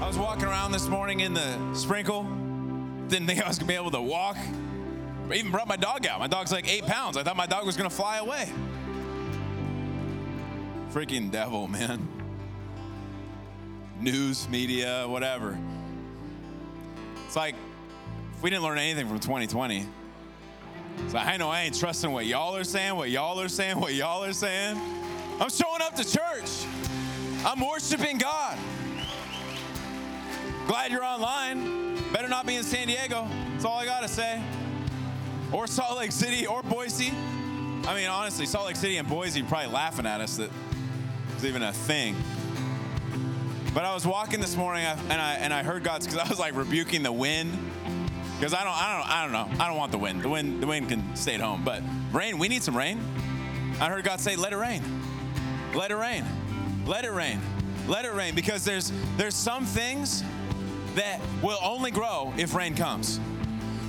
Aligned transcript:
I 0.00 0.08
was 0.08 0.18
walking 0.18 0.46
around 0.46 0.72
this 0.72 0.88
morning 0.88 1.20
in 1.20 1.34
the 1.34 1.74
sprinkle. 1.74 2.24
Didn't 3.08 3.28
think 3.28 3.42
I 3.42 3.46
was 3.46 3.58
gonna 3.58 3.68
be 3.68 3.76
able 3.76 3.92
to 3.92 4.02
walk. 4.02 4.36
I 5.30 5.34
even 5.34 5.52
brought 5.52 5.68
my 5.68 5.76
dog 5.76 6.04
out. 6.06 6.18
My 6.18 6.26
dog's 6.26 6.50
like 6.50 6.68
eight 6.68 6.84
pounds. 6.84 7.16
I 7.16 7.22
thought 7.22 7.36
my 7.36 7.46
dog 7.46 7.64
was 7.64 7.76
gonna 7.76 7.88
fly 7.88 8.18
away. 8.18 8.52
Freaking 10.92 11.30
devil, 11.30 11.68
man. 11.68 12.06
News, 14.00 14.48
media, 14.48 15.06
whatever. 15.06 15.56
It's 17.26 17.36
like 17.36 17.54
if 18.36 18.42
we 18.42 18.50
didn't 18.50 18.64
learn 18.64 18.78
anything 18.78 19.06
from 19.06 19.20
2020. 19.20 19.86
So 21.08 21.18
I 21.18 21.36
know 21.36 21.50
I 21.50 21.62
ain't 21.62 21.78
trusting 21.78 22.10
what 22.10 22.26
y'all 22.26 22.56
are 22.56 22.64
saying, 22.64 22.96
what 22.96 23.10
y'all 23.10 23.40
are 23.40 23.48
saying, 23.48 23.78
what 23.78 23.94
y'all 23.94 24.24
are 24.24 24.32
saying. 24.32 24.76
I'm 25.40 25.50
showing 25.50 25.82
up 25.82 25.94
to 25.94 26.04
church. 26.04 26.66
I'm 27.44 27.60
worshiping 27.60 28.18
God. 28.18 28.58
Glad 30.66 30.90
you're 30.90 31.04
online. 31.04 31.96
Better 32.10 32.26
not 32.26 32.46
be 32.46 32.56
in 32.56 32.62
San 32.62 32.86
Diego. 32.86 33.28
That's 33.52 33.66
all 33.66 33.78
I 33.78 33.84
gotta 33.84 34.08
say. 34.08 34.42
Or 35.52 35.66
Salt 35.66 35.98
Lake 35.98 36.10
City 36.10 36.46
or 36.46 36.62
Boise. 36.62 37.12
I 37.86 37.94
mean, 37.94 38.08
honestly, 38.08 38.46
Salt 38.46 38.66
Lake 38.66 38.76
City 38.76 38.96
and 38.96 39.06
Boise 39.06 39.42
probably 39.42 39.70
laughing 39.70 40.06
at 40.06 40.22
us 40.22 40.38
that 40.38 40.50
it's 41.34 41.44
even 41.44 41.62
a 41.62 41.72
thing. 41.72 42.16
But 43.74 43.84
I 43.84 43.92
was 43.92 44.06
walking 44.06 44.40
this 44.40 44.56
morning 44.56 44.84
and 44.84 45.20
I 45.20 45.34
and 45.34 45.52
I 45.52 45.62
heard 45.62 45.84
God's 45.84 46.06
because 46.06 46.18
I 46.18 46.26
was 46.28 46.38
like 46.38 46.56
rebuking 46.56 47.02
the 47.02 47.12
wind. 47.12 47.52
Because 48.38 48.54
I 48.54 48.64
don't 48.64 48.72
I 48.72 48.96
don't 48.96 49.10
I 49.10 49.22
don't 49.22 49.32
know. 49.32 49.62
I 49.64 49.68
don't 49.68 49.76
want 49.76 49.92
the 49.92 49.98
wind. 49.98 50.22
The 50.22 50.30
wind 50.30 50.62
the 50.62 50.66
wind 50.66 50.88
can 50.88 51.14
stay 51.14 51.34
at 51.34 51.40
home. 51.42 51.62
But 51.62 51.82
rain, 52.10 52.38
we 52.38 52.48
need 52.48 52.62
some 52.62 52.76
rain. 52.76 53.00
I 53.80 53.90
heard 53.90 54.04
God 54.04 54.18
say, 54.18 54.34
let 54.34 54.54
it 54.54 54.56
rain. 54.56 54.82
Let 55.74 55.90
it 55.90 55.96
rain. 55.96 56.24
Let 56.86 57.04
it 57.04 57.12
rain. 57.12 57.38
Let 57.86 58.06
it 58.06 58.14
rain. 58.14 58.34
Because 58.34 58.64
there's 58.64 58.92
there's 59.18 59.34
some 59.34 59.66
things 59.66 60.24
that 60.94 61.20
will 61.42 61.58
only 61.62 61.90
grow 61.90 62.32
if 62.36 62.54
rain 62.54 62.74
comes. 62.74 63.20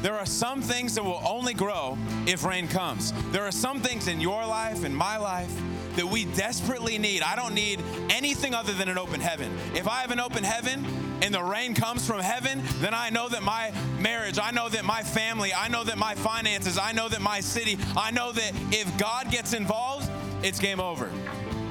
There 0.01 0.13
are 0.13 0.25
some 0.25 0.61
things 0.61 0.95
that 0.95 1.03
will 1.03 1.21
only 1.27 1.53
grow 1.53 1.97
if 2.27 2.43
rain 2.43 2.67
comes. 2.67 3.11
There 3.31 3.43
are 3.43 3.51
some 3.51 3.81
things 3.81 4.07
in 4.07 4.21
your 4.21 4.45
life, 4.45 4.85
in 4.85 4.93
my 4.93 5.17
life, 5.17 5.51
that 5.95 6.05
we 6.05 6.25
desperately 6.25 6.97
need. 6.97 7.23
I 7.23 7.35
don't 7.35 7.55
need 7.55 7.81
anything 8.09 8.53
other 8.53 8.73
than 8.73 8.89
an 8.89 8.97
open 8.97 9.19
heaven. 9.19 9.51
If 9.73 9.87
I 9.87 10.01
have 10.01 10.11
an 10.11 10.19
open 10.19 10.43
heaven 10.43 10.85
and 11.21 11.33
the 11.33 11.41
rain 11.41 11.73
comes 11.73 12.05
from 12.05 12.19
heaven, 12.19 12.61
then 12.81 12.93
I 12.93 13.09
know 13.09 13.29
that 13.29 13.41
my 13.41 13.73
marriage, 13.99 14.37
I 14.37 14.51
know 14.51 14.69
that 14.69 14.85
my 14.85 15.01
family, 15.01 15.53
I 15.53 15.69
know 15.69 15.83
that 15.83 15.97
my 15.97 16.13
finances, 16.15 16.77
I 16.77 16.91
know 16.91 17.07
that 17.09 17.21
my 17.21 17.39
city, 17.39 17.79
I 17.95 18.11
know 18.11 18.31
that 18.31 18.51
if 18.71 18.97
God 18.97 19.31
gets 19.31 19.53
involved, 19.53 20.09
it's 20.43 20.59
game 20.59 20.79
over. 20.79 21.09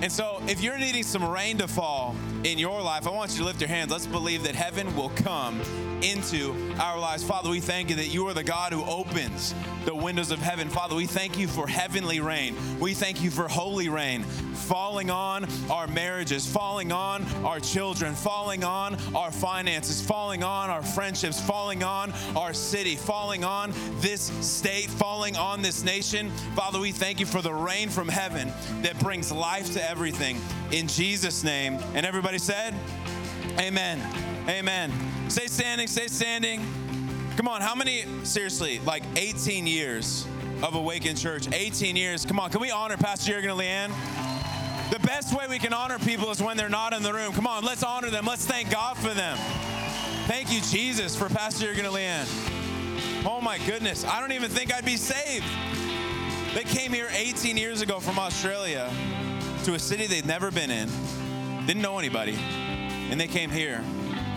And 0.04 0.12
so, 0.12 0.42
if 0.46 0.60
you're 0.60 0.76
needing 0.76 1.02
some 1.02 1.24
rain 1.24 1.56
to 1.56 1.66
fall 1.66 2.14
in 2.42 2.58
your 2.58 2.82
life, 2.82 3.06
I 3.06 3.10
want 3.10 3.30
you 3.30 3.38
to 3.38 3.44
lift 3.44 3.62
your 3.62 3.68
hands. 3.68 3.90
Let's 3.90 4.04
believe 4.04 4.42
that 4.42 4.54
heaven 4.54 4.94
will 4.94 5.08
come 5.08 5.62
into 6.02 6.54
our 6.78 6.98
lives. 6.98 7.24
Father, 7.24 7.50
we 7.50 7.60
thank 7.60 7.90
you 7.90 7.96
that 7.96 8.08
you 8.08 8.26
are 8.28 8.34
the 8.34 8.44
God 8.44 8.72
who 8.72 8.84
opens 8.84 9.54
the 9.84 9.94
windows 9.94 10.30
of 10.30 10.38
heaven. 10.38 10.68
Father, 10.68 10.94
we 10.94 11.06
thank 11.06 11.38
you 11.38 11.46
for 11.46 11.66
heavenly 11.66 12.20
rain. 12.20 12.56
We 12.80 12.94
thank 12.94 13.22
you 13.22 13.30
for 13.30 13.48
holy 13.48 13.88
rain 13.88 14.24
falling 14.64 15.10
on 15.10 15.46
our 15.70 15.86
marriages, 15.86 16.46
falling 16.50 16.90
on 16.90 17.22
our 17.44 17.60
children, 17.60 18.14
falling 18.14 18.64
on 18.64 18.96
our 19.14 19.30
finances, 19.30 20.00
falling 20.00 20.42
on 20.42 20.70
our 20.70 20.82
friendships, 20.82 21.40
falling 21.40 21.82
on 21.82 22.12
our 22.34 22.54
city, 22.54 22.96
falling 22.96 23.44
on 23.44 23.72
this 24.00 24.22
state, 24.40 24.88
falling 24.88 25.36
on 25.36 25.62
this 25.62 25.84
nation. 25.84 26.30
Father, 26.54 26.80
we 26.80 26.92
thank 26.92 27.20
you 27.20 27.26
for 27.26 27.42
the 27.42 27.52
rain 27.52 27.88
from 27.88 28.08
heaven 28.08 28.52
that 28.82 28.98
brings 29.00 29.30
life 29.30 29.72
to 29.74 29.90
everything. 29.90 30.40
In 30.72 30.88
Jesus' 30.88 31.44
name. 31.44 31.78
And 31.94 32.06
everybody 32.06 32.38
said, 32.38 32.74
Amen. 33.58 34.00
Amen. 34.48 35.13
Stay 35.28 35.46
standing, 35.46 35.86
stay 35.86 36.06
standing. 36.06 36.60
Come 37.36 37.48
on, 37.48 37.60
how 37.60 37.74
many, 37.74 38.04
seriously, 38.22 38.78
like 38.80 39.02
18 39.16 39.66
years 39.66 40.26
of 40.62 40.74
Awaken 40.74 41.16
Church? 41.16 41.48
18 41.52 41.96
years. 41.96 42.24
Come 42.24 42.38
on, 42.38 42.50
can 42.50 42.60
we 42.60 42.70
honor 42.70 42.96
Pastor 42.96 43.32
Jurgen 43.32 43.50
and 43.50 43.58
Leanne? 43.58 44.90
The 44.90 45.00
best 45.00 45.36
way 45.36 45.46
we 45.48 45.58
can 45.58 45.72
honor 45.72 45.98
people 45.98 46.30
is 46.30 46.42
when 46.42 46.56
they're 46.56 46.68
not 46.68 46.92
in 46.92 47.02
the 47.02 47.12
room. 47.12 47.32
Come 47.32 47.46
on, 47.46 47.64
let's 47.64 47.82
honor 47.82 48.10
them. 48.10 48.26
Let's 48.26 48.46
thank 48.46 48.70
God 48.70 48.96
for 48.96 49.12
them. 49.14 49.36
Thank 50.26 50.52
you, 50.52 50.60
Jesus, 50.60 51.16
for 51.16 51.28
Pastor 51.28 51.66
Jurgen 51.66 51.86
and 51.86 51.94
Leanne. 51.94 53.24
Oh 53.26 53.40
my 53.40 53.58
goodness, 53.66 54.04
I 54.04 54.20
don't 54.20 54.32
even 54.32 54.50
think 54.50 54.72
I'd 54.72 54.84
be 54.84 54.96
saved. 54.96 55.46
They 56.54 56.64
came 56.64 56.92
here 56.92 57.08
18 57.12 57.56
years 57.56 57.80
ago 57.80 57.98
from 57.98 58.18
Australia 58.18 58.92
to 59.64 59.74
a 59.74 59.78
city 59.78 60.06
they'd 60.06 60.26
never 60.26 60.50
been 60.50 60.70
in, 60.70 60.88
didn't 61.66 61.82
know 61.82 61.98
anybody, 61.98 62.38
and 63.10 63.18
they 63.18 63.26
came 63.26 63.50
here. 63.50 63.82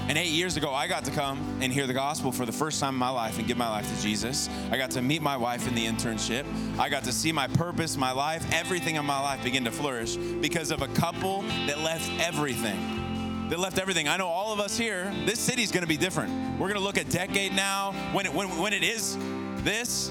And 0.07 0.17
eight 0.17 0.29
years 0.29 0.55
ago, 0.55 0.73
I 0.73 0.87
got 0.87 1.03
to 1.03 1.11
come 1.11 1.59
and 1.61 1.71
hear 1.71 1.85
the 1.85 1.93
gospel 1.93 2.31
for 2.31 2.45
the 2.45 2.51
first 2.53 2.79
time 2.79 2.93
in 2.93 2.99
my 2.99 3.09
life 3.09 3.39
and 3.39 3.45
give 3.45 3.57
my 3.57 3.67
life 3.67 3.93
to 3.93 4.01
Jesus. 4.01 4.49
I 4.71 4.77
got 4.77 4.89
to 4.91 5.01
meet 5.01 5.21
my 5.21 5.35
wife 5.35 5.67
in 5.67 5.75
the 5.75 5.85
internship. 5.85 6.45
I 6.79 6.87
got 6.87 7.03
to 7.03 7.11
see 7.11 7.33
my 7.33 7.47
purpose, 7.47 7.97
my 7.97 8.13
life, 8.13 8.45
everything 8.53 8.95
in 8.95 9.05
my 9.05 9.19
life 9.19 9.43
begin 9.43 9.65
to 9.65 9.71
flourish 9.71 10.15
because 10.15 10.71
of 10.71 10.81
a 10.81 10.87
couple 10.87 11.41
that 11.65 11.79
left 11.79 12.09
everything. 12.21 13.49
That 13.49 13.59
left 13.59 13.79
everything. 13.79 14.07
I 14.07 14.15
know 14.15 14.27
all 14.27 14.53
of 14.53 14.61
us 14.61 14.77
here, 14.77 15.13
this 15.25 15.41
city's 15.41 15.73
gonna 15.73 15.87
be 15.87 15.97
different. 15.97 16.57
We're 16.57 16.69
gonna 16.69 16.79
look 16.79 16.97
at 16.97 17.09
decade 17.09 17.53
now 17.53 17.91
when 18.13 18.25
it, 18.25 18.33
when, 18.33 18.47
when 18.59 18.71
it 18.71 18.83
is 18.83 19.17
this. 19.57 20.07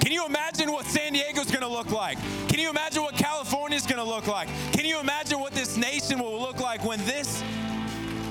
Can 0.00 0.10
you 0.10 0.26
imagine 0.26 0.72
what 0.72 0.86
San 0.86 1.12
Diego's 1.12 1.52
gonna 1.52 1.68
look 1.68 1.92
like? 1.92 2.18
Can 2.48 2.58
you 2.58 2.68
imagine 2.68 3.02
what 3.02 3.14
California's 3.14 3.86
gonna 3.86 4.04
look 4.04 4.26
like? 4.26 4.48
Can 4.72 4.84
you 4.84 4.98
imagine 4.98 5.38
what 5.38 5.52
this 5.52 5.76
nation 5.76 6.18
will 6.18 6.40
look 6.40 6.58
like 6.58 6.84
when 6.84 6.98
this 7.06 7.42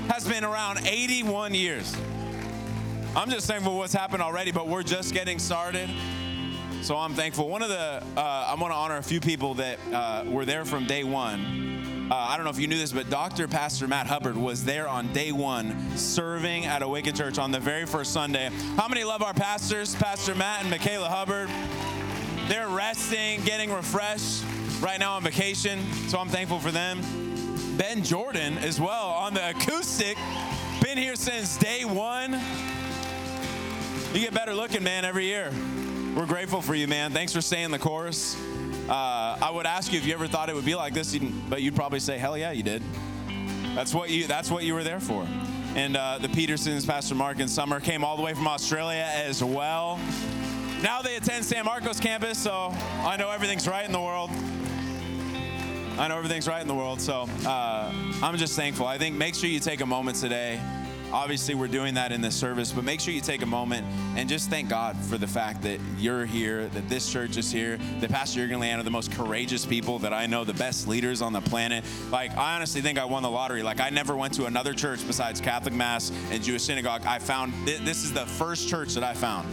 has 0.10 0.28
been 0.28 0.44
around 0.44 0.86
81 0.86 1.54
years. 1.54 1.96
I'm 3.16 3.30
just 3.30 3.48
thankful 3.48 3.78
what's 3.78 3.94
happened 3.94 4.22
already, 4.24 4.52
but 4.52 4.68
we're 4.68 4.84
just 4.84 5.14
getting 5.14 5.40
started. 5.40 5.90
So 6.82 6.98
I'm 6.98 7.14
thankful. 7.14 7.48
One 7.48 7.62
of 7.62 7.70
the, 7.70 8.04
uh, 8.18 8.22
I 8.50 8.56
want 8.60 8.74
to 8.74 8.76
honor 8.76 8.98
a 8.98 9.04
few 9.04 9.22
people 9.22 9.54
that 9.56 9.80
uh, 9.94 10.24
were 10.28 10.46
there 10.46 10.66
from 10.66 10.86
day 10.86 11.04
one. 11.04 12.10
Uh, 12.12 12.16
I 12.16 12.36
don't 12.36 12.44
know 12.44 12.50
if 12.50 12.60
you 12.60 12.68
knew 12.68 12.78
this, 12.78 12.92
but 12.92 13.10
Dr. 13.10 13.48
Pastor 13.48 13.88
Matt 13.88 14.08
Hubbard 14.08 14.36
was 14.36 14.66
there 14.66 14.90
on 14.90 15.14
day 15.14 15.32
one 15.32 15.96
serving 15.96 16.66
at 16.66 16.82
Awaken 16.82 17.16
Church 17.16 17.38
on 17.38 17.52
the 17.52 17.60
very 17.60 17.86
first 17.86 18.12
Sunday. 18.12 18.50
How 18.76 18.90
many 18.90 19.04
love 19.04 19.22
our 19.22 19.34
pastors, 19.34 19.96
Pastor 19.96 20.36
Matt 20.36 20.62
and 20.62 20.70
Michaela 20.70 21.08
Hubbard? 21.08 21.50
They're 22.50 22.68
resting, 22.68 23.42
getting 23.46 23.72
refreshed 23.72 24.44
right 24.82 25.00
now 25.00 25.14
on 25.14 25.24
vacation. 25.24 25.80
So 26.10 26.20
I'm 26.20 26.28
thankful 26.28 26.60
for 26.60 26.72
them. 26.72 27.00
Ben 27.78 28.04
Jordan 28.04 28.58
as 28.60 28.80
well 28.80 29.08
on 29.08 29.34
the 29.34 29.50
acoustic. 29.50 30.18
Been 30.82 30.98
here 30.98 31.16
since 31.16 31.58
day 31.58 31.86
one. 31.86 32.40
You 34.14 34.20
get 34.20 34.34
better 34.34 34.54
looking, 34.54 34.84
man, 34.84 35.06
every 35.06 35.26
year. 35.26 35.52
We're 36.16 36.28
grateful 36.28 36.62
for 36.62 36.76
you, 36.76 36.88
man. 36.88 37.12
Thanks 37.12 37.34
for 37.34 37.42
staying 37.42 37.72
the 37.72 37.80
course. 37.80 38.40
Uh, 38.88 39.38
I 39.42 39.50
would 39.52 39.66
ask 39.66 39.92
you 39.92 39.98
if 39.98 40.06
you 40.06 40.14
ever 40.14 40.28
thought 40.28 40.50
it 40.50 40.56
would 40.56 40.66
be 40.66 40.76
like 40.76 40.94
this, 40.94 41.18
but 41.50 41.64
you'd 41.64 41.76
probably 41.76 42.00
say, 42.00 42.20
"Hell 42.20 42.38
yeah, 42.38 42.52
you 42.52 42.62
did." 42.62 42.84
That's 43.74 43.94
what 43.94 44.12
you. 44.12 44.28
That's 44.28 44.52
what 44.52 44.64
you 44.64 44.76
were 44.76 44.84
there 44.84 45.00
for. 45.00 45.28
And 45.76 45.98
uh, 45.98 46.20
the 46.20 46.30
Petersons, 46.30 46.86
Pastor 46.86 47.16
Mark 47.16 47.40
and 47.40 47.50
Summer, 47.50 47.80
came 47.80 48.04
all 48.04 48.16
the 48.16 48.22
way 48.22 48.36
from 48.36 48.48
Australia 48.48 49.10
as 49.12 49.44
well. 49.44 50.00
Now 50.84 51.02
they 51.02 51.16
attend 51.16 51.44
San 51.44 51.66
Marcos 51.66 52.00
campus, 52.00 52.38
so 52.38 52.72
I 53.02 53.18
know 53.18 53.32
everything's 53.32 53.68
right 53.68 53.86
in 53.86 53.92
the 53.92 54.02
world. 54.02 54.30
I 55.98 56.08
know 56.08 56.18
everything's 56.18 56.48
right 56.48 56.62
in 56.62 56.68
the 56.68 56.74
world, 56.74 57.00
so 57.00 57.28
uh, 57.46 57.94
I'm 58.24 58.36
just 58.38 58.56
thankful. 58.56 58.88
I 58.88 58.98
think 58.98 59.16
make 59.16 59.36
sure 59.36 59.48
you 59.48 59.60
take 59.60 59.82
a 59.82 59.86
moment 59.86 60.18
today. 60.18 60.60
Obviously, 61.12 61.54
we're 61.54 61.68
doing 61.68 61.94
that 61.94 62.12
in 62.12 62.20
this 62.20 62.34
service, 62.34 62.72
but 62.72 62.84
make 62.84 63.00
sure 63.00 63.14
you 63.14 63.22
take 63.22 63.44
a 63.44 63.46
moment 63.46 63.86
and 64.16 64.28
just 64.28 64.50
thank 64.50 64.68
God 64.68 64.98
for 64.98 65.20
the 65.20 65.28
fact 65.28 65.62
that 65.62 65.80
you're 66.00 66.26
here, 66.26 66.66
that 66.70 66.90
this 66.90 67.12
church 67.12 67.38
is 67.38 67.52
here, 67.52 67.78
that 68.00 68.10
Pastor 68.10 68.40
Jurgen 68.40 68.60
Leanne 68.60 68.80
are 68.80 68.84
the 68.84 68.90
most 68.90 69.12
courageous 69.12 69.68
people 69.68 70.00
that 70.00 70.14
I 70.14 70.26
know, 70.26 70.44
the 70.44 70.56
best 70.56 70.88
leaders 70.88 71.22
on 71.22 71.32
the 71.32 71.42
planet. 71.42 71.86
Like, 72.10 72.36
I 72.36 72.56
honestly 72.56 72.82
think 72.82 72.98
I 72.98 73.06
won 73.06 73.22
the 73.22 73.30
lottery. 73.30 73.62
Like, 73.62 73.80
I 73.80 73.92
never 73.92 74.18
went 74.18 74.34
to 74.34 74.46
another 74.46 74.74
church 74.74 75.06
besides 75.06 75.40
Catholic 75.40 75.76
Mass 75.76 76.12
and 76.32 76.42
Jewish 76.42 76.64
synagogue. 76.64 77.04
I 77.06 77.20
found 77.20 77.54
this 77.68 78.04
is 78.04 78.12
the 78.12 78.26
first 78.26 78.68
church 78.68 78.96
that 78.96 79.04
I 79.04 79.14
found 79.14 79.48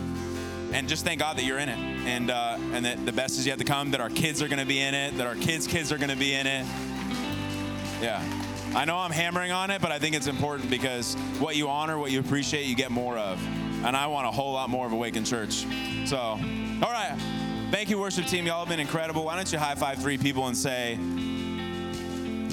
and 0.72 0.88
just 0.88 1.04
thank 1.04 1.20
God 1.20 1.36
that 1.36 1.44
you're 1.44 1.58
in 1.58 1.68
it, 1.68 1.78
and 1.78 2.30
uh, 2.30 2.56
and 2.72 2.84
that 2.84 3.04
the 3.04 3.12
best 3.12 3.38
is 3.38 3.46
yet 3.46 3.58
to 3.58 3.64
come. 3.64 3.90
That 3.90 4.00
our 4.00 4.10
kids 4.10 4.42
are 4.42 4.48
going 4.48 4.58
to 4.60 4.66
be 4.66 4.80
in 4.80 4.94
it. 4.94 5.16
That 5.16 5.26
our 5.26 5.34
kids' 5.34 5.66
kids 5.66 5.92
are 5.92 5.98
going 5.98 6.10
to 6.10 6.16
be 6.16 6.34
in 6.34 6.46
it. 6.46 6.66
Yeah. 8.00 8.22
I 8.74 8.84
know 8.84 8.96
I'm 8.96 9.10
hammering 9.10 9.50
on 9.50 9.70
it, 9.70 9.82
but 9.82 9.90
I 9.90 9.98
think 9.98 10.14
it's 10.14 10.28
important 10.28 10.70
because 10.70 11.14
what 11.40 11.56
you 11.56 11.68
honor, 11.68 11.98
what 11.98 12.12
you 12.12 12.20
appreciate, 12.20 12.66
you 12.66 12.76
get 12.76 12.92
more 12.92 13.18
of. 13.18 13.44
And 13.84 13.96
I 13.96 14.06
want 14.06 14.28
a 14.28 14.30
whole 14.30 14.52
lot 14.52 14.70
more 14.70 14.86
of 14.86 14.92
Awaken 14.92 15.24
Church. 15.24 15.66
So, 16.04 16.18
all 16.18 16.38
right. 16.92 17.16
Thank 17.72 17.90
you, 17.90 17.98
worship 17.98 18.26
team. 18.26 18.46
Y'all 18.46 18.60
have 18.60 18.68
been 18.68 18.80
incredible. 18.80 19.24
Why 19.24 19.36
don't 19.36 19.50
you 19.52 19.58
high 19.58 19.74
five 19.74 20.00
three 20.00 20.18
people 20.18 20.46
and 20.46 20.56
say, 20.56 20.98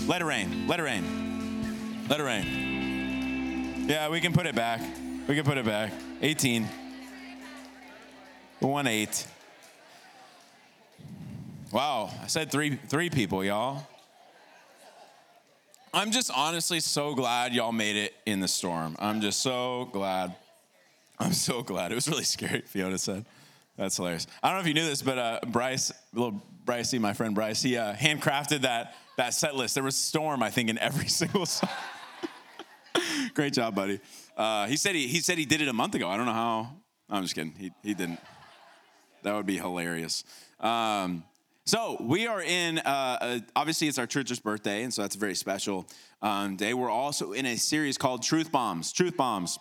let 0.07 0.21
it 0.21 0.25
rain, 0.25 0.67
let 0.67 0.79
it 0.79 0.83
rain, 0.83 2.05
let 2.09 2.19
it 2.19 2.23
rain. 2.23 3.85
Yeah, 3.87 4.09
we 4.09 4.19
can 4.19 4.33
put 4.33 4.45
it 4.45 4.55
back. 4.55 4.81
We 5.27 5.35
can 5.35 5.43
put 5.43 5.57
it 5.57 5.65
back. 5.65 5.91
18. 6.21 6.67
1 8.59 8.87
8. 8.87 9.27
Wow, 11.71 12.09
I 12.23 12.27
said 12.27 12.49
three, 12.49 12.75
three 12.75 13.09
people, 13.09 13.43
y'all. 13.43 13.85
I'm 15.93 16.11
just 16.11 16.31
honestly 16.33 16.79
so 16.79 17.13
glad 17.13 17.53
y'all 17.53 17.71
made 17.71 17.95
it 17.95 18.13
in 18.25 18.39
the 18.39 18.47
storm. 18.47 18.95
I'm 18.99 19.21
just 19.21 19.41
so 19.41 19.89
glad. 19.91 20.35
I'm 21.19 21.33
so 21.33 21.61
glad. 21.61 21.91
It 21.91 21.95
was 21.95 22.07
really 22.07 22.23
scary, 22.35 22.61
Fiona 22.61 22.97
said. 22.97 23.25
That's 23.77 23.97
hilarious. 23.97 24.27
I 24.41 24.49
don't 24.49 24.57
know 24.57 24.61
if 24.61 24.67
you 24.67 24.73
knew 24.73 24.85
this, 24.85 25.01
but 25.01 25.17
uh, 25.17 25.39
Bryce, 25.47 25.91
little 26.13 26.41
Brycey, 26.65 26.99
my 26.99 27.13
friend 27.13 27.35
Bryce, 27.35 27.61
he 27.61 27.77
uh, 27.77 27.93
handcrafted 27.93 28.61
that, 28.61 28.95
that 29.17 29.33
set 29.33 29.55
list. 29.55 29.75
There 29.75 29.83
was 29.83 29.95
storm, 29.95 30.41
I 30.41 30.49
think, 30.49 30.69
in 30.69 30.77
every 30.79 31.07
single 31.09 31.45
song. 31.45 31.69
Great 33.33 33.53
job, 33.53 33.75
buddy. 33.75 33.99
Uh, 34.35 34.67
he 34.67 34.77
said 34.77 34.95
he, 34.95 35.07
he 35.07 35.19
said 35.19 35.37
he 35.37 35.45
did 35.45 35.61
it 35.61 35.67
a 35.67 35.73
month 35.73 35.95
ago. 35.95 36.09
I 36.09 36.17
don't 36.17 36.25
know 36.25 36.33
how. 36.33 36.73
I'm 37.09 37.23
just 37.23 37.35
kidding. 37.35 37.53
He, 37.57 37.71
he 37.83 37.93
didn't. 37.93 38.19
That 39.23 39.35
would 39.35 39.45
be 39.45 39.57
hilarious. 39.57 40.23
Um, 40.59 41.23
so 41.65 41.97
we 41.99 42.27
are 42.27 42.41
in, 42.41 42.79
uh, 42.79 43.39
obviously, 43.55 43.87
it's 43.87 43.97
our 43.97 44.07
church's 44.07 44.39
birthday, 44.39 44.83
and 44.83 44.93
so 44.93 45.01
that's 45.01 45.15
a 45.15 45.19
very 45.19 45.35
special 45.35 45.85
um, 46.21 46.55
day. 46.55 46.73
We're 46.73 46.89
also 46.89 47.33
in 47.33 47.45
a 47.45 47.57
series 47.57 47.97
called 47.97 48.23
Truth 48.23 48.51
Bombs. 48.51 48.93
Truth 48.93 49.17
Bombs. 49.17 49.59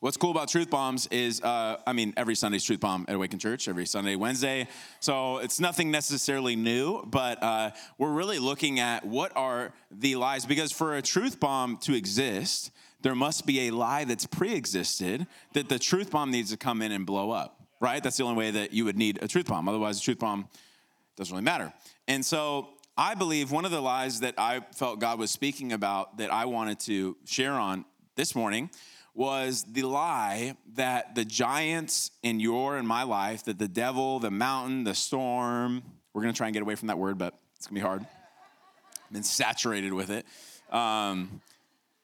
What's 0.00 0.18
cool 0.18 0.32
about 0.32 0.48
Truth 0.48 0.68
Bombs 0.68 1.06
is, 1.06 1.40
uh, 1.40 1.78
I 1.86 1.94
mean, 1.94 2.12
every 2.18 2.34
Sunday's 2.34 2.62
Truth 2.62 2.80
Bomb 2.80 3.06
at 3.08 3.14
Awaken 3.14 3.38
Church, 3.38 3.68
every 3.68 3.86
Sunday, 3.86 4.16
Wednesday. 4.16 4.68
So 5.00 5.38
it's 5.38 5.60
nothing 5.60 5.90
necessarily 5.90 6.56
new, 6.56 7.02
but 7.06 7.42
uh, 7.42 7.70
we're 7.96 8.12
really 8.12 8.38
looking 8.38 8.80
at 8.80 9.06
what 9.06 9.34
are 9.34 9.72
the 9.90 10.16
lies. 10.16 10.44
Because 10.44 10.72
for 10.72 10.96
a 10.96 11.00
truth 11.02 11.40
bomb 11.40 11.78
to 11.78 11.94
exist, 11.94 12.70
there 13.00 13.14
must 13.14 13.46
be 13.46 13.68
a 13.68 13.70
lie 13.70 14.04
that's 14.04 14.26
pre 14.26 14.52
existed 14.54 15.26
that 15.54 15.70
the 15.70 15.78
truth 15.78 16.10
bomb 16.10 16.30
needs 16.30 16.50
to 16.50 16.58
come 16.58 16.82
in 16.82 16.92
and 16.92 17.06
blow 17.06 17.30
up, 17.30 17.63
right? 17.84 18.02
That's 18.02 18.16
the 18.16 18.24
only 18.24 18.38
way 18.38 18.50
that 18.50 18.72
you 18.72 18.86
would 18.86 18.96
need 18.96 19.18
a 19.22 19.28
truth 19.28 19.46
bomb. 19.46 19.68
Otherwise, 19.68 19.98
a 19.98 20.02
truth 20.02 20.18
bomb 20.18 20.48
doesn't 21.16 21.32
really 21.32 21.44
matter. 21.44 21.70
And 22.08 22.24
so 22.24 22.68
I 22.96 23.14
believe 23.14 23.52
one 23.52 23.66
of 23.66 23.70
the 23.70 23.82
lies 23.82 24.20
that 24.20 24.34
I 24.38 24.60
felt 24.74 25.00
God 25.00 25.18
was 25.18 25.30
speaking 25.30 25.70
about 25.72 26.16
that 26.16 26.32
I 26.32 26.46
wanted 26.46 26.80
to 26.80 27.14
share 27.26 27.52
on 27.52 27.84
this 28.16 28.34
morning 28.34 28.70
was 29.14 29.64
the 29.70 29.82
lie 29.82 30.56
that 30.76 31.14
the 31.14 31.26
giants 31.26 32.10
in 32.22 32.40
your 32.40 32.78
and 32.78 32.88
my 32.88 33.02
life, 33.02 33.44
that 33.44 33.58
the 33.58 33.68
devil, 33.68 34.18
the 34.18 34.30
mountain, 34.30 34.84
the 34.84 34.94
storm, 34.94 35.82
we're 36.14 36.22
gonna 36.22 36.32
try 36.32 36.46
and 36.46 36.54
get 36.54 36.62
away 36.62 36.76
from 36.76 36.88
that 36.88 36.98
word, 36.98 37.18
but 37.18 37.38
it's 37.56 37.66
gonna 37.66 37.80
be 37.80 37.86
hard. 37.86 38.00
I've 38.00 39.12
been 39.12 39.22
saturated 39.22 39.92
with 39.92 40.08
it. 40.08 40.24
Um, 40.74 41.42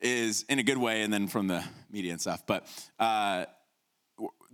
is 0.00 0.44
in 0.49 0.59
a 0.59 0.62
good 0.62 0.79
way, 0.79 1.03
and 1.03 1.12
then 1.12 1.26
from 1.26 1.47
the 1.47 1.62
media 1.91 2.12
and 2.12 2.21
stuff. 2.21 2.44
But 2.47 2.67
uh, 2.99 3.47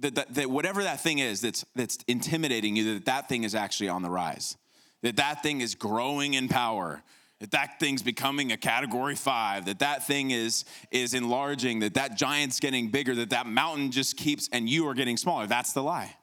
that, 0.00 0.14
that, 0.14 0.34
that 0.34 0.50
whatever 0.50 0.82
that 0.82 1.00
thing 1.00 1.18
is 1.18 1.40
that's, 1.40 1.64
that's 1.74 1.98
intimidating 2.08 2.76
you, 2.76 2.94
that 2.94 3.06
that 3.06 3.28
thing 3.28 3.44
is 3.44 3.54
actually 3.54 3.88
on 3.88 4.02
the 4.02 4.10
rise, 4.10 4.56
that 5.02 5.16
that 5.16 5.42
thing 5.42 5.60
is 5.60 5.74
growing 5.74 6.34
in 6.34 6.48
power, 6.48 7.02
that 7.40 7.50
that 7.50 7.78
thing's 7.78 8.02
becoming 8.02 8.52
a 8.52 8.56
category 8.56 9.14
five, 9.14 9.66
that 9.66 9.78
that 9.80 10.06
thing 10.06 10.30
is, 10.30 10.64
is 10.90 11.14
enlarging, 11.14 11.80
that 11.80 11.94
that 11.94 12.16
giant's 12.16 12.60
getting 12.60 12.88
bigger, 12.88 13.14
that 13.14 13.30
that 13.30 13.46
mountain 13.46 13.90
just 13.90 14.16
keeps, 14.16 14.48
and 14.52 14.68
you 14.68 14.86
are 14.88 14.94
getting 14.94 15.16
smaller. 15.16 15.46
That's 15.46 15.72
the 15.72 15.82
lie. 15.82 16.16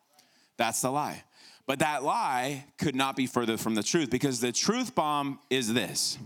That's 0.58 0.82
the 0.82 0.92
lie. 0.92 1.24
But 1.66 1.80
that 1.80 2.04
lie 2.04 2.66
could 2.78 2.96
not 2.96 3.16
be 3.16 3.26
further 3.26 3.58
from 3.58 3.76
the 3.76 3.84
truth 3.84 4.10
because 4.10 4.40
the 4.40 4.52
truth 4.52 4.96
bomb 4.96 5.40
is 5.50 5.74
this 5.74 6.18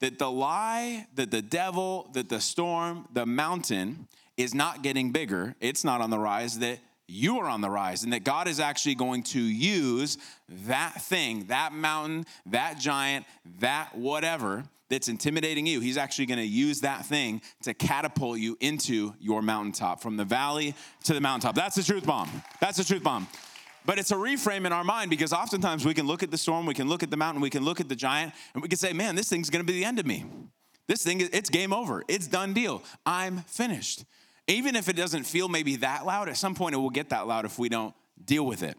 that 0.00 0.18
the 0.18 0.30
lie, 0.30 1.08
that 1.16 1.32
the 1.32 1.42
devil, 1.42 2.08
that 2.12 2.28
the 2.28 2.40
storm, 2.40 3.08
the 3.12 3.26
mountain 3.26 4.06
is 4.38 4.54
not 4.54 4.82
getting 4.82 5.12
bigger, 5.12 5.54
it's 5.60 5.84
not 5.84 6.00
on 6.00 6.08
the 6.08 6.18
rise, 6.18 6.60
that 6.60 6.78
you 7.08 7.38
are 7.40 7.48
on 7.48 7.60
the 7.60 7.68
rise, 7.68 8.04
and 8.04 8.12
that 8.12 8.24
God 8.24 8.48
is 8.48 8.60
actually 8.60 8.94
going 8.94 9.22
to 9.24 9.40
use 9.40 10.16
that 10.48 11.02
thing, 11.02 11.46
that 11.48 11.72
mountain, 11.72 12.24
that 12.46 12.78
giant, 12.78 13.26
that 13.58 13.94
whatever 13.96 14.64
that's 14.88 15.08
intimidating 15.08 15.66
you. 15.66 15.80
He's 15.80 15.98
actually 15.98 16.26
going 16.26 16.38
to 16.38 16.46
use 16.46 16.80
that 16.80 17.04
thing 17.04 17.42
to 17.62 17.74
catapult 17.74 18.38
you 18.38 18.56
into 18.60 19.12
your 19.18 19.42
mountaintop, 19.42 20.00
from 20.00 20.16
the 20.16 20.24
valley 20.24 20.74
to 21.04 21.12
the 21.14 21.20
mountaintop. 21.20 21.54
That's 21.54 21.76
the 21.76 21.82
truth 21.82 22.06
bomb. 22.06 22.30
That's 22.60 22.78
the 22.78 22.84
truth 22.84 23.02
bomb. 23.02 23.26
But 23.84 23.98
it's 23.98 24.10
a 24.10 24.16
reframe 24.16 24.66
in 24.66 24.72
our 24.72 24.84
mind 24.84 25.10
because 25.10 25.32
oftentimes 25.32 25.84
we 25.84 25.94
can 25.94 26.06
look 26.06 26.22
at 26.22 26.30
the 26.30 26.38
storm, 26.38 26.66
we 26.66 26.74
can 26.74 26.88
look 26.88 27.02
at 27.02 27.10
the 27.10 27.16
mountain, 27.16 27.40
we 27.40 27.50
can 27.50 27.64
look 27.64 27.80
at 27.80 27.88
the 27.88 27.96
giant, 27.96 28.34
and 28.52 28.62
we 28.62 28.68
can 28.68 28.78
say, 28.78 28.92
man, 28.92 29.14
this 29.14 29.28
thing's 29.28 29.50
gonna 29.50 29.64
be 29.64 29.72
the 29.72 29.84
end 29.84 29.98
of 29.98 30.06
me. 30.06 30.24
This 30.88 31.02
thing, 31.04 31.20
it's 31.20 31.50
game 31.50 31.72
over. 31.72 32.02
It's 32.08 32.26
done 32.26 32.54
deal. 32.54 32.82
I'm 33.04 33.40
finished. 33.40 34.04
Even 34.48 34.74
if 34.74 34.88
it 34.88 34.96
doesn't 34.96 35.24
feel 35.24 35.48
maybe 35.48 35.76
that 35.76 36.06
loud, 36.06 36.28
at 36.28 36.36
some 36.36 36.54
point 36.54 36.74
it 36.74 36.78
will 36.78 36.90
get 36.90 37.10
that 37.10 37.26
loud 37.26 37.44
if 37.44 37.58
we 37.58 37.68
don't 37.68 37.94
deal 38.24 38.44
with 38.44 38.62
it. 38.62 38.76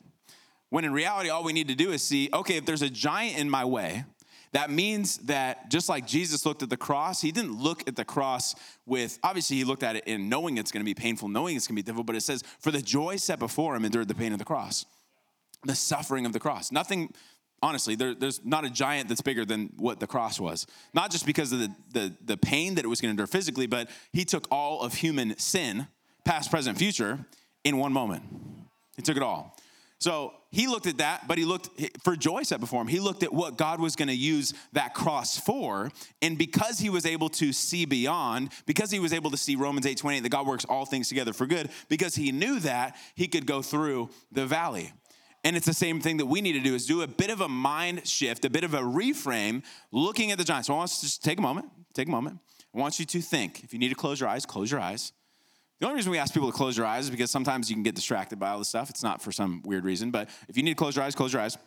When 0.69 0.83
in 0.83 0.91
reality, 0.91 1.29
all 1.29 1.43
we 1.43 1.53
need 1.53 1.69
to 1.69 1.75
do 1.75 1.91
is 1.91 2.01
see 2.01 2.29
okay, 2.33 2.57
if 2.57 2.65
there's 2.65 2.81
a 2.81 2.89
giant 2.89 3.37
in 3.37 3.49
my 3.49 3.65
way, 3.65 4.03
that 4.51 4.71
means 4.71 5.17
that 5.19 5.69
just 5.69 5.89
like 5.89 6.07
Jesus 6.07 6.45
looked 6.45 6.63
at 6.63 6.71
the 6.71 6.77
cross, 6.77 7.21
he 7.21 7.31
didn't 7.31 7.61
look 7.61 7.87
at 7.87 7.95
the 7.95 8.05
cross 8.05 8.55
with, 8.85 9.19
obviously, 9.23 9.57
he 9.57 9.63
looked 9.63 9.83
at 9.83 9.95
it 9.95 10.05
in 10.05 10.27
knowing 10.27 10.57
it's 10.57 10.71
gonna 10.71 10.85
be 10.85 10.95
painful, 10.95 11.27
knowing 11.27 11.55
it's 11.55 11.67
gonna 11.67 11.75
be 11.75 11.83
difficult, 11.83 12.07
but 12.07 12.15
it 12.15 12.21
says, 12.21 12.43
for 12.59 12.71
the 12.71 12.81
joy 12.81 13.15
set 13.17 13.37
before 13.37 13.75
him, 13.75 13.85
endured 13.85 14.07
the 14.07 14.15
pain 14.15 14.31
of 14.31 14.39
the 14.39 14.45
cross, 14.45 14.85
the 15.65 15.75
suffering 15.75 16.25
of 16.25 16.33
the 16.33 16.39
cross. 16.39 16.71
Nothing 16.71 17.13
honestly 17.61 17.95
there, 17.95 18.13
there's 18.13 18.43
not 18.45 18.65
a 18.65 18.69
giant 18.69 19.09
that's 19.09 19.21
bigger 19.21 19.45
than 19.45 19.71
what 19.77 19.99
the 19.99 20.07
cross 20.07 20.39
was. 20.39 20.67
Not 20.93 21.11
just 21.11 21.25
because 21.25 21.51
of 21.51 21.59
the, 21.59 21.75
the, 21.93 22.15
the 22.25 22.37
pain 22.37 22.75
that 22.75 22.85
it 22.85 22.87
was 22.87 23.01
going 23.01 23.09
to 23.09 23.11
endure 23.11 23.27
physically 23.27 23.67
but 23.67 23.89
he 24.13 24.25
took 24.25 24.47
all 24.51 24.81
of 24.81 24.93
human 24.93 25.37
sin 25.37 25.87
past 26.25 26.51
present 26.51 26.77
future 26.77 27.19
in 27.63 27.77
one 27.77 27.93
moment. 27.93 28.23
He 28.95 29.01
took 29.01 29.17
it 29.17 29.23
all. 29.23 29.55
So 29.99 30.33
he 30.51 30.67
looked 30.67 30.87
at 30.87 30.97
that 30.97 31.27
but 31.27 31.37
he 31.37 31.45
looked 31.45 31.69
for 32.03 32.15
joy 32.15 32.43
set 32.43 32.59
before 32.59 32.81
him 32.81 32.87
he 32.87 32.99
looked 32.99 33.23
at 33.23 33.33
what 33.33 33.57
god 33.57 33.79
was 33.79 33.95
going 33.95 34.07
to 34.07 34.15
use 34.15 34.53
that 34.73 34.93
cross 34.93 35.37
for 35.37 35.91
and 36.21 36.37
because 36.37 36.79
he 36.79 36.89
was 36.89 37.05
able 37.05 37.29
to 37.29 37.53
see 37.53 37.85
beyond 37.85 38.49
because 38.65 38.91
he 38.91 38.99
was 38.99 39.13
able 39.13 39.31
to 39.31 39.37
see 39.37 39.55
romans 39.55 39.85
8 39.85 39.97
28 39.97 40.19
that 40.21 40.29
god 40.29 40.47
works 40.47 40.65
all 40.65 40.85
things 40.85 41.07
together 41.07 41.33
for 41.33 41.45
good 41.45 41.69
because 41.87 42.15
he 42.15 42.31
knew 42.31 42.59
that 42.61 42.95
he 43.15 43.27
could 43.27 43.45
go 43.45 43.61
through 43.61 44.09
the 44.31 44.45
valley 44.45 44.91
and 45.43 45.55
it's 45.55 45.65
the 45.65 45.73
same 45.73 46.01
thing 46.01 46.17
that 46.17 46.25
we 46.25 46.41
need 46.41 46.53
to 46.53 46.59
do 46.59 46.75
is 46.75 46.85
do 46.85 47.01
a 47.01 47.07
bit 47.07 47.29
of 47.29 47.41
a 47.41 47.47
mind 47.47 48.07
shift, 48.07 48.43
a 48.45 48.49
bit 48.49 48.63
of 48.63 48.73
a 48.73 48.81
reframe, 48.81 49.63
looking 49.91 50.31
at 50.31 50.37
the 50.37 50.43
giants. 50.43 50.67
So 50.67 50.73
I 50.73 50.77
want 50.77 50.91
us 50.91 50.99
to 50.99 51.05
just 51.05 51.23
take 51.23 51.39
a 51.39 51.41
moment, 51.41 51.69
take 51.93 52.07
a 52.07 52.11
moment. 52.11 52.39
I 52.75 52.79
want 52.79 52.99
you 52.99 53.05
to 53.05 53.21
think. 53.21 53.63
If 53.63 53.73
you 53.73 53.79
need 53.79 53.89
to 53.89 53.95
close 53.95 54.19
your 54.19 54.29
eyes, 54.29 54.45
close 54.45 54.69
your 54.69 54.79
eyes. 54.79 55.13
The 55.79 55.85
only 55.85 55.95
reason 55.95 56.11
we 56.11 56.17
ask 56.17 56.33
people 56.33 56.51
to 56.51 56.57
close 56.57 56.77
your 56.77 56.85
eyes 56.85 57.05
is 57.05 57.09
because 57.09 57.31
sometimes 57.31 57.69
you 57.69 57.75
can 57.75 57.83
get 57.83 57.95
distracted 57.95 58.37
by 58.37 58.49
all 58.49 58.59
this 58.59 58.67
stuff. 58.67 58.89
It's 58.89 59.01
not 59.01 59.21
for 59.21 59.31
some 59.31 59.61
weird 59.63 59.85
reason, 59.85 60.11
but 60.11 60.29
if 60.49 60.57
you 60.57 60.63
need 60.63 60.71
to 60.71 60.75
close 60.75 60.95
your 60.95 61.05
eyes, 61.05 61.15
close 61.15 61.31
your 61.31 61.41
eyes. 61.41 61.57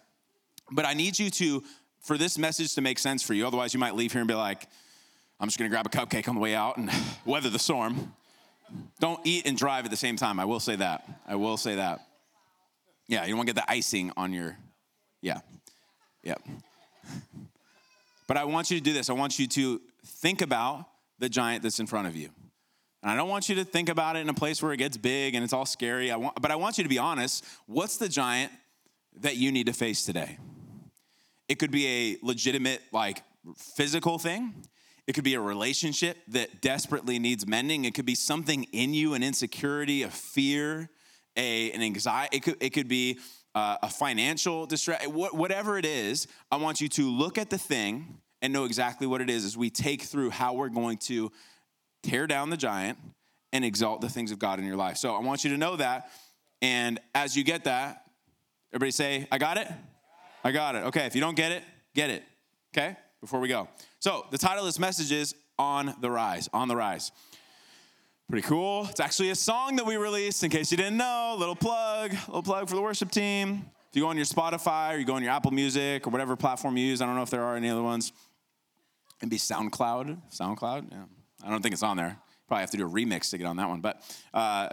But 0.70 0.84
I 0.84 0.92
need 0.92 1.18
you 1.18 1.30
to, 1.30 1.62
for 2.00 2.18
this 2.18 2.36
message 2.36 2.74
to 2.74 2.82
make 2.82 2.98
sense 2.98 3.22
for 3.22 3.32
you, 3.32 3.46
otherwise 3.46 3.72
you 3.72 3.80
might 3.80 3.94
leave 3.94 4.12
here 4.12 4.20
and 4.20 4.28
be 4.28 4.34
like, 4.34 4.68
I'm 5.40 5.48
just 5.48 5.58
gonna 5.58 5.70
grab 5.70 5.86
a 5.86 5.88
cupcake 5.88 6.28
on 6.28 6.34
the 6.34 6.40
way 6.40 6.54
out 6.54 6.76
and 6.76 6.90
weather 7.24 7.48
the 7.48 7.58
storm. 7.58 8.12
Don't 9.00 9.20
eat 9.24 9.46
and 9.46 9.56
drive 9.56 9.86
at 9.86 9.90
the 9.90 9.96
same 9.96 10.16
time. 10.16 10.38
I 10.38 10.44
will 10.44 10.60
say 10.60 10.76
that. 10.76 11.04
I 11.26 11.36
will 11.36 11.56
say 11.56 11.76
that. 11.76 12.06
Yeah, 13.08 13.22
you 13.24 13.30
don't 13.30 13.38
want 13.38 13.48
to 13.48 13.54
get 13.54 13.66
the 13.66 13.70
icing 13.70 14.12
on 14.16 14.32
your, 14.32 14.56
yeah, 15.20 15.40
yeah. 16.22 16.36
But 18.26 18.36
I 18.36 18.44
want 18.44 18.70
you 18.70 18.78
to 18.78 18.82
do 18.82 18.92
this. 18.92 19.10
I 19.10 19.12
want 19.12 19.38
you 19.38 19.46
to 19.46 19.80
think 20.06 20.40
about 20.40 20.86
the 21.18 21.28
giant 21.28 21.62
that's 21.62 21.80
in 21.80 21.86
front 21.86 22.08
of 22.08 22.16
you. 22.16 22.30
And 23.02 23.10
I 23.10 23.16
don't 23.16 23.28
want 23.28 23.48
you 23.48 23.56
to 23.56 23.64
think 23.64 23.88
about 23.88 24.16
it 24.16 24.20
in 24.20 24.28
a 24.28 24.34
place 24.34 24.62
where 24.62 24.72
it 24.72 24.76
gets 24.76 24.96
big 24.96 25.34
and 25.34 25.42
it's 25.42 25.52
all 25.52 25.66
scary. 25.66 26.10
I 26.10 26.16
want, 26.16 26.40
but 26.40 26.50
I 26.50 26.56
want 26.56 26.78
you 26.78 26.84
to 26.84 26.88
be 26.88 26.98
honest. 26.98 27.44
What's 27.66 27.96
the 27.96 28.08
giant 28.08 28.52
that 29.20 29.36
you 29.36 29.50
need 29.52 29.66
to 29.66 29.72
face 29.72 30.04
today? 30.06 30.38
It 31.48 31.58
could 31.58 31.72
be 31.72 31.86
a 31.86 32.18
legitimate, 32.22 32.80
like, 32.92 33.22
physical 33.56 34.18
thing. 34.18 34.54
It 35.06 35.14
could 35.14 35.24
be 35.24 35.34
a 35.34 35.40
relationship 35.40 36.16
that 36.28 36.62
desperately 36.62 37.18
needs 37.18 37.46
mending. 37.46 37.84
It 37.84 37.92
could 37.92 38.06
be 38.06 38.14
something 38.14 38.64
in 38.72 38.94
you, 38.94 39.14
an 39.14 39.22
insecurity, 39.22 40.04
a 40.04 40.08
fear 40.08 40.88
a, 41.36 41.72
an 41.72 41.82
anxiety, 41.82 42.36
it 42.36 42.42
could, 42.42 42.56
it 42.60 42.70
could 42.70 42.88
be 42.88 43.18
uh, 43.54 43.76
a 43.82 43.88
financial 43.88 44.66
distress, 44.66 45.06
whatever 45.06 45.78
it 45.78 45.84
is, 45.84 46.26
I 46.50 46.56
want 46.56 46.80
you 46.80 46.88
to 46.90 47.10
look 47.10 47.38
at 47.38 47.50
the 47.50 47.58
thing 47.58 48.18
and 48.40 48.52
know 48.52 48.64
exactly 48.64 49.06
what 49.06 49.20
it 49.20 49.30
is 49.30 49.44
as 49.44 49.56
we 49.56 49.70
take 49.70 50.02
through 50.02 50.30
how 50.30 50.54
we're 50.54 50.68
going 50.68 50.98
to 50.98 51.30
tear 52.02 52.26
down 52.26 52.50
the 52.50 52.56
giant 52.56 52.98
and 53.52 53.64
exalt 53.64 54.00
the 54.00 54.08
things 54.08 54.30
of 54.32 54.38
God 54.38 54.58
in 54.58 54.64
your 54.64 54.76
life. 54.76 54.96
So 54.96 55.14
I 55.14 55.20
want 55.20 55.44
you 55.44 55.50
to 55.50 55.58
know 55.58 55.76
that. 55.76 56.10
And 56.62 56.98
as 57.14 57.36
you 57.36 57.44
get 57.44 57.64
that, 57.64 58.04
everybody 58.72 58.90
say, 58.90 59.28
I 59.30 59.38
got 59.38 59.58
it? 59.58 59.68
I 60.42 60.52
got 60.52 60.74
it. 60.74 60.84
Okay, 60.84 61.06
if 61.06 61.14
you 61.14 61.20
don't 61.20 61.36
get 61.36 61.52
it, 61.52 61.62
get 61.94 62.10
it. 62.10 62.22
Okay? 62.74 62.96
before 63.22 63.40
we 63.40 63.48
go. 63.48 63.68
So, 64.00 64.26
the 64.30 64.36
title 64.36 64.58
of 64.58 64.66
this 64.66 64.78
message 64.78 65.10
is 65.12 65.34
On 65.58 65.94
the 66.00 66.10
Rise. 66.10 66.50
On 66.52 66.68
the 66.68 66.76
Rise. 66.76 67.12
Pretty 68.32 68.48
cool. 68.48 68.86
It's 68.88 68.98
actually 68.98 69.28
a 69.28 69.34
song 69.34 69.76
that 69.76 69.84
we 69.84 69.96
released, 69.96 70.42
in 70.42 70.48
case 70.48 70.70
you 70.70 70.78
didn't 70.78 70.96
know. 70.96 71.36
Little 71.38 71.54
plug, 71.54 72.12
little 72.28 72.42
plug 72.42 72.66
for 72.66 72.74
the 72.74 72.80
worship 72.80 73.10
team. 73.10 73.66
If 73.90 73.96
you 73.96 74.00
go 74.00 74.08
on 74.08 74.16
your 74.16 74.24
Spotify 74.24 74.94
or 74.94 74.96
you 74.96 75.04
go 75.04 75.16
on 75.16 75.22
your 75.22 75.32
Apple 75.32 75.50
Music 75.50 76.06
or 76.06 76.08
whatever 76.08 76.34
platform 76.34 76.78
you 76.78 76.86
use, 76.86 77.02
I 77.02 77.06
don't 77.06 77.14
know 77.14 77.20
if 77.20 77.28
there 77.28 77.42
are 77.42 77.56
any 77.56 77.68
other 77.68 77.82
ones. 77.82 78.10
It'd 79.20 79.28
be 79.28 79.36
SoundCloud. 79.36 80.18
SoundCloud, 80.30 80.92
yeah. 80.92 81.02
I 81.44 81.50
don't 81.50 81.60
think 81.60 81.74
it's 81.74 81.82
on 81.82 81.98
there. 81.98 82.16
Probably 82.48 82.62
have 82.62 82.70
to 82.70 82.78
do 82.78 82.86
a 82.86 82.88
remix 82.88 83.28
to 83.32 83.36
get 83.36 83.46
on 83.46 83.56
that 83.56 83.68
one. 83.68 83.82
But 83.82 84.00
uh, 84.32 84.70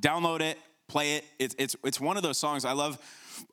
download 0.00 0.40
it, 0.40 0.58
play 0.88 1.14
it. 1.18 1.24
It's, 1.38 1.54
it's, 1.60 1.76
it's 1.84 2.00
one 2.00 2.16
of 2.16 2.24
those 2.24 2.38
songs. 2.38 2.64
I 2.64 2.72
love 2.72 2.98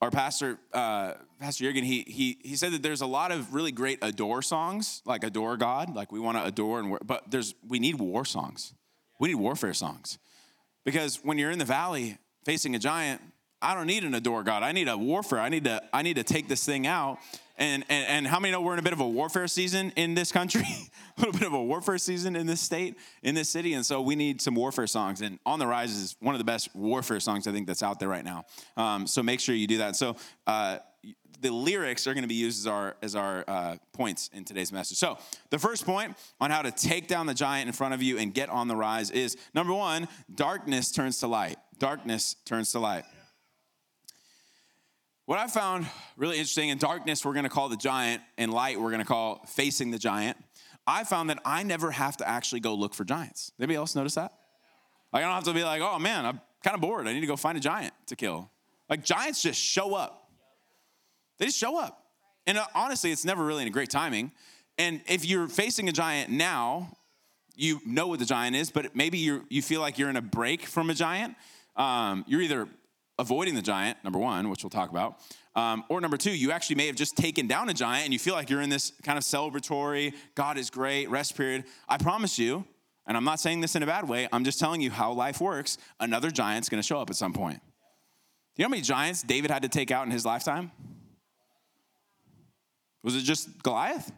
our 0.02 0.10
pastor, 0.10 0.58
uh, 0.74 1.14
Pastor 1.40 1.66
Jurgen, 1.66 1.84
he, 1.84 2.04
he, 2.08 2.40
he 2.42 2.56
said 2.56 2.72
that 2.72 2.82
there's 2.82 3.02
a 3.02 3.06
lot 3.06 3.32
of 3.32 3.54
really 3.54 3.72
great 3.72 4.00
adore 4.02 4.42
songs, 4.42 5.04
like 5.06 5.24
adore 5.24 5.56
God, 5.56 5.94
like 5.94 6.12
we 6.12 6.20
want 6.20 6.40
to 6.40 6.44
adore, 6.44 6.80
and 6.80 6.98
but 7.06 7.30
there's 7.30 7.54
we 7.68 7.78
need 7.78 8.00
war 8.00 8.26
songs. 8.26 8.74
We 9.20 9.30
need 9.30 9.36
warfare 9.36 9.74
songs. 9.74 10.18
Because 10.86 11.18
when 11.18 11.38
you're 11.38 11.52
in 11.52 11.60
the 11.60 11.66
valley 11.66 12.18
facing 12.46 12.74
a 12.76 12.80
giant, 12.80 13.22
I 13.62 13.76
don't 13.76 13.88
need 13.88 14.06
an 14.06 14.16
adore 14.16 14.44
God. 14.44 14.64
I 14.64 14.72
need 14.72 14.88
a 14.88 14.98
warfare. 14.98 15.40
I 15.40 15.50
need 15.50 15.66
to, 15.66 15.82
I 15.92 16.02
need 16.02 16.16
to 16.16 16.24
take 16.24 16.48
this 16.48 16.66
thing 16.66 16.88
out. 16.88 17.20
And, 17.58 17.84
and, 17.90 18.08
and 18.08 18.28
how 18.28 18.40
many 18.40 18.54
know 18.54 18.62
we're 18.62 18.72
in 18.72 18.80
a 18.80 18.84
bit 18.84 18.94
of 18.94 19.02
a 19.02 19.08
warfare 19.08 19.48
season 19.50 19.92
in 19.98 20.16
this 20.16 20.32
country? 20.32 20.64
a 21.18 21.20
little 21.20 21.34
bit 21.34 21.46
of 21.46 21.54
a 21.54 21.62
warfare 21.62 21.98
season 21.98 22.38
in 22.38 22.48
this 22.48 22.62
state, 22.62 22.96
in 23.22 23.36
this 23.36 23.50
city. 23.50 23.74
And 23.74 23.86
so 23.86 24.02
we 24.02 24.16
need 24.16 24.42
some 24.42 24.56
warfare 24.56 24.88
songs. 24.88 25.20
And 25.20 25.40
On 25.46 25.60
the 25.60 25.68
Rise 25.68 25.92
is 25.92 26.16
one 26.22 26.34
of 26.34 26.40
the 26.40 26.46
best 26.46 26.74
warfare 26.74 27.20
songs 27.20 27.48
I 27.48 27.52
think 27.52 27.68
that's 27.68 27.84
out 27.84 28.00
there 28.00 28.08
right 28.08 28.24
now. 28.24 28.46
Um, 28.78 29.06
so 29.06 29.22
make 29.22 29.42
sure 29.42 29.54
you 29.54 29.68
do 29.68 29.80
that. 29.80 29.98
So 29.98 30.16
uh, 30.48 30.78
the 31.42 31.52
lyrics 31.52 32.08
are 32.08 32.14
going 32.14 32.24
to 32.24 32.28
be 32.28 32.36
used 32.36 32.60
as 32.60 32.68
our 32.68 32.96
as 33.02 33.16
our 33.16 33.44
uh, 33.48 33.76
points 33.94 34.30
in 34.34 34.44
today's 34.46 34.72
message. 34.72 34.98
So 34.98 35.18
the 35.50 35.60
first 35.60 35.86
point 35.86 36.18
on 36.40 36.52
how 36.52 36.62
to 36.62 36.72
take 36.72 37.08
down 37.08 37.26
the 37.26 37.34
giant 37.34 37.68
in 37.68 37.74
front 37.74 37.94
of 37.94 38.02
you 38.02 38.18
and 38.18 38.34
get 38.34 38.50
on 38.50 38.68
the 38.68 38.76
rise 38.76 39.12
is 39.12 39.38
number 39.54 39.74
one: 39.74 40.08
darkness 40.34 40.92
turns 40.92 41.20
to 41.20 41.28
light. 41.28 41.58
Darkness 41.78 42.36
turns 42.46 42.72
to 42.74 42.80
light. 42.80 43.06
What 45.26 45.38
I 45.38 45.48
found 45.48 45.86
really 46.18 46.38
interesting 46.38 46.70
in 46.70 46.80
darkness, 46.80 47.24
we're 47.24 47.34
going 47.34 47.44
to 47.44 47.50
call 47.50 47.70
the 47.70 47.78
giant, 47.78 48.24
and 48.38 48.52
light, 48.52 48.82
we're 48.82 48.90
going 48.90 49.02
to 49.02 49.06
call 49.06 49.46
facing 49.46 49.92
the 49.92 50.00
giant. 50.00 50.38
I 50.88 51.04
found 51.04 51.30
that 51.30 51.40
I 51.46 51.62
never 51.62 51.92
have 51.92 52.18
to 52.18 52.28
actually 52.28 52.62
go 52.62 52.74
look 52.74 52.96
for 52.96 53.04
giants. 53.04 53.52
Anybody 53.60 53.76
else 53.76 53.96
notice 53.96 54.16
that? 54.16 54.34
Like 55.14 55.24
I 55.24 55.28
don't 55.28 55.36
have 55.36 55.44
to 55.44 55.54
be 55.54 55.64
like, 55.64 55.82
oh 55.82 56.00
man, 56.00 56.26
I'm 56.26 56.42
kind 56.64 56.74
of 56.74 56.82
bored. 56.82 57.08
I 57.08 57.14
need 57.14 57.22
to 57.22 57.28
go 57.28 57.36
find 57.36 57.58
a 57.58 57.62
giant 57.62 57.94
to 58.08 58.16
kill. 58.16 58.50
Like 58.90 59.04
giants 59.04 59.42
just 59.42 59.62
show 59.62 59.94
up. 59.94 60.29
They 61.40 61.46
just 61.46 61.58
show 61.58 61.80
up. 61.80 62.04
And 62.46 62.58
uh, 62.58 62.66
honestly, 62.76 63.12
it's 63.12 63.26
never 63.26 63.44
really 63.44 63.64
in 63.64 63.68
a 63.68 63.72
great 63.72 63.90
timing. 63.90 64.32
And 64.78 65.02
if 65.08 65.26
you're 65.26 65.48
facing 65.48 65.90
a 65.90 65.92
giant 65.92 66.30
now, 66.30 66.96
you 67.56 67.82
know 67.86 68.08
what 68.08 68.20
the 68.20 68.26
giant 68.26 68.56
is, 68.56 68.72
but 68.72 68.96
maybe 68.96 69.18
you 69.18 69.46
you 69.50 69.62
feel 69.62 69.82
like 69.82 69.98
you're 69.98 70.10
in 70.10 70.16
a 70.16 70.22
break 70.22 70.66
from 70.66 70.90
a 70.90 70.94
giant. 70.94 71.36
Um, 71.76 72.24
you're 72.28 72.42
either 72.42 72.68
avoiding 73.18 73.56
the 73.56 73.62
giant, 73.62 73.98
number 74.04 74.18
one, 74.18 74.50
which 74.50 74.64
we'll 74.64 74.70
talk 74.70 74.90
about, 74.90 75.20
um, 75.56 75.84
or 75.90 76.00
number 76.00 76.16
two, 76.16 76.32
you 76.32 76.52
actually 76.52 76.78
may 76.78 76.88
have 76.88 76.96
just 76.96 77.18
taken 77.18 77.48
down 77.48 77.68
a 77.68 77.74
giant 77.74 78.06
and 78.06 78.14
you 78.14 78.20
feel 78.20 78.34
like 78.34 78.50
you're 78.50 78.62
in 78.62 78.70
this 78.70 78.94
kind 79.04 79.18
of 79.18 79.26
celebratory, 79.26 80.14
God 80.36 80.58
is 80.58 80.70
great, 80.70 81.10
rest 81.10 81.36
period. 81.36 81.66
I 81.90 81.98
promise 81.98 82.40
you, 82.40 82.66
and 83.06 83.18
I'm 83.18 83.26
not 83.26 83.42
saying 83.42 83.60
this 83.60 83.76
in 83.76 83.84
a 83.84 83.86
bad 83.86 84.08
way, 84.08 84.30
I'm 84.32 84.46
just 84.46 84.58
telling 84.58 84.80
you 84.80 84.90
how 84.90 85.12
life 85.12 85.42
works. 85.42 85.78
Another 86.00 86.32
giant's 86.32 86.70
gonna 86.70 86.84
show 86.84 87.02
up 87.02 87.10
at 87.10 87.18
some 87.18 87.34
point. 87.34 87.60
You 88.56 88.64
know 88.64 88.68
how 88.68 88.72
many 88.72 88.84
giants 88.84 89.22
David 89.22 89.52
had 89.52 89.64
to 89.64 89.70
take 89.70 89.92
out 89.92 90.06
in 90.06 90.12
his 90.12 90.26
lifetime? 90.26 90.72
Was 93.04 93.16
it 93.16 93.22
just 93.22 93.62
Goliath? 93.64 94.12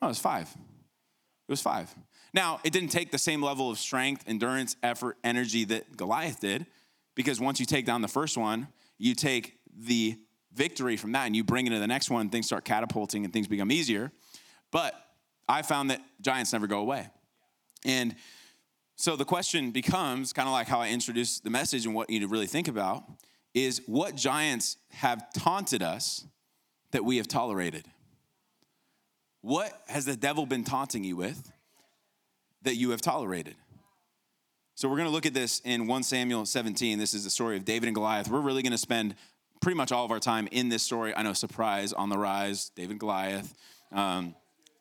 No, 0.00 0.08
it 0.08 0.10
was 0.10 0.18
five. 0.18 0.48
It 0.48 1.52
was 1.52 1.60
five. 1.60 1.94
Now, 2.34 2.60
it 2.64 2.72
didn't 2.72 2.90
take 2.90 3.10
the 3.10 3.18
same 3.18 3.42
level 3.42 3.70
of 3.70 3.78
strength, 3.78 4.24
endurance, 4.26 4.76
effort, 4.82 5.16
energy 5.24 5.64
that 5.64 5.96
Goliath 5.96 6.40
did, 6.40 6.66
because 7.14 7.40
once 7.40 7.60
you 7.60 7.66
take 7.66 7.86
down 7.86 8.02
the 8.02 8.08
first 8.08 8.36
one, 8.36 8.68
you 8.98 9.14
take 9.14 9.58
the 9.74 10.18
victory 10.52 10.96
from 10.96 11.12
that 11.12 11.26
and 11.26 11.36
you 11.36 11.44
bring 11.44 11.66
it 11.66 11.70
to 11.70 11.78
the 11.78 11.86
next 11.86 12.10
one, 12.10 12.28
things 12.28 12.46
start 12.46 12.64
catapulting 12.64 13.24
and 13.24 13.32
things 13.32 13.46
become 13.46 13.70
easier. 13.70 14.10
But 14.72 14.94
I 15.48 15.62
found 15.62 15.90
that 15.90 16.02
giants 16.20 16.52
never 16.52 16.66
go 16.66 16.80
away. 16.80 17.08
And 17.84 18.16
so 18.96 19.14
the 19.14 19.24
question 19.24 19.70
becomes 19.70 20.32
kind 20.32 20.48
of 20.48 20.52
like 20.52 20.66
how 20.66 20.80
I 20.80 20.88
introduced 20.88 21.44
the 21.44 21.50
message 21.50 21.86
and 21.86 21.94
what 21.94 22.10
you 22.10 22.18
need 22.18 22.26
to 22.26 22.30
really 22.30 22.46
think 22.46 22.68
about 22.68 23.04
is 23.54 23.82
what 23.86 24.16
giants 24.16 24.76
have 24.90 25.32
taunted 25.32 25.82
us 25.82 26.24
that 26.96 27.04
we 27.04 27.18
have 27.18 27.28
tolerated? 27.28 27.84
What 29.42 29.70
has 29.86 30.06
the 30.06 30.16
devil 30.16 30.46
been 30.46 30.64
taunting 30.64 31.04
you 31.04 31.14
with 31.14 31.52
that 32.62 32.76
you 32.76 32.92
have 32.92 33.02
tolerated? 33.02 33.54
So 34.76 34.88
we're 34.88 34.96
going 34.96 35.08
to 35.08 35.12
look 35.12 35.26
at 35.26 35.34
this 35.34 35.60
in 35.66 35.86
1 35.86 36.02
Samuel 36.04 36.46
17. 36.46 36.98
This 36.98 37.12
is 37.12 37.24
the 37.24 37.28
story 37.28 37.58
of 37.58 37.66
David 37.66 37.88
and 37.88 37.94
Goliath. 37.94 38.30
We're 38.30 38.40
really 38.40 38.62
going 38.62 38.72
to 38.72 38.78
spend 38.78 39.14
pretty 39.60 39.76
much 39.76 39.92
all 39.92 40.06
of 40.06 40.10
our 40.10 40.18
time 40.18 40.48
in 40.52 40.70
this 40.70 40.82
story. 40.82 41.14
I 41.14 41.22
know, 41.22 41.34
surprise, 41.34 41.92
on 41.92 42.08
the 42.08 42.16
rise, 42.16 42.70
David 42.74 42.98
Goliath. 42.98 43.52
Um, 43.92 44.34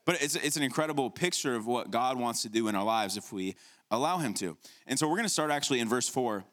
but 0.05 0.21
it's, 0.21 0.37
it's 0.37 0.55
an 0.55 0.63
incredible 0.63 1.09
picture 1.09 1.53
of 1.53 1.67
what 1.67 1.91
God 1.91 2.17
wants 2.17 2.43
to 2.43 2.49
do 2.49 2.69
in 2.69 2.75
our 2.75 2.85
lives 2.85 3.17
if 3.17 3.33
we 3.33 3.55
allow 3.91 4.19
Him 4.19 4.33
to. 4.35 4.55
And 4.87 4.97
so 4.97 5.09
we're 5.09 5.17
going 5.17 5.23
to 5.23 5.29
start 5.29 5.51
actually 5.51 5.81
in 5.81 5.89
verse 5.89 6.07
4 6.07 6.45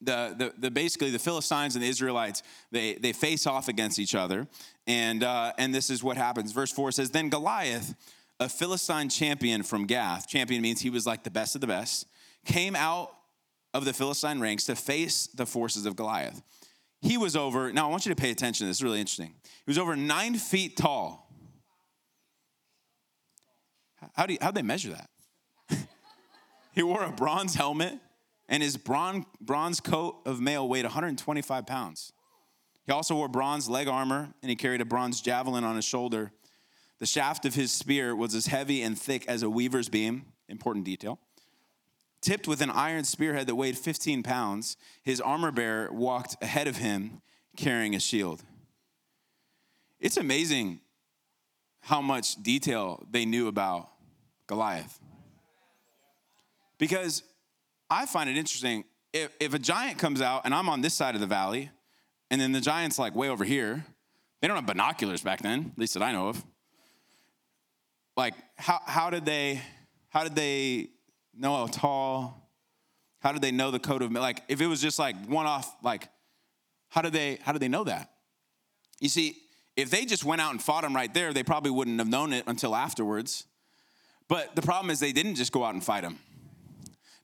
the, 0.00 0.34
the, 0.36 0.52
the, 0.58 0.70
basically 0.70 1.10
the 1.10 1.18
Philistines 1.18 1.74
and 1.76 1.84
the 1.84 1.88
Israelites 1.88 2.42
they, 2.70 2.94
they 2.94 3.12
face 3.12 3.46
off 3.46 3.68
against 3.68 3.98
each 3.98 4.14
other, 4.14 4.46
and 4.86 5.22
uh, 5.22 5.52
and 5.58 5.74
this 5.74 5.90
is 5.90 6.02
what 6.02 6.16
happens. 6.16 6.52
Verse 6.52 6.72
four 6.72 6.92
says, 6.92 7.10
"Then 7.10 7.28
Goliath, 7.28 7.94
a 8.40 8.48
Philistine 8.48 9.08
champion 9.08 9.62
from 9.62 9.86
Gath, 9.86 10.28
champion 10.28 10.62
means 10.62 10.80
he 10.80 10.90
was 10.90 11.06
like 11.06 11.24
the 11.24 11.30
best 11.30 11.54
of 11.54 11.60
the 11.60 11.66
best, 11.66 12.06
came 12.44 12.76
out 12.76 13.10
of 13.72 13.84
the 13.84 13.92
Philistine 13.92 14.40
ranks 14.40 14.64
to 14.64 14.76
face 14.76 15.26
the 15.26 15.46
forces 15.46 15.86
of 15.86 15.96
Goliath. 15.96 16.42
He 17.00 17.18
was 17.18 17.36
over. 17.36 17.72
Now 17.72 17.86
I 17.86 17.90
want 17.90 18.06
you 18.06 18.14
to 18.14 18.20
pay 18.20 18.30
attention. 18.30 18.66
This 18.66 18.78
is 18.78 18.82
really 18.82 19.00
interesting. 19.00 19.34
He 19.42 19.70
was 19.70 19.78
over 19.78 19.96
nine 19.96 20.36
feet 20.36 20.76
tall. 20.76 21.30
How 24.14 24.26
do 24.26 24.34
you, 24.34 24.38
how'd 24.40 24.54
they 24.54 24.62
measure 24.62 24.90
that? 24.90 25.78
he 26.74 26.82
wore 26.82 27.02
a 27.02 27.10
bronze 27.10 27.54
helmet 27.54 27.98
and 28.48 28.62
his 28.62 28.76
bronze 28.76 29.80
coat 29.80 30.20
of 30.26 30.40
mail 30.40 30.68
weighed 30.68 30.84
125 30.84 31.66
pounds. 31.66 32.12
He 32.86 32.92
also 32.92 33.14
wore 33.14 33.28
bronze 33.28 33.68
leg 33.68 33.88
armor, 33.88 34.34
and 34.42 34.50
he 34.50 34.56
carried 34.56 34.80
a 34.80 34.84
bronze 34.84 35.20
javelin 35.20 35.64
on 35.64 35.76
his 35.76 35.84
shoulder. 35.84 36.32
The 36.98 37.06
shaft 37.06 37.44
of 37.44 37.54
his 37.54 37.72
spear 37.72 38.14
was 38.14 38.34
as 38.34 38.46
heavy 38.46 38.82
and 38.82 38.98
thick 38.98 39.26
as 39.26 39.42
a 39.42 39.50
weaver's 39.50 39.88
beam, 39.88 40.26
important 40.48 40.84
detail. 40.84 41.18
Tipped 42.20 42.46
with 42.46 42.60
an 42.60 42.70
iron 42.70 43.04
spearhead 43.04 43.46
that 43.46 43.54
weighed 43.54 43.76
15 43.76 44.22
pounds, 44.22 44.76
his 45.02 45.20
armor 45.20 45.50
bearer 45.50 45.92
walked 45.92 46.36
ahead 46.42 46.66
of 46.66 46.76
him 46.76 47.20
carrying 47.56 47.94
a 47.94 48.00
shield. 48.00 48.42
It's 50.00 50.16
amazing 50.16 50.80
how 51.80 52.00
much 52.00 52.42
detail 52.42 53.06
they 53.10 53.24
knew 53.24 53.48
about 53.48 53.90
Goliath. 54.46 54.98
Because 56.78 57.22
I 57.90 58.06
find 58.06 58.28
it 58.28 58.36
interesting. 58.36 58.84
If, 59.12 59.34
if 59.38 59.54
a 59.54 59.58
giant 59.58 59.98
comes 59.98 60.20
out 60.20 60.42
and 60.44 60.54
I'm 60.54 60.68
on 60.68 60.80
this 60.80 60.94
side 60.94 61.14
of 61.14 61.20
the 61.20 61.26
valley, 61.26 61.70
and 62.30 62.40
then 62.40 62.52
the 62.52 62.60
giant's 62.60 62.98
like 62.98 63.14
way 63.14 63.28
over 63.28 63.44
here, 63.44 63.84
they 64.40 64.48
don't 64.48 64.56
have 64.56 64.66
binoculars 64.66 65.22
back 65.22 65.40
then, 65.40 65.70
at 65.72 65.78
least 65.78 65.94
that 65.94 66.02
I 66.02 66.12
know 66.12 66.28
of. 66.28 66.44
Like, 68.16 68.34
how, 68.56 68.80
how 68.84 69.10
did 69.10 69.24
they 69.24 69.60
how 70.08 70.22
did 70.22 70.36
they 70.36 70.90
know 71.36 71.56
how 71.56 71.66
tall? 71.66 72.50
How 73.20 73.32
did 73.32 73.42
they 73.42 73.50
know 73.50 73.70
the 73.70 73.78
code 73.78 74.02
of 74.02 74.12
like 74.12 74.42
if 74.48 74.60
it 74.60 74.66
was 74.66 74.80
just 74.80 74.98
like 74.98 75.16
one 75.26 75.46
off, 75.46 75.74
like 75.82 76.08
how 76.88 77.02
did 77.02 77.12
they 77.12 77.38
how 77.42 77.52
did 77.52 77.60
they 77.60 77.68
know 77.68 77.84
that? 77.84 78.10
You 79.00 79.08
see, 79.08 79.36
if 79.76 79.90
they 79.90 80.04
just 80.04 80.24
went 80.24 80.40
out 80.40 80.52
and 80.52 80.62
fought 80.62 80.84
him 80.84 80.94
right 80.94 81.12
there, 81.12 81.32
they 81.32 81.42
probably 81.42 81.70
wouldn't 81.70 81.98
have 81.98 82.08
known 82.08 82.32
it 82.32 82.44
until 82.46 82.76
afterwards. 82.76 83.46
But 84.28 84.54
the 84.54 84.62
problem 84.62 84.90
is 84.90 85.00
they 85.00 85.12
didn't 85.12 85.34
just 85.34 85.52
go 85.52 85.64
out 85.64 85.74
and 85.74 85.82
fight 85.82 86.04
him. 86.04 86.18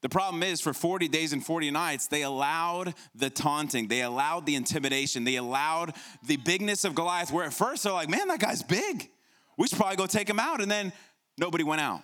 The 0.02 0.08
problem 0.08 0.42
is, 0.42 0.60
for 0.60 0.72
40 0.72 1.08
days 1.08 1.32
and 1.32 1.44
40 1.44 1.70
nights, 1.70 2.06
they 2.06 2.22
allowed 2.22 2.94
the 3.14 3.28
taunting, 3.28 3.88
they 3.88 4.00
allowed 4.00 4.46
the 4.46 4.54
intimidation, 4.54 5.24
they 5.24 5.36
allowed 5.36 5.94
the 6.24 6.38
bigness 6.38 6.84
of 6.84 6.94
Goliath, 6.94 7.30
where 7.30 7.44
at 7.44 7.52
first 7.52 7.84
they're 7.84 7.92
like, 7.92 8.08
man, 8.08 8.28
that 8.28 8.40
guy's 8.40 8.62
big. 8.62 9.10
We 9.58 9.68
should 9.68 9.76
probably 9.76 9.96
go 9.96 10.06
take 10.06 10.28
him 10.28 10.40
out. 10.40 10.62
And 10.62 10.70
then 10.70 10.92
nobody 11.36 11.64
went 11.64 11.82
out. 11.82 12.02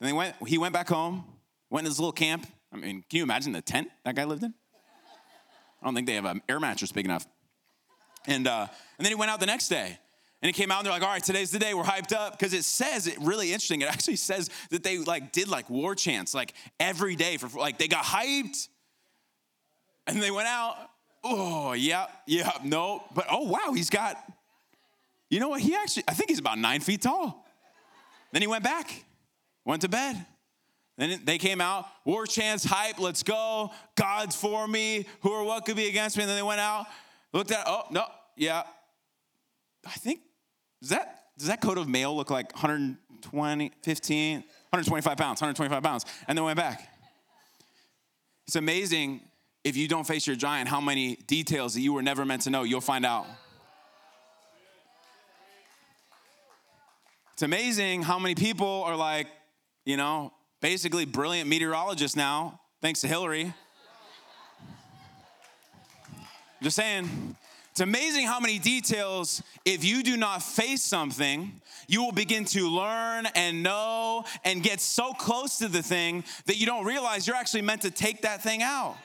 Then 0.00 0.08
they 0.08 0.12
went, 0.12 0.34
he 0.46 0.58
went 0.58 0.74
back 0.74 0.88
home, 0.88 1.24
went 1.70 1.86
in 1.86 1.90
his 1.90 2.00
little 2.00 2.12
camp. 2.12 2.46
I 2.72 2.76
mean, 2.76 3.04
can 3.08 3.18
you 3.18 3.22
imagine 3.22 3.52
the 3.52 3.62
tent 3.62 3.88
that 4.04 4.16
guy 4.16 4.24
lived 4.24 4.42
in? 4.42 4.52
I 5.80 5.86
don't 5.86 5.94
think 5.94 6.08
they 6.08 6.14
have 6.14 6.24
an 6.24 6.42
air 6.48 6.58
mattress 6.58 6.90
big 6.90 7.04
enough. 7.04 7.24
And, 8.26 8.48
uh, 8.48 8.66
and 8.98 9.04
then 9.04 9.12
he 9.12 9.14
went 9.14 9.30
out 9.30 9.38
the 9.38 9.46
next 9.46 9.68
day. 9.68 9.98
And 10.44 10.50
it 10.50 10.52
came 10.52 10.70
out 10.70 10.80
and 10.80 10.84
they're 10.84 10.92
like, 10.92 11.00
all 11.00 11.08
right, 11.08 11.24
today's 11.24 11.50
the 11.50 11.58
day. 11.58 11.72
We're 11.72 11.84
hyped 11.84 12.14
up. 12.14 12.38
Because 12.38 12.52
it 12.52 12.64
says, 12.64 13.06
it 13.06 13.16
really 13.18 13.46
interesting. 13.46 13.80
It 13.80 13.88
actually 13.88 14.16
says 14.16 14.50
that 14.68 14.82
they 14.82 14.98
like 14.98 15.32
did 15.32 15.48
like 15.48 15.70
war 15.70 15.94
chants 15.94 16.34
like 16.34 16.52
every 16.78 17.16
day 17.16 17.38
for 17.38 17.48
like 17.58 17.78
they 17.78 17.88
got 17.88 18.04
hyped. 18.04 18.68
And 20.06 20.22
they 20.22 20.30
went 20.30 20.46
out. 20.46 20.76
Oh, 21.24 21.72
yeah, 21.72 22.08
yeah, 22.26 22.50
no. 22.62 23.02
But 23.14 23.24
oh 23.30 23.48
wow, 23.48 23.72
he's 23.74 23.88
got, 23.88 24.18
you 25.30 25.40
know 25.40 25.48
what? 25.48 25.62
He 25.62 25.74
actually, 25.74 26.04
I 26.06 26.12
think 26.12 26.28
he's 26.28 26.40
about 26.40 26.58
nine 26.58 26.82
feet 26.82 27.00
tall. 27.00 27.48
Then 28.30 28.42
he 28.42 28.46
went 28.46 28.64
back, 28.64 29.02
went 29.64 29.80
to 29.80 29.88
bed. 29.88 30.26
Then 30.98 31.22
they 31.24 31.38
came 31.38 31.62
out, 31.62 31.86
war 32.04 32.26
chants, 32.26 32.64
hype, 32.64 32.98
let's 32.98 33.22
go. 33.22 33.70
God's 33.94 34.36
for 34.36 34.68
me. 34.68 35.06
Who 35.22 35.30
or 35.30 35.44
what 35.44 35.64
could 35.64 35.76
be 35.76 35.88
against 35.88 36.18
me? 36.18 36.24
And 36.24 36.28
then 36.28 36.36
they 36.36 36.42
went 36.42 36.60
out, 36.60 36.84
looked 37.32 37.50
at, 37.50 37.64
oh, 37.66 37.84
no, 37.90 38.04
yeah. 38.36 38.64
I 39.86 39.92
think, 39.92 40.20
does 40.84 40.90
that, 40.90 41.22
does 41.38 41.46
that 41.46 41.62
coat 41.62 41.78
of 41.78 41.88
mail 41.88 42.14
look 42.14 42.28
like 42.28 42.52
120, 42.52 43.72
15, 43.82 44.36
125 44.36 45.16
pounds, 45.16 45.40
125 45.40 45.82
pounds? 45.82 46.04
And 46.28 46.36
then 46.36 46.44
went 46.44 46.58
back. 46.58 46.90
It's 48.46 48.56
amazing 48.56 49.22
if 49.64 49.78
you 49.78 49.88
don't 49.88 50.06
face 50.06 50.26
your 50.26 50.36
giant 50.36 50.68
how 50.68 50.82
many 50.82 51.16
details 51.26 51.72
that 51.72 51.80
you 51.80 51.94
were 51.94 52.02
never 52.02 52.26
meant 52.26 52.42
to 52.42 52.50
know, 52.50 52.64
you'll 52.64 52.82
find 52.82 53.06
out. 53.06 53.24
It's 57.32 57.42
amazing 57.42 58.02
how 58.02 58.18
many 58.18 58.34
people 58.34 58.82
are 58.84 58.94
like, 58.94 59.28
you 59.86 59.96
know, 59.96 60.34
basically 60.60 61.06
brilliant 61.06 61.48
meteorologists 61.48 62.14
now, 62.14 62.60
thanks 62.82 63.00
to 63.00 63.08
Hilary. 63.08 63.54
Just 66.60 66.76
saying. 66.76 67.36
It's 67.74 67.80
amazing 67.80 68.28
how 68.28 68.38
many 68.38 68.60
details, 68.60 69.42
if 69.64 69.82
you 69.82 70.04
do 70.04 70.16
not 70.16 70.44
face 70.44 70.80
something, 70.80 71.60
you 71.88 72.04
will 72.04 72.12
begin 72.12 72.44
to 72.44 72.68
learn 72.68 73.26
and 73.34 73.64
know 73.64 74.24
and 74.44 74.62
get 74.62 74.80
so 74.80 75.12
close 75.12 75.58
to 75.58 75.66
the 75.66 75.82
thing 75.82 76.22
that 76.46 76.56
you 76.56 76.66
don't 76.66 76.84
realize 76.84 77.26
you're 77.26 77.34
actually 77.34 77.62
meant 77.62 77.82
to 77.82 77.90
take 77.90 78.22
that 78.22 78.44
thing 78.44 78.62
out. 78.62 78.96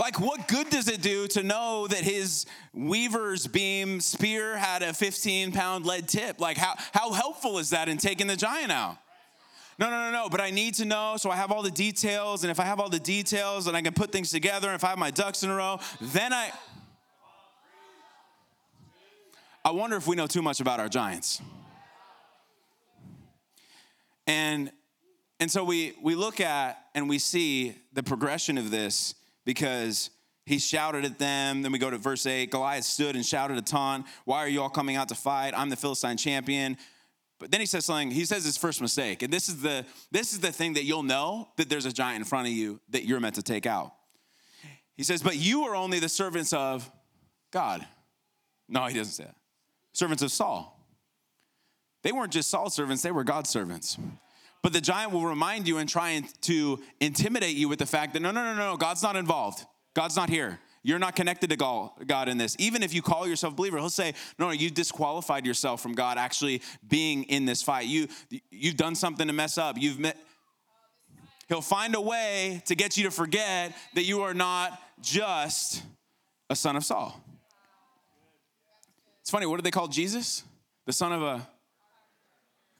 Like, 0.00 0.18
what 0.18 0.48
good 0.48 0.68
does 0.68 0.88
it 0.88 1.00
do 1.00 1.28
to 1.28 1.44
know 1.44 1.86
that 1.86 2.00
his 2.00 2.44
weaver's 2.74 3.46
beam 3.46 4.00
spear 4.00 4.56
had 4.56 4.82
a 4.82 4.92
15 4.92 5.52
pound 5.52 5.86
lead 5.86 6.08
tip? 6.08 6.40
Like, 6.40 6.56
how, 6.56 6.74
how 6.90 7.12
helpful 7.12 7.60
is 7.60 7.70
that 7.70 7.88
in 7.88 7.98
taking 7.98 8.26
the 8.26 8.36
giant 8.36 8.72
out? 8.72 8.98
No, 9.78 9.90
no, 9.90 10.10
no, 10.10 10.10
no, 10.10 10.28
but 10.30 10.40
I 10.40 10.50
need 10.50 10.74
to 10.74 10.86
know 10.86 11.16
so 11.18 11.30
I 11.30 11.36
have 11.36 11.52
all 11.52 11.62
the 11.62 11.70
details. 11.70 12.44
And 12.44 12.50
if 12.50 12.58
I 12.58 12.64
have 12.64 12.80
all 12.80 12.88
the 12.88 12.98
details 12.98 13.66
and 13.66 13.76
I 13.76 13.82
can 13.82 13.92
put 13.92 14.10
things 14.10 14.30
together, 14.30 14.68
and 14.68 14.74
if 14.74 14.84
I 14.84 14.88
have 14.88 14.98
my 14.98 15.10
ducks 15.10 15.42
in 15.42 15.50
a 15.50 15.54
row, 15.54 15.78
then 16.00 16.32
I. 16.32 16.50
I 19.64 19.70
wonder 19.70 19.96
if 19.96 20.06
we 20.06 20.14
know 20.14 20.28
too 20.28 20.42
much 20.42 20.60
about 20.60 20.80
our 20.80 20.88
giants. 20.88 21.42
And 24.26 24.70
and 25.38 25.50
so 25.50 25.64
we 25.64 25.94
we 26.02 26.14
look 26.14 26.40
at 26.40 26.78
and 26.94 27.08
we 27.08 27.18
see 27.18 27.74
the 27.92 28.02
progression 28.02 28.58
of 28.58 28.70
this 28.70 29.14
because 29.44 30.10
he 30.46 30.58
shouted 30.58 31.04
at 31.04 31.18
them. 31.18 31.62
Then 31.62 31.72
we 31.72 31.78
go 31.78 31.90
to 31.90 31.98
verse 31.98 32.26
8 32.26 32.50
Goliath 32.50 32.84
stood 32.84 33.16
and 33.16 33.26
shouted 33.26 33.58
a 33.58 33.62
taunt. 33.62 34.06
Why 34.24 34.38
are 34.38 34.48
you 34.48 34.62
all 34.62 34.70
coming 34.70 34.96
out 34.96 35.08
to 35.08 35.14
fight? 35.14 35.52
I'm 35.54 35.68
the 35.68 35.76
Philistine 35.76 36.16
champion. 36.16 36.78
But 37.38 37.50
then 37.50 37.60
he 37.60 37.66
says 37.66 37.84
something, 37.84 38.10
he 38.10 38.24
says 38.24 38.44
his 38.44 38.56
first 38.56 38.80
mistake. 38.80 39.22
And 39.22 39.32
this 39.32 39.48
is 39.48 39.60
the 39.60 39.84
this 40.10 40.32
is 40.32 40.40
the 40.40 40.52
thing 40.52 40.74
that 40.74 40.84
you'll 40.84 41.02
know 41.02 41.48
that 41.56 41.68
there's 41.68 41.86
a 41.86 41.92
giant 41.92 42.18
in 42.18 42.24
front 42.24 42.46
of 42.46 42.52
you 42.52 42.80
that 42.90 43.04
you're 43.04 43.20
meant 43.20 43.34
to 43.34 43.42
take 43.42 43.66
out. 43.66 43.92
He 44.96 45.02
says, 45.02 45.22
But 45.22 45.36
you 45.36 45.64
are 45.64 45.76
only 45.76 45.98
the 45.98 46.08
servants 46.08 46.52
of 46.52 46.90
God. 47.52 47.86
No, 48.68 48.86
he 48.86 48.96
doesn't 48.96 49.12
say 49.12 49.24
that. 49.24 49.36
Servants 49.92 50.22
of 50.22 50.32
Saul. 50.32 50.72
They 52.02 52.12
weren't 52.12 52.32
just 52.32 52.50
Saul's 52.50 52.74
servants, 52.74 53.02
they 53.02 53.10
were 53.10 53.24
God's 53.24 53.50
servants. 53.50 53.98
But 54.62 54.72
the 54.72 54.80
giant 54.80 55.12
will 55.12 55.24
remind 55.24 55.68
you 55.68 55.78
and 55.78 55.88
try 55.88 56.22
to 56.42 56.82
intimidate 57.00 57.56
you 57.56 57.68
with 57.68 57.78
the 57.78 57.86
fact 57.86 58.14
that 58.14 58.20
no, 58.20 58.30
no, 58.30 58.42
no, 58.42 58.54
no, 58.54 58.76
God's 58.76 59.02
not 59.02 59.16
involved. 59.16 59.64
God's 59.94 60.16
not 60.16 60.28
here. 60.28 60.58
You're 60.86 61.00
not 61.00 61.16
connected 61.16 61.50
to 61.50 61.56
God 61.56 62.28
in 62.28 62.38
this. 62.38 62.54
Even 62.60 62.84
if 62.84 62.94
you 62.94 63.02
call 63.02 63.26
yourself 63.26 63.54
a 63.54 63.56
believer, 63.56 63.76
he'll 63.76 63.90
say, 63.90 64.14
no, 64.38 64.46
no, 64.46 64.52
you 64.52 64.70
disqualified 64.70 65.44
yourself 65.44 65.80
from 65.80 65.94
God 65.94 66.16
actually 66.16 66.62
being 66.88 67.24
in 67.24 67.44
this 67.44 67.60
fight. 67.60 67.88
You, 67.88 68.06
you've 68.52 68.76
done 68.76 68.94
something 68.94 69.26
to 69.26 69.32
mess 69.32 69.58
up. 69.58 69.76
You've 69.76 69.98
met, 69.98 70.16
He'll 71.48 71.60
find 71.60 71.96
a 71.96 72.00
way 72.00 72.62
to 72.66 72.76
get 72.76 72.96
you 72.96 73.02
to 73.02 73.10
forget 73.10 73.76
that 73.94 74.04
you 74.04 74.22
are 74.22 74.32
not 74.32 74.80
just 75.00 75.82
a 76.48 76.54
son 76.54 76.76
of 76.76 76.84
Saul. 76.84 77.20
It's 79.22 79.30
funny, 79.30 79.46
what 79.46 79.56
do 79.56 79.62
they 79.62 79.72
call 79.72 79.88
Jesus? 79.88 80.44
The 80.84 80.92
son 80.92 81.12
of 81.12 81.20
a 81.20 81.48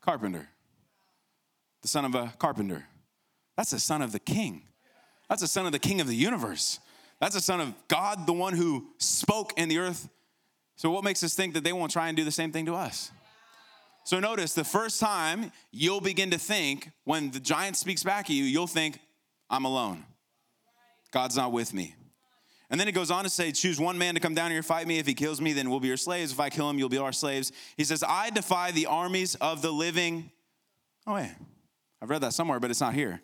carpenter. 0.01 0.49
The 1.83 1.89
son 1.89 2.05
of 2.05 2.15
a 2.15 2.33
carpenter. 2.39 2.87
That's 3.57 3.73
the 3.73 3.81
son 3.81 4.01
of 4.01 4.13
the 4.13 4.21
king. 4.21 4.63
That's 5.29 5.43
the 5.43 5.49
son 5.49 5.67
of 5.67 5.73
the 5.73 5.81
king 5.81 6.01
of 6.01 6.07
the 6.07 6.15
universe. 6.15 6.79
That's 7.21 7.35
a 7.35 7.41
son 7.41 7.61
of 7.61 7.75
God, 7.89 8.27
the 8.27 8.33
one 8.33 8.55
who 8.55 8.89
spoke 8.99 9.59
in 9.59 9.69
the 9.69 9.79
earth. 9.79 10.09
So, 10.77 10.91
what 10.91 11.05
makes 11.05 11.23
us 11.25 11.35
think 11.35 11.55
that 11.55 11.65
they 11.65 11.73
won't 11.73 11.91
try 11.91 12.09
and 12.09 12.17
do 12.17 12.25
the 12.25 12.31
same 12.31 12.53
thing 12.53 12.67
to 12.67 12.75
us? 12.75 13.11
So, 14.05 14.21
notice 14.21 14.53
the 14.53 14.65
first 14.65 15.01
time 15.01 15.51
you'll 15.73 16.03
begin 16.03 16.31
to 16.31 16.39
think, 16.39 16.91
when 17.05 17.31
the 17.31 17.41
giant 17.41 17.77
speaks 17.77 18.03
back 18.03 18.27
at 18.27 18.37
you, 18.37 18.45
you'll 18.45 18.67
think, 18.67 19.01
I'm 19.49 19.65
alone. 19.65 20.05
God's 21.11 21.37
not 21.37 21.53
with 21.53 21.73
me. 21.73 21.95
And 22.69 22.81
then 22.81 22.89
it 22.89 22.93
goes 22.93 23.11
on 23.11 23.25
to 23.25 23.31
say, 23.31 23.53
Choose 23.53 23.81
one 23.81 23.97
man 23.97 24.15
to 24.15 24.21
come 24.21 24.35
down 24.35 24.51
here 24.51 24.63
fight 24.63 24.87
me. 24.87 24.99
If 24.99 25.07
he 25.07 25.15
kills 25.15 25.41
me, 25.41 25.53
then 25.53 25.71
we'll 25.71 25.81
be 25.81 25.89
your 25.89 25.97
slaves. 25.97 26.33
If 26.33 26.41
I 26.41 26.51
kill 26.51 26.69
him, 26.69 26.79
you'll 26.79 26.89
be 26.89 26.99
our 26.99 27.13
slaves. 27.13 27.53
He 27.77 27.85
says, 27.85 28.05
I 28.07 28.31
defy 28.31 28.73
the 28.73 28.87
armies 28.87 29.35
of 29.37 29.63
the 29.63 29.71
living. 29.71 30.31
Oh, 31.07 31.15
wait. 31.15 31.33
I've 32.03 32.11
read 32.11 32.23
that 32.23 32.35
somewhere, 32.35 32.61
but 32.61 32.71
it's 32.71 32.81
not 32.81 32.93
here. 32.93 33.23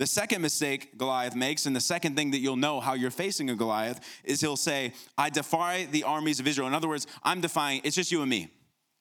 The 0.00 0.06
second 0.06 0.40
mistake 0.40 0.96
Goliath 0.96 1.36
makes, 1.36 1.66
and 1.66 1.76
the 1.76 1.80
second 1.80 2.16
thing 2.16 2.30
that 2.30 2.38
you'll 2.38 2.56
know 2.56 2.80
how 2.80 2.94
you're 2.94 3.10
facing 3.10 3.50
a 3.50 3.54
Goliath, 3.54 4.00
is 4.24 4.40
he'll 4.40 4.56
say, 4.56 4.94
I 5.18 5.28
defy 5.28 5.84
the 5.84 6.04
armies 6.04 6.40
of 6.40 6.46
Israel. 6.46 6.66
In 6.68 6.72
other 6.72 6.88
words, 6.88 7.06
I'm 7.22 7.42
defying, 7.42 7.82
it's 7.84 7.96
just 7.96 8.10
you 8.10 8.22
and 8.22 8.30
me. 8.30 8.48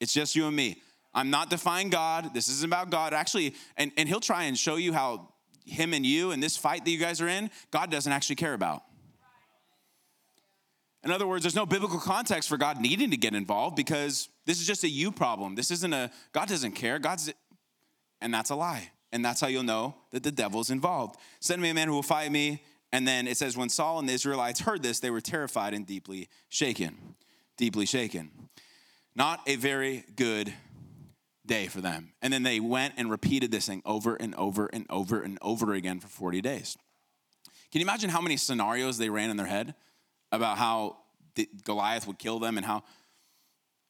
It's 0.02 0.12
just 0.12 0.36
you 0.36 0.46
and 0.46 0.54
me. 0.54 0.82
I'm 1.14 1.30
not 1.30 1.50
defying 1.50 1.90
God. 1.90 2.34
This 2.34 2.50
isn't 2.50 2.70
about 2.70 2.90
God. 2.90 3.14
Actually, 3.14 3.56
and, 3.78 3.94
and 3.96 4.10
he'll 4.10 4.20
try 4.20 4.44
and 4.44 4.58
show 4.58 4.76
you 4.76 4.92
how 4.92 5.30
him 5.64 5.94
and 5.94 6.06
you 6.06 6.32
and 6.32 6.44
this 6.44 6.58
fight 6.58 6.84
that 6.84 6.92
you 6.92 6.98
guys 6.98 7.22
are 7.22 7.30
in, 7.30 7.50
God 7.72 7.90
doesn't 7.90 8.12
actually 8.12 8.36
care 8.36 8.54
about. 8.54 8.84
In 11.06 11.12
other 11.12 11.26
words, 11.26 11.46
there's 11.46 11.56
no 11.56 11.66
biblical 11.66 12.00
context 12.00 12.50
for 12.50 12.58
God 12.58 12.82
needing 12.82 13.12
to 13.12 13.18
get 13.18 13.34
involved 13.34 13.78
because 13.78 14.28
this 14.46 14.60
is 14.60 14.68
just 14.68 14.84
a 14.84 14.90
you 14.90 15.14
problem. 15.14 15.56
This 15.56 15.72
isn't 15.72 15.94
a, 15.94 16.12
God 16.34 16.50
doesn't 16.50 16.74
care. 16.74 17.00
God's, 17.00 17.32
and 18.20 18.34
that's 18.34 18.50
a 18.50 18.56
lie. 18.56 18.92
And 19.12 19.26
that's 19.26 19.42
how 19.42 19.48
you'll 19.48 19.64
know 19.64 19.96
that 20.12 20.24
the 20.24 20.32
devil's 20.32 20.70
involved. 20.70 21.20
Send 21.40 21.62
me 21.62 21.70
a 21.70 21.74
man 21.74 21.88
who 21.88 21.94
will 21.94 22.04
fight 22.04 22.32
me. 22.32 22.62
And 22.92 23.08
then 23.08 23.28
it 23.28 23.38
says, 23.38 23.56
when 23.58 23.70
Saul 23.70 24.00
and 24.00 24.10
the 24.10 24.14
Israelites 24.14 24.60
heard 24.60 24.84
this, 24.84 25.00
they 25.00 25.10
were 25.10 25.22
terrified 25.22 25.74
and 25.74 25.86
deeply 25.86 26.28
shaken. 26.50 27.16
Deeply 27.58 27.86
shaken. 27.86 28.32
Not 29.16 29.42
a 29.48 29.56
very 29.56 30.06
good 30.16 30.54
day 31.46 31.68
for 31.68 31.82
them. 31.82 32.14
And 32.22 32.32
then 32.32 32.44
they 32.44 32.60
went 32.60 32.94
and 32.98 33.10
repeated 33.10 33.52
this 33.52 33.68
thing 33.68 33.82
over 33.86 34.16
and 34.16 34.34
over 34.36 34.68
and 34.72 34.86
over 34.90 35.22
and 35.22 35.38
over 35.42 35.74
again 35.74 36.00
for 36.00 36.08
40 36.08 36.42
days. 36.42 36.78
Can 37.72 37.82
you 37.82 37.86
imagine 37.86 38.10
how 38.10 38.22
many 38.22 38.38
scenarios 38.38 38.98
they 38.98 39.10
ran 39.10 39.30
in 39.30 39.38
their 39.38 39.46
head 39.46 39.76
about 40.32 40.58
how 40.58 40.98
Goliath 41.64 42.08
would 42.08 42.20
kill 42.20 42.40
them 42.40 42.58
and 42.58 42.66
how 42.66 42.84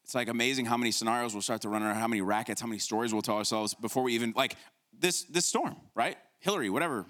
it's 0.04 0.16
like 0.16 0.28
amazing 0.28 0.66
how 0.66 0.78
many 0.78 0.92
scenarios 0.92 1.34
we'll 1.34 1.42
start 1.42 1.62
to 1.62 1.70
run 1.70 1.84
around, 1.84 1.96
how 1.96 2.08
many 2.08 2.22
rackets, 2.22 2.62
how 2.62 2.68
many 2.68 2.80
stories 2.80 3.14
we'll 3.14 3.22
tell 3.22 3.38
ourselves 3.38 3.76
before 3.76 4.04
we 4.04 4.14
even 4.14 4.34
like 4.36 4.56
this 4.98 5.24
this 5.24 5.46
storm, 5.46 5.76
right? 5.96 6.18
Hilary, 6.40 6.70
whatever. 6.70 7.06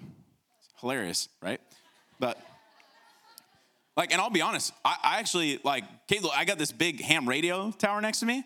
Hilarious, 0.80 1.28
right? 1.42 1.60
But 2.18 2.38
like, 3.96 4.12
and 4.12 4.20
I'll 4.20 4.30
be 4.30 4.42
honest, 4.42 4.72
I, 4.84 4.96
I 5.02 5.18
actually 5.18 5.60
like 5.64 5.84
Kate. 6.08 6.24
I 6.34 6.44
got 6.44 6.58
this 6.58 6.72
big 6.72 7.00
ham 7.00 7.28
radio 7.28 7.70
tower 7.72 8.00
next 8.00 8.20
to 8.20 8.26
me, 8.26 8.44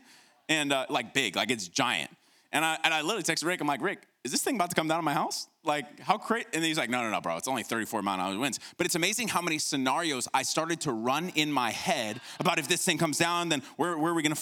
and 0.48 0.72
uh, 0.72 0.86
like 0.88 1.14
big, 1.14 1.36
like 1.36 1.50
it's 1.50 1.68
giant. 1.68 2.10
And 2.50 2.64
I 2.64 2.78
and 2.82 2.94
I 2.94 3.02
literally 3.02 3.22
texted 3.22 3.46
Rick. 3.46 3.60
I'm 3.60 3.66
like, 3.66 3.82
Rick, 3.82 4.06
is 4.24 4.32
this 4.32 4.42
thing 4.42 4.54
about 4.56 4.70
to 4.70 4.76
come 4.76 4.88
down 4.88 4.98
on 4.98 5.04
my 5.04 5.12
house? 5.12 5.48
Like, 5.64 6.00
how 6.00 6.16
crazy? 6.16 6.46
And 6.54 6.64
he's 6.64 6.78
like, 6.78 6.88
no, 6.88 7.02
no, 7.02 7.10
no, 7.10 7.20
bro. 7.20 7.36
It's 7.36 7.48
only 7.48 7.62
34 7.62 8.02
mile 8.02 8.14
an 8.14 8.20
hour 8.20 8.38
winds. 8.38 8.58
But 8.78 8.86
it's 8.86 8.94
amazing 8.94 9.28
how 9.28 9.42
many 9.42 9.58
scenarios 9.58 10.28
I 10.32 10.42
started 10.42 10.80
to 10.82 10.92
run 10.92 11.30
in 11.34 11.52
my 11.52 11.70
head 11.70 12.20
about 12.40 12.58
if 12.58 12.66
this 12.66 12.84
thing 12.84 12.96
comes 12.96 13.18
down, 13.18 13.50
then 13.50 13.62
where, 13.76 13.98
where 13.98 14.12
are 14.12 14.14
we 14.14 14.22
gonna? 14.22 14.40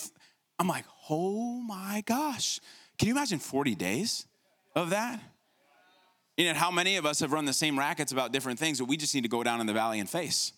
I'm 0.58 0.68
like, 0.68 0.84
oh 1.10 1.60
my 1.60 2.02
gosh. 2.06 2.60
Can 2.98 3.08
you 3.08 3.14
imagine 3.14 3.40
40 3.40 3.74
days? 3.74 4.26
Of 4.74 4.90
that? 4.90 5.20
You 6.36 6.46
know, 6.46 6.54
how 6.54 6.70
many 6.70 6.96
of 6.96 7.04
us 7.04 7.20
have 7.20 7.32
run 7.32 7.44
the 7.44 7.52
same 7.52 7.78
rackets 7.78 8.10
about 8.10 8.32
different 8.32 8.58
things 8.58 8.78
that 8.78 8.86
we 8.86 8.96
just 8.96 9.14
need 9.14 9.22
to 9.22 9.28
go 9.28 9.42
down 9.42 9.60
in 9.60 9.66
the 9.66 9.72
valley 9.72 10.00
and 10.00 10.08
face? 10.08 10.52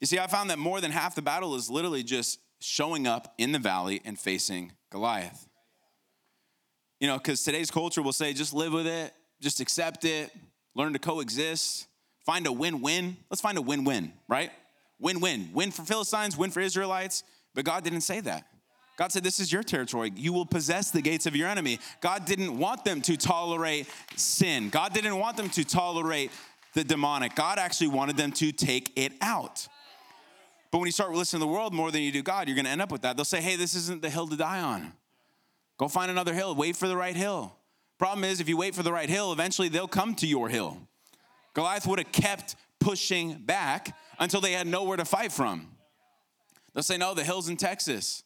You 0.00 0.06
see, 0.06 0.18
I 0.18 0.26
found 0.26 0.50
that 0.50 0.58
more 0.58 0.80
than 0.80 0.90
half 0.90 1.14
the 1.14 1.22
battle 1.22 1.54
is 1.54 1.70
literally 1.70 2.02
just 2.02 2.40
showing 2.60 3.06
up 3.06 3.34
in 3.38 3.52
the 3.52 3.58
valley 3.58 4.02
and 4.04 4.18
facing 4.18 4.72
Goliath. 4.90 5.48
You 7.00 7.08
know, 7.08 7.16
because 7.16 7.42
today's 7.42 7.70
culture 7.70 8.02
will 8.02 8.12
say, 8.12 8.32
just 8.32 8.52
live 8.52 8.72
with 8.72 8.86
it, 8.86 9.12
just 9.40 9.60
accept 9.60 10.04
it, 10.04 10.30
learn 10.74 10.92
to 10.92 10.98
coexist, 10.98 11.86
find 12.24 12.46
a 12.46 12.52
win 12.52 12.80
win. 12.80 13.16
Let's 13.30 13.40
find 13.40 13.58
a 13.58 13.62
win 13.62 13.84
win, 13.84 14.12
right? 14.28 14.50
Win 15.00 15.20
win. 15.20 15.50
Win 15.52 15.70
for 15.70 15.82
Philistines, 15.82 16.36
win 16.36 16.50
for 16.50 16.60
Israelites. 16.60 17.24
But 17.54 17.64
God 17.64 17.82
didn't 17.82 18.02
say 18.02 18.20
that. 18.20 18.46
God 18.96 19.12
said, 19.12 19.24
This 19.24 19.40
is 19.40 19.52
your 19.52 19.62
territory. 19.62 20.12
You 20.14 20.32
will 20.32 20.46
possess 20.46 20.90
the 20.90 21.02
gates 21.02 21.26
of 21.26 21.34
your 21.34 21.48
enemy. 21.48 21.78
God 22.00 22.24
didn't 22.24 22.58
want 22.58 22.84
them 22.84 23.00
to 23.02 23.16
tolerate 23.16 23.86
sin. 24.16 24.68
God 24.68 24.92
didn't 24.92 25.18
want 25.18 25.36
them 25.36 25.48
to 25.50 25.64
tolerate 25.64 26.30
the 26.74 26.84
demonic. 26.84 27.34
God 27.34 27.58
actually 27.58 27.88
wanted 27.88 28.16
them 28.16 28.32
to 28.32 28.52
take 28.52 28.92
it 28.96 29.12
out. 29.20 29.66
But 30.70 30.78
when 30.78 30.86
you 30.86 30.92
start 30.92 31.12
listening 31.12 31.40
to 31.40 31.46
the 31.46 31.52
world 31.52 31.74
more 31.74 31.90
than 31.90 32.02
you 32.02 32.10
do 32.10 32.22
God, 32.22 32.48
you're 32.48 32.54
going 32.54 32.64
to 32.64 32.70
end 32.70 32.80
up 32.80 32.90
with 32.90 33.02
that. 33.02 33.16
They'll 33.16 33.26
say, 33.26 33.42
hey, 33.42 33.56
this 33.56 33.74
isn't 33.74 34.00
the 34.00 34.08
hill 34.08 34.26
to 34.28 34.36
die 34.36 34.60
on. 34.60 34.92
Go 35.76 35.86
find 35.86 36.10
another 36.10 36.32
hill. 36.32 36.54
Wait 36.54 36.76
for 36.76 36.88
the 36.88 36.96
right 36.96 37.14
hill. 37.14 37.54
Problem 37.98 38.24
is, 38.24 38.40
if 38.40 38.48
you 38.48 38.56
wait 38.56 38.74
for 38.74 38.82
the 38.82 38.92
right 38.92 39.08
hill, 39.08 39.32
eventually 39.32 39.68
they'll 39.68 39.86
come 39.86 40.14
to 40.16 40.26
your 40.26 40.48
hill. 40.48 40.78
Goliath 41.54 41.86
would 41.86 41.98
have 41.98 42.10
kept 42.10 42.56
pushing 42.80 43.34
back 43.34 43.94
until 44.18 44.40
they 44.40 44.52
had 44.52 44.66
nowhere 44.66 44.96
to 44.96 45.04
fight 45.04 45.30
from. 45.30 45.68
They'll 46.72 46.82
say, 46.82 46.96
no, 46.96 47.12
the 47.12 47.22
hill's 47.22 47.50
in 47.50 47.58
Texas. 47.58 48.24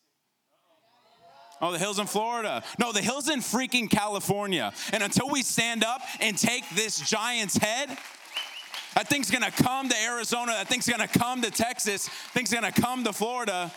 Oh, 1.61 1.73
the 1.73 1.79
hills 1.79 1.99
in 1.99 2.07
Florida. 2.07 2.62
No, 2.79 2.92
the 2.92 3.01
hills 3.01 3.31
in 3.31 3.40
freaking 3.40 3.88
California. 3.88 4.73
And 4.92 5.03
until 5.03 5.31
we 5.31 5.42
stand 5.42 5.85
up 5.85 6.03
and 6.21 6.37
take 6.37 6.69
this 6.71 7.01
giant's 7.09 7.57
head, 7.57 7.97
that 8.95 9.09
thing's 9.09 9.31
gonna 9.31 9.51
come 9.51 9.88
to 9.88 10.03
Arizona. 10.03 10.53
That 10.53 10.69
thing's 10.69 10.88
gonna 10.88 11.09
come 11.09 11.42
to 11.42 11.51
Texas. 11.51 12.09
Thing's 12.09 12.53
gonna 12.53 12.73
come 12.73 13.05
to 13.05 13.12
Florida. 13.12 13.73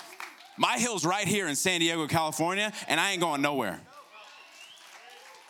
My 0.57 0.77
hill's 0.77 1.05
right 1.05 1.27
here 1.27 1.47
in 1.47 1.55
San 1.55 1.79
Diego, 1.79 2.05
California, 2.07 2.73
and 2.89 2.99
I 2.99 3.11
ain't 3.11 3.21
going 3.21 3.41
nowhere. 3.41 3.79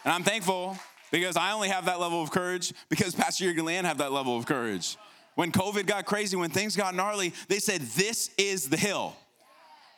And 0.06 0.13
I'm 0.13 0.24
thankful 0.24 0.78
because 1.12 1.36
I 1.36 1.52
only 1.52 1.70
have 1.70 1.86
that 1.86 2.00
level 2.00 2.22
of 2.22 2.32
courage 2.32 2.74
because 2.89 3.15
Pastor 3.15 3.46
Jurgen 3.46 3.65
Land 3.65 3.88
have 3.88 3.98
that 3.98 4.12
level 4.12 4.38
of 4.38 4.46
courage. 4.46 4.98
When 5.36 5.52
COVID 5.52 5.86
got 5.86 6.06
crazy, 6.06 6.36
when 6.38 6.50
things 6.52 6.76
got 6.76 6.94
gnarly, 6.94 7.34
they 7.48 7.60
said, 7.60 7.82
This 7.82 8.30
is 8.38 8.70
the 8.70 8.78
hill. 8.78 9.15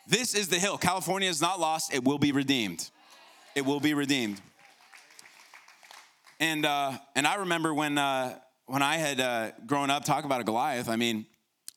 This 0.08 0.34
is 0.36 0.48
the 0.48 0.60
hill. 0.60 0.78
California 0.78 1.30
is 1.30 1.42
not 1.42 1.60
lost, 1.60 1.94
it 1.94 2.04
will 2.04 2.18
be 2.18 2.32
redeemed. 2.32 2.90
It 3.56 3.66
will 3.66 3.80
be 3.80 3.94
redeemed. 3.94 4.42
And, 6.40 6.66
uh, 6.66 6.98
and 7.16 7.28
I 7.28 7.36
remember 7.36 7.74
when, 7.74 7.98
uh, 7.98 8.40
when 8.66 8.82
I 8.82 8.96
had 8.96 9.20
uh, 9.20 9.52
grown 9.66 9.90
up 9.90 10.06
talking 10.06 10.26
about 10.26 10.42
a 10.42 10.44
Goliath, 10.44 10.90
I 10.90 10.96
mean, 10.96 11.26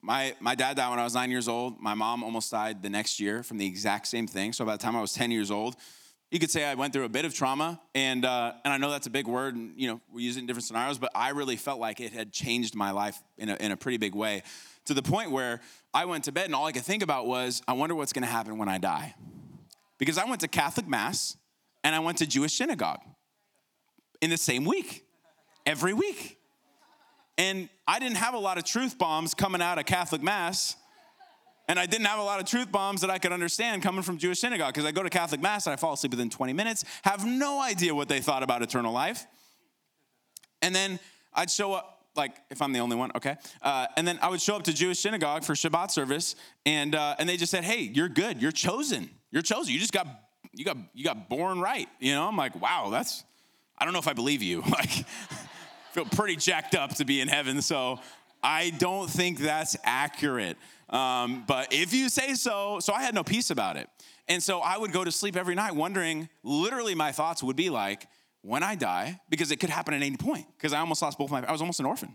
my, 0.01 0.35
my 0.41 0.55
dad 0.55 0.77
died 0.77 0.91
when 0.91 0.99
I 0.99 1.05
was 1.05 1.15
nine 1.15 1.31
years 1.31 1.49
old. 1.49 1.81
My 1.81 1.95
mom 1.95 2.23
almost 2.23 2.51
died 2.51 2.83
the 2.83 2.91
next 2.91 3.21
year 3.21 3.43
from 3.43 3.59
the 3.59 3.67
exact 3.67 4.07
same 4.07 4.27
thing. 4.27 4.53
So 4.53 4.65
by 4.65 4.73
the 4.73 4.83
time 4.83 4.97
I 4.97 5.01
was 5.01 5.13
10 5.13 5.31
years 5.31 5.51
old, 5.51 5.77
you 6.31 6.39
could 6.41 6.51
say 6.51 6.65
I 6.65 6.75
went 6.75 6.93
through 6.93 7.05
a 7.05 7.09
bit 7.09 7.25
of 7.25 7.35
trauma, 7.35 7.81
and 7.95 8.25
uh, 8.25 8.55
and 8.65 8.73
I 8.73 8.79
know 8.79 8.91
that's 8.91 9.07
a 9.07 9.11
big 9.11 9.27
word, 9.27 9.55
and 9.55 9.73
you 9.77 9.89
know 9.89 10.01
we 10.13 10.23
use 10.23 10.37
it 10.37 10.41
in 10.41 10.47
different 10.47 10.65
scenarios, 10.65 10.99
but 10.99 11.11
I 11.15 11.31
really 11.31 11.57
felt 11.57 11.79
like 11.79 12.01
it 12.01 12.13
had 12.13 12.33
changed 12.33 12.75
my 12.75 12.91
life 12.91 13.23
in 13.39 13.49
a, 13.49 13.55
in 13.57 13.71
a 13.73 13.77
pretty 13.77 13.99
big 13.99 14.15
way, 14.15 14.43
to 14.87 14.95
the 14.95 15.03
point 15.03 15.31
where 15.31 15.61
I 15.93 16.07
went 16.07 16.25
to 16.25 16.33
bed 16.33 16.47
and 16.47 16.55
all 16.55 16.67
I 16.67 16.73
could 16.73 16.83
think 16.83 17.03
about 17.03 17.27
was, 17.27 17.63
I 17.69 17.75
wonder 17.75 17.95
what's 17.95 18.13
going 18.13 18.25
to 18.25 18.31
happen 18.31 18.59
when 18.59 18.69
I 18.69 18.79
die, 18.79 19.15
because 19.99 20.19
I 20.19 20.25
went 20.25 20.41
to 20.41 20.49
Catholic 20.49 20.89
mass 20.89 21.37
and 21.85 21.95
I 21.95 22.01
went 22.01 22.19
to 22.19 22.27
Jewish 22.27 22.55
synagogue 22.55 23.01
in 24.21 24.31
the 24.31 24.37
same 24.37 24.65
week, 24.65 25.05
every 25.67 25.93
week, 25.93 26.39
and 27.39 27.69
I 27.87 27.99
didn't 27.99 28.17
have 28.17 28.35
a 28.35 28.39
lot 28.39 28.59
of 28.59 28.65
truth 28.65 28.99
bombs 28.99 29.35
coming 29.35 29.61
out 29.61 29.79
of 29.79 29.87
Catholic 29.87 30.23
mass 30.23 30.77
and 31.69 31.79
I 31.79 31.87
didn't 31.87 32.07
have 32.07 32.19
a 32.19 32.23
lot 32.23 32.41
of 32.41 32.47
truth 32.47 32.71
bombs 32.71 33.01
that 33.01 33.11
I 33.11 33.19
could 33.19 33.33
understand 33.33 33.83
coming 33.83 34.03
from 34.03 34.19
Jewish 34.19 34.41
synagogue 34.41 34.75
because 34.75 34.85
I 34.85 34.93
go 34.93 35.03
to 35.03 35.11
Catholic 35.11 35.41
Mass 35.41 35.67
and 35.67 35.73
I 35.73 35.77
fall 35.77 35.95
asleep 35.95 36.13
within 36.13 36.31
20 36.31 36.53
minutes, 36.53 36.85
have 37.03 37.25
no 37.25 37.61
idea 37.61 37.95
what 37.95 38.09
they 38.09 38.21
thought 38.21 38.43
about 38.43 38.63
eternal 38.63 38.93
life. 38.93 39.27
And 40.61 40.75
then 40.75 40.99
I'd 41.33 41.51
show 41.51 41.73
up, 41.73 42.07
like, 42.17 42.37
if 42.51 42.63
I'm 42.63 42.73
the 42.73 42.79
only 42.79 42.97
one, 42.97 43.11
okay. 43.17 43.37
Uh, 43.61 43.87
and 43.97 44.07
then 44.07 44.19
I 44.23 44.29
would 44.29 44.41
show 44.41 44.57
up 44.57 44.65
to 44.65 44.73
Jewish 44.73 44.99
synagogue 45.01 45.45
for 45.45 45.55
Shabbat 45.55 45.91
service, 45.91 46.37
and 46.65 46.95
uh, 46.95 47.17
and 47.19 47.29
they 47.29 47.37
just 47.37 47.51
said, 47.51 47.65
"Hey, 47.65 47.81
you're 47.81 48.09
good. 48.09 48.41
You're 48.41 48.53
chosen. 48.53 49.11
You're 49.33 49.43
chosen. 49.43 49.75
You 49.75 49.81
just 49.81 49.93
got 49.93 50.07
you 50.53 50.65
got 50.65 50.77
you 50.95 51.03
got 51.03 51.29
born 51.29 51.61
right." 51.61 51.89
You 51.99 52.15
know, 52.15 52.29
I'm 52.29 52.37
like, 52.37 52.61
"Wow, 52.61 52.91
that's 52.91 53.25
I 53.77 53.85
don't 53.85 53.93
know 53.93 53.99
if 53.99 54.07
I 54.07 54.13
believe 54.13 54.43
you." 54.43 54.63
Like, 54.71 54.91
feel 55.93 56.05
pretty 56.05 56.37
jacked 56.37 56.75
up 56.75 56.95
to 56.97 57.05
be 57.05 57.21
in 57.21 57.29
heaven, 57.29 57.61
so 57.61 57.99
I 58.43 58.71
don't 58.71 59.11
think 59.11 59.39
that's 59.39 59.77
accurate. 59.85 60.57
Um, 60.91 61.45
but 61.47 61.73
if 61.73 61.93
you 61.95 62.09
say 62.09 62.35
so, 62.35 62.79
so 62.81 62.93
I 62.93 63.03
had 63.03 63.15
no 63.15 63.25
peace 63.25 63.51
about 63.51 63.77
it. 63.77 63.89
And 64.29 64.43
so 64.43 64.61
I 64.61 64.79
would 64.79 64.93
go 64.93 65.05
to 65.05 65.13
sleep 65.13 65.37
every 65.37 65.55
night 65.55 65.75
wondering, 65.75 66.29
literally, 66.43 66.95
my 66.95 67.13
thoughts 67.13 67.43
would 67.43 67.57
be 67.57 67.71
like, 67.71 68.07
when 68.43 68.63
I 68.63 68.75
die, 68.75 69.21
because 69.31 69.51
it 69.51 69.57
could 69.59 69.71
happen 69.71 69.95
at 69.95 70.03
any 70.03 70.17
point, 70.17 70.47
because 70.57 70.73
I 70.73 70.81
almost 70.81 71.01
lost 71.01 71.19
both 71.19 71.31
my, 71.31 71.43
I 71.43 71.53
was 71.53 71.63
almost 71.63 71.81
an 71.81 71.87
orphan. 71.87 72.15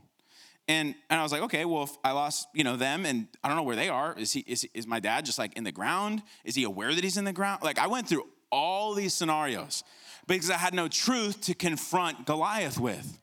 And, 0.67 0.93
and 1.10 1.19
I 1.19 1.23
was 1.23 1.32
like, 1.32 1.41
okay, 1.43 1.65
well, 1.65 1.84
if 1.84 1.97
I 2.03 2.12
lost, 2.12 2.47
you 2.53 2.63
know, 2.63 2.75
them 2.75 3.03
and 3.03 3.27
I 3.43 3.47
don't 3.47 3.58
know 3.58 3.63
where 3.63 3.75
they 3.75 3.89
are, 3.89 4.15
is 4.15 4.34
he, 4.34 4.41
is, 4.41 4.67
is 4.75 4.86
my 4.86 4.99
dad 4.99 5.25
just 5.25 5.39
like 5.39 5.58
in 5.58 5.63
the 5.63 5.71
ground? 5.71 6.21
Is 6.43 6.53
he 6.53 6.63
aware 6.63 6.93
that 6.93 7.03
he's 7.03 7.17
in 7.17 7.25
the 7.25 7.34
ground? 7.34 7.63
Like 7.63 7.79
I 7.79 7.88
went 7.88 8.08
through 8.08 8.27
all 8.51 8.93
these 8.93 9.15
scenarios 9.15 9.84
because 10.27 10.51
I 10.51 10.58
had 10.58 10.75
no 10.75 10.88
truth 10.88 11.41
to 11.41 11.55
confront 11.55 12.27
Goliath 12.27 12.79
with. 12.79 13.19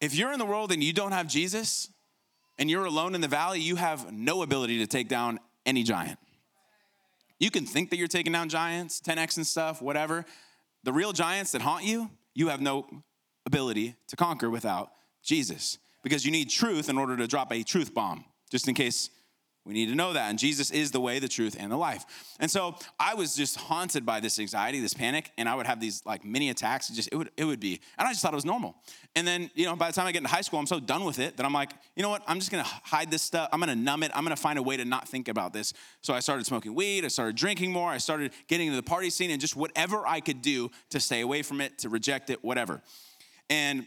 If 0.00 0.16
you're 0.16 0.32
in 0.32 0.40
the 0.40 0.44
world 0.44 0.72
and 0.72 0.82
you 0.82 0.92
don't 0.92 1.12
have 1.12 1.28
Jesus, 1.28 1.88
and 2.58 2.70
you're 2.70 2.84
alone 2.84 3.14
in 3.14 3.20
the 3.20 3.28
valley, 3.28 3.60
you 3.60 3.76
have 3.76 4.12
no 4.12 4.42
ability 4.42 4.78
to 4.78 4.86
take 4.86 5.08
down 5.08 5.38
any 5.64 5.82
giant. 5.82 6.18
You 7.38 7.50
can 7.50 7.66
think 7.66 7.90
that 7.90 7.96
you're 7.96 8.08
taking 8.08 8.32
down 8.32 8.48
giants, 8.48 9.00
10x 9.00 9.36
and 9.36 9.46
stuff, 9.46 9.82
whatever. 9.82 10.24
The 10.84 10.92
real 10.92 11.12
giants 11.12 11.52
that 11.52 11.62
haunt 11.62 11.84
you, 11.84 12.10
you 12.34 12.48
have 12.48 12.60
no 12.60 12.86
ability 13.44 13.96
to 14.08 14.16
conquer 14.16 14.48
without 14.48 14.90
Jesus 15.22 15.78
because 16.02 16.24
you 16.24 16.30
need 16.30 16.48
truth 16.48 16.88
in 16.88 16.96
order 16.96 17.16
to 17.16 17.26
drop 17.26 17.52
a 17.52 17.62
truth 17.62 17.92
bomb, 17.92 18.24
just 18.50 18.68
in 18.68 18.74
case 18.74 19.10
we 19.66 19.74
need 19.74 19.88
to 19.88 19.96
know 19.96 20.12
that. 20.12 20.30
And 20.30 20.38
Jesus 20.38 20.70
is 20.70 20.92
the 20.92 21.00
way, 21.00 21.18
the 21.18 21.28
truth, 21.28 21.56
and 21.58 21.72
the 21.72 21.76
life. 21.76 22.34
And 22.38 22.48
so 22.50 22.76
I 23.00 23.14
was 23.14 23.34
just 23.34 23.56
haunted 23.56 24.06
by 24.06 24.20
this 24.20 24.38
anxiety, 24.38 24.80
this 24.80 24.94
panic, 24.94 25.32
and 25.36 25.48
I 25.48 25.56
would 25.56 25.66
have 25.66 25.80
these 25.80 26.02
like 26.06 26.24
mini 26.24 26.50
attacks. 26.50 26.88
It 26.88 26.94
just 26.94 27.08
it 27.10 27.16
would 27.16 27.30
it 27.36 27.44
would 27.44 27.58
be, 27.58 27.80
and 27.98 28.06
I 28.06 28.12
just 28.12 28.22
thought 28.22 28.32
it 28.32 28.36
was 28.36 28.44
normal. 28.44 28.76
And 29.16 29.26
then 29.26 29.50
you 29.54 29.66
know 29.66 29.74
by 29.74 29.88
the 29.88 29.92
time 29.92 30.06
I 30.06 30.12
get 30.12 30.18
into 30.18 30.30
high 30.30 30.42
school, 30.42 30.60
I'm 30.60 30.66
so 30.66 30.78
done 30.78 31.04
with 31.04 31.18
it 31.18 31.36
that 31.36 31.44
I'm 31.44 31.52
like, 31.52 31.72
you 31.96 32.02
know 32.02 32.10
what? 32.10 32.22
I'm 32.28 32.38
just 32.38 32.52
gonna 32.52 32.62
hide 32.62 33.10
this 33.10 33.22
stuff. 33.22 33.48
I'm 33.52 33.58
gonna 33.58 33.74
numb 33.74 34.04
it. 34.04 34.12
I'm 34.14 34.22
gonna 34.22 34.36
find 34.36 34.58
a 34.58 34.62
way 34.62 34.76
to 34.76 34.84
not 34.84 35.08
think 35.08 35.26
about 35.26 35.52
this. 35.52 35.72
So 36.00 36.14
I 36.14 36.20
started 36.20 36.46
smoking 36.46 36.74
weed. 36.74 37.04
I 37.04 37.08
started 37.08 37.34
drinking 37.34 37.72
more. 37.72 37.90
I 37.90 37.98
started 37.98 38.32
getting 38.46 38.68
into 38.68 38.76
the 38.76 38.88
party 38.88 39.10
scene 39.10 39.30
and 39.30 39.40
just 39.40 39.56
whatever 39.56 40.06
I 40.06 40.20
could 40.20 40.42
do 40.42 40.70
to 40.90 41.00
stay 41.00 41.22
away 41.22 41.42
from 41.42 41.60
it, 41.60 41.78
to 41.78 41.88
reject 41.88 42.30
it, 42.30 42.44
whatever. 42.44 42.82
And 43.50 43.86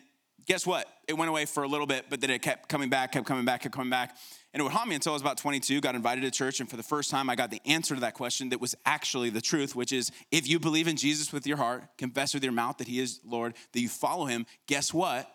guess 0.50 0.66
what? 0.66 0.88
It 1.08 1.14
went 1.14 1.30
away 1.30 1.46
for 1.46 1.64
a 1.64 1.68
little 1.68 1.86
bit, 1.86 2.06
but 2.10 2.20
then 2.22 2.32
it 2.32 2.42
kept 2.42 2.70
coming 2.70 2.90
back, 2.90 3.12
kept 3.12 3.26
coming 3.26 3.46
back, 3.46 3.62
kept 3.62 3.74
coming 3.74 3.90
back. 3.90 4.18
And 4.54 4.62
it 4.62 4.64
would 4.64 4.72
haunt 4.72 4.90
me 4.90 4.96
until 4.96 5.12
I 5.12 5.16
was 5.16 5.22
about 5.22 5.38
22, 5.38 5.80
got 5.80 5.94
invited 5.94 6.22
to 6.22 6.32
church, 6.32 6.60
and 6.60 6.68
for 6.68 6.76
the 6.76 6.84
first 6.84 7.12
time, 7.12 7.30
I 7.30 7.36
got 7.36 7.52
the 7.52 7.62
answer 7.66 7.94
to 7.94 8.02
that 8.02 8.16
question 8.16 8.50
that 8.50 8.60
was 8.60 8.76
actually 8.84 9.30
the 9.30 9.42
truth, 9.42 9.76
which 9.76 9.94
is 9.94 10.12
if 10.32 10.48
you 10.48 10.60
believe 10.60 10.88
in 10.88 10.96
Jesus 10.96 11.32
with 11.32 11.46
your 11.46 11.58
heart, 11.58 11.84
confess 11.98 12.34
with 12.34 12.44
your 12.44 12.54
mouth 12.54 12.78
that 12.78 12.88
he 12.88 13.00
is 13.00 13.20
Lord, 13.24 13.54
that 13.74 13.80
you 13.80 13.90
follow 13.90 14.26
him, 14.26 14.48
guess 14.66 14.92
what? 14.92 15.30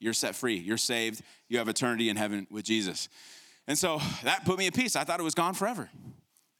You're 0.00 0.14
set 0.14 0.34
free. 0.34 0.56
You're 0.56 0.78
saved. 0.78 1.22
You 1.48 1.58
have 1.58 1.68
eternity 1.68 2.08
in 2.08 2.16
heaven 2.16 2.46
with 2.50 2.64
Jesus. 2.64 3.08
And 3.66 3.78
so 3.78 4.00
that 4.22 4.44
put 4.44 4.58
me 4.58 4.66
at 4.66 4.74
peace. 4.74 4.96
I 4.96 5.04
thought 5.04 5.20
it 5.20 5.24
was 5.24 5.34
gone 5.34 5.54
forever. 5.54 5.90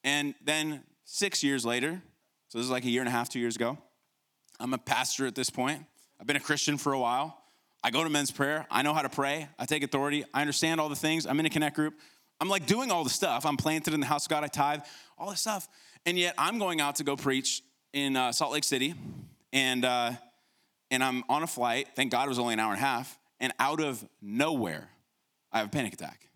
And 0.02 0.34
then 0.44 0.82
six 1.04 1.42
years 1.42 1.64
later, 1.64 2.02
so 2.48 2.58
this 2.58 2.64
is 2.64 2.70
like 2.70 2.84
a 2.84 2.90
year 2.90 3.00
and 3.00 3.08
a 3.08 3.12
half, 3.12 3.28
two 3.28 3.40
years 3.40 3.56
ago, 3.56 3.78
I'm 4.60 4.74
a 4.74 4.78
pastor 4.78 5.26
at 5.26 5.34
this 5.34 5.50
point. 5.50 5.84
I've 6.20 6.26
been 6.26 6.36
a 6.36 6.40
Christian 6.40 6.78
for 6.78 6.92
a 6.92 6.98
while. 6.98 7.43
I 7.84 7.90
go 7.90 8.02
to 8.02 8.08
men's 8.08 8.30
prayer. 8.30 8.66
I 8.70 8.80
know 8.80 8.94
how 8.94 9.02
to 9.02 9.10
pray. 9.10 9.46
I 9.58 9.66
take 9.66 9.82
authority. 9.82 10.24
I 10.32 10.40
understand 10.40 10.80
all 10.80 10.88
the 10.88 10.96
things. 10.96 11.26
I'm 11.26 11.38
in 11.38 11.44
a 11.44 11.50
connect 11.50 11.76
group. 11.76 11.92
I'm 12.40 12.48
like 12.48 12.64
doing 12.64 12.90
all 12.90 13.04
the 13.04 13.10
stuff. 13.10 13.44
I'm 13.44 13.58
planted 13.58 13.92
in 13.92 14.00
the 14.00 14.06
house 14.06 14.24
of 14.24 14.30
God. 14.30 14.42
I 14.42 14.46
tithe, 14.46 14.80
all 15.18 15.28
this 15.28 15.42
stuff. 15.42 15.68
And 16.06 16.18
yet 16.18 16.34
I'm 16.38 16.58
going 16.58 16.80
out 16.80 16.96
to 16.96 17.04
go 17.04 17.14
preach 17.14 17.62
in 17.92 18.16
uh, 18.16 18.32
Salt 18.32 18.52
Lake 18.52 18.64
City. 18.64 18.94
And, 19.52 19.84
uh, 19.84 20.12
and 20.90 21.04
I'm 21.04 21.24
on 21.28 21.42
a 21.42 21.46
flight. 21.46 21.88
Thank 21.94 22.10
God 22.10 22.24
it 22.24 22.30
was 22.30 22.38
only 22.38 22.54
an 22.54 22.60
hour 22.60 22.72
and 22.72 22.78
a 22.78 22.84
half. 22.84 23.18
And 23.38 23.52
out 23.58 23.80
of 23.80 24.02
nowhere, 24.22 24.88
I 25.52 25.58
have 25.58 25.66
a 25.66 25.70
panic 25.70 25.92
attack. 25.92 26.30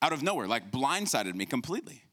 Out 0.00 0.12
of 0.12 0.22
nowhere, 0.22 0.46
like 0.46 0.70
blindsided 0.70 1.34
me 1.34 1.44
completely. 1.44 2.04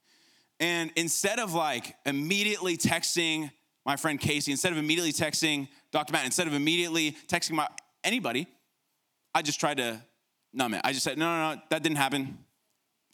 And 0.60 0.92
instead 0.96 1.38
of 1.38 1.54
like 1.54 1.96
immediately 2.04 2.78
texting 2.78 3.52
my 3.86 3.96
friend 3.96 4.20
Casey, 4.20 4.52
instead 4.52 4.72
of 4.72 4.80
immediately 4.80 5.14
texting 5.14 5.68
Dr. 5.92 6.14
Matt, 6.14 6.26
instead 6.26 6.48
of 6.48 6.56
immediately 6.56 7.16
texting 7.28 7.52
my 7.52 7.68
anybody. 8.08 8.48
I 9.36 9.42
just 9.44 9.60
tried 9.60 9.78
to 9.78 10.02
numb 10.54 10.74
it. 10.74 10.82
I 10.84 10.94
just 10.94 11.04
said, 11.04 11.18
no, 11.18 11.26
no, 11.26 11.54
no, 11.54 11.62
that 11.70 11.84
didn't 11.84 11.98
happen. 11.98 12.40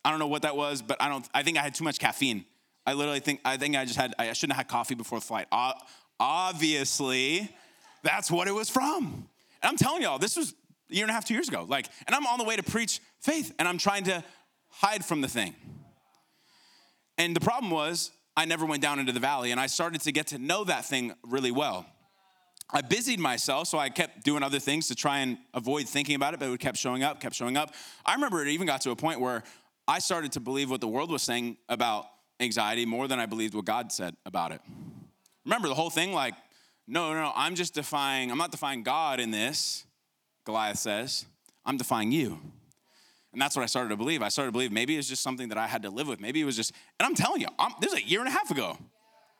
I 0.06 0.10
don't 0.10 0.20
know 0.20 0.28
what 0.28 0.44
that 0.44 0.56
was, 0.56 0.82
but 0.82 1.02
I 1.02 1.10
don't. 1.10 1.28
I 1.34 1.44
think 1.44 1.58
I 1.58 1.62
had 1.62 1.76
too 1.76 1.84
much 1.84 2.00
caffeine. 2.00 2.46
I 2.86 2.94
literally 2.94 3.22
think 3.22 3.40
I 3.46 3.58
think 3.58 3.76
I 3.76 3.86
just 3.86 3.98
had. 3.98 4.14
I 4.20 4.34
shouldn't 4.34 4.56
have 4.56 4.66
had 4.66 4.68
coffee 4.68 4.96
before 4.96 5.20
the 5.20 5.26
flight. 5.26 5.48
Obviously, 6.20 7.50
that's 8.04 8.30
what 8.30 8.48
it 8.48 8.54
was 8.54 8.70
from. 8.70 9.28
And 9.62 9.70
I'm 9.70 9.78
telling 9.78 10.02
y'all, 10.02 10.20
this 10.20 10.36
was 10.36 10.54
a 10.92 10.94
year 10.94 11.06
and 11.06 11.10
a 11.10 11.14
half, 11.14 11.26
two 11.26 11.34
years 11.34 11.48
ago. 11.48 11.66
Like, 11.68 11.88
and 12.06 12.16
I'm 12.16 12.26
on 12.28 12.38
the 12.38 12.44
way 12.44 12.58
to 12.58 12.64
preach 12.64 13.00
faith, 13.22 13.54
and 13.58 13.68
I'm 13.68 13.78
trying 13.78 14.04
to 14.06 14.24
hide 14.70 15.06
from 15.06 15.22
the 15.22 15.30
thing. 15.30 15.56
And 17.18 17.36
the 17.36 17.40
problem 17.40 17.72
was, 17.72 18.12
I 18.36 18.46
never 18.46 18.66
went 18.66 18.82
down 18.82 19.00
into 19.00 19.14
the 19.14 19.20
valley, 19.22 19.52
and 19.52 19.60
I 19.60 19.68
started 19.68 20.02
to 20.02 20.12
get 20.12 20.28
to 20.28 20.38
know 20.38 20.66
that 20.66 20.86
thing 20.86 21.14
really 21.24 21.52
well. 21.52 21.86
I 22.70 22.82
busied 22.82 23.20
myself, 23.20 23.68
so 23.68 23.78
I 23.78 23.90
kept 23.90 24.24
doing 24.24 24.42
other 24.42 24.60
things 24.60 24.88
to 24.88 24.96
try 24.96 25.20
and 25.20 25.38
avoid 25.54 25.88
thinking 25.88 26.16
about 26.16 26.34
it, 26.34 26.40
but 26.40 26.50
it 26.50 26.60
kept 26.60 26.78
showing 26.78 27.04
up, 27.04 27.20
kept 27.20 27.36
showing 27.36 27.56
up. 27.56 27.74
I 28.06 28.16
remember 28.16 28.42
it 28.42 28.48
even 28.48 28.66
got 28.66 28.82
to 28.82 28.92
a 28.92 28.96
point 28.96 29.20
where 29.20 29.44
I 29.88 30.00
started 30.00 30.32
to 30.34 30.40
believe 30.40 30.70
what 30.70 30.82
the 30.82 30.88
world 30.88 31.12
was 31.12 31.22
saying 31.22 31.58
about 31.70 32.06
anxiety 32.40 32.86
more 32.86 33.08
than 33.08 33.20
I 33.20 33.26
believed 33.26 33.54
what 33.54 33.66
God 33.66 33.92
said 33.92 34.16
about 34.26 34.52
it. 34.52 34.62
Remember 35.46 35.68
the 35.68 35.76
whole 35.76 35.90
thing 35.90 36.14
like, 36.14 36.34
no, 36.88 37.14
no, 37.14 37.22
no, 37.22 37.32
I'm 37.36 37.56
just 37.56 37.74
defying, 37.74 38.32
I'm 38.32 38.38
not 38.38 38.52
defying 38.52 38.84
God 38.84 39.20
in 39.20 39.32
this, 39.32 39.86
Goliath 40.46 40.80
says. 40.80 41.26
I'm 41.66 41.78
defying 41.78 42.12
you. 42.12 42.40
And 43.32 43.42
that's 43.42 43.56
what 43.56 43.64
I 43.64 43.66
started 43.66 43.90
to 43.90 43.98
believe. 43.98 44.22
I 44.22 44.30
started 44.30 44.50
to 44.50 44.52
believe 44.52 44.72
maybe 44.72 44.96
it's 44.98 45.08
just 45.08 45.24
something 45.24 45.50
that 45.50 45.58
I 45.58 45.66
had 45.68 45.82
to 45.84 45.90
live 45.90 46.08
with. 46.08 46.20
Maybe 46.20 46.42
it 46.42 46.46
was 46.46 46.56
just, 46.56 46.72
and 47.00 47.06
I'm 47.06 47.16
telling 47.16 47.42
you, 47.42 47.48
I'm, 47.58 47.72
this 47.82 47.94
is 47.94 48.00
a 48.00 48.04
year 48.04 48.20
and 48.20 48.28
a 48.28 48.32
half 48.32 48.52
ago. 48.52 48.78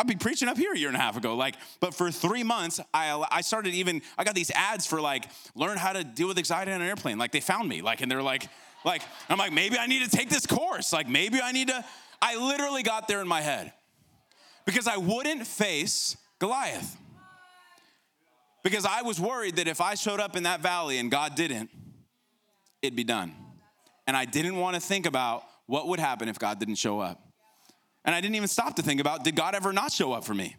I'd 0.04 0.08
be 0.10 0.16
preaching 0.16 0.50
up 0.50 0.58
here 0.58 0.74
a 0.74 0.78
year 0.78 0.90
and 0.90 0.98
a 0.98 1.00
half 1.00 1.16
ago. 1.16 1.34
Like, 1.34 1.56
but 1.80 1.94
for 1.94 2.12
three 2.12 2.44
months, 2.44 2.82
I, 2.94 3.26
I 3.32 3.40
started 3.40 3.74
even, 3.74 4.02
I 4.18 4.26
got 4.26 4.36
these 4.36 4.52
ads 4.52 4.86
for 4.86 5.00
like, 5.00 5.24
learn 5.56 5.78
how 5.78 5.94
to 5.94 6.04
deal 6.04 6.28
with 6.28 6.38
anxiety 6.38 6.74
on 6.74 6.82
an 6.82 6.88
airplane. 6.88 7.18
Like, 7.18 7.32
they 7.32 7.40
found 7.40 7.70
me. 7.70 7.82
Like, 7.82 8.02
and 8.02 8.12
they're 8.12 8.22
like, 8.22 8.50
like, 8.84 9.02
I'm 9.30 9.38
like, 9.38 9.54
maybe 9.54 9.78
I 9.78 9.88
need 9.88 10.04
to 10.04 10.10
take 10.10 10.28
this 10.28 10.46
course. 10.46 10.92
Like, 10.92 11.08
maybe 11.08 11.40
I 11.42 11.54
need 11.54 11.70
to, 11.70 11.86
I 12.22 12.36
literally 12.36 12.84
got 12.84 13.08
there 13.08 13.22
in 13.22 13.30
my 13.30 13.40
head 13.40 13.72
because 14.66 14.88
I 14.88 14.98
wouldn't 14.98 15.48
face 15.48 16.18
Goliath. 16.38 16.98
Because 18.62 18.86
I 18.86 19.04
was 19.04 19.22
worried 19.22 19.56
that 19.56 19.70
if 19.70 19.80
I 19.80 19.96
showed 19.96 20.20
up 20.20 20.36
in 20.36 20.44
that 20.44 20.60
valley 20.60 20.98
and 20.98 21.10
God 21.10 21.36
didn't, 21.36 21.70
it'd 22.82 22.98
be 22.98 23.06
done. 23.06 23.34
And 24.06 24.18
I 24.18 24.26
didn't 24.26 24.58
want 24.58 24.76
to 24.76 24.82
think 24.82 25.06
about 25.06 25.46
what 25.66 25.88
would 25.88 26.02
happen 26.02 26.28
if 26.28 26.38
God 26.38 26.60
didn't 26.60 26.76
show 26.76 27.00
up. 27.00 27.22
And 28.06 28.14
I 28.14 28.22
didn't 28.22 28.36
even 28.36 28.48
stop 28.48 28.76
to 28.76 28.82
think 28.82 29.00
about 29.00 29.24
did 29.24 29.36
God 29.36 29.56
ever 29.56 29.74
not 29.74 29.92
show 29.92 30.14
up 30.14 30.24
for 30.24 30.34
me? 30.34 30.56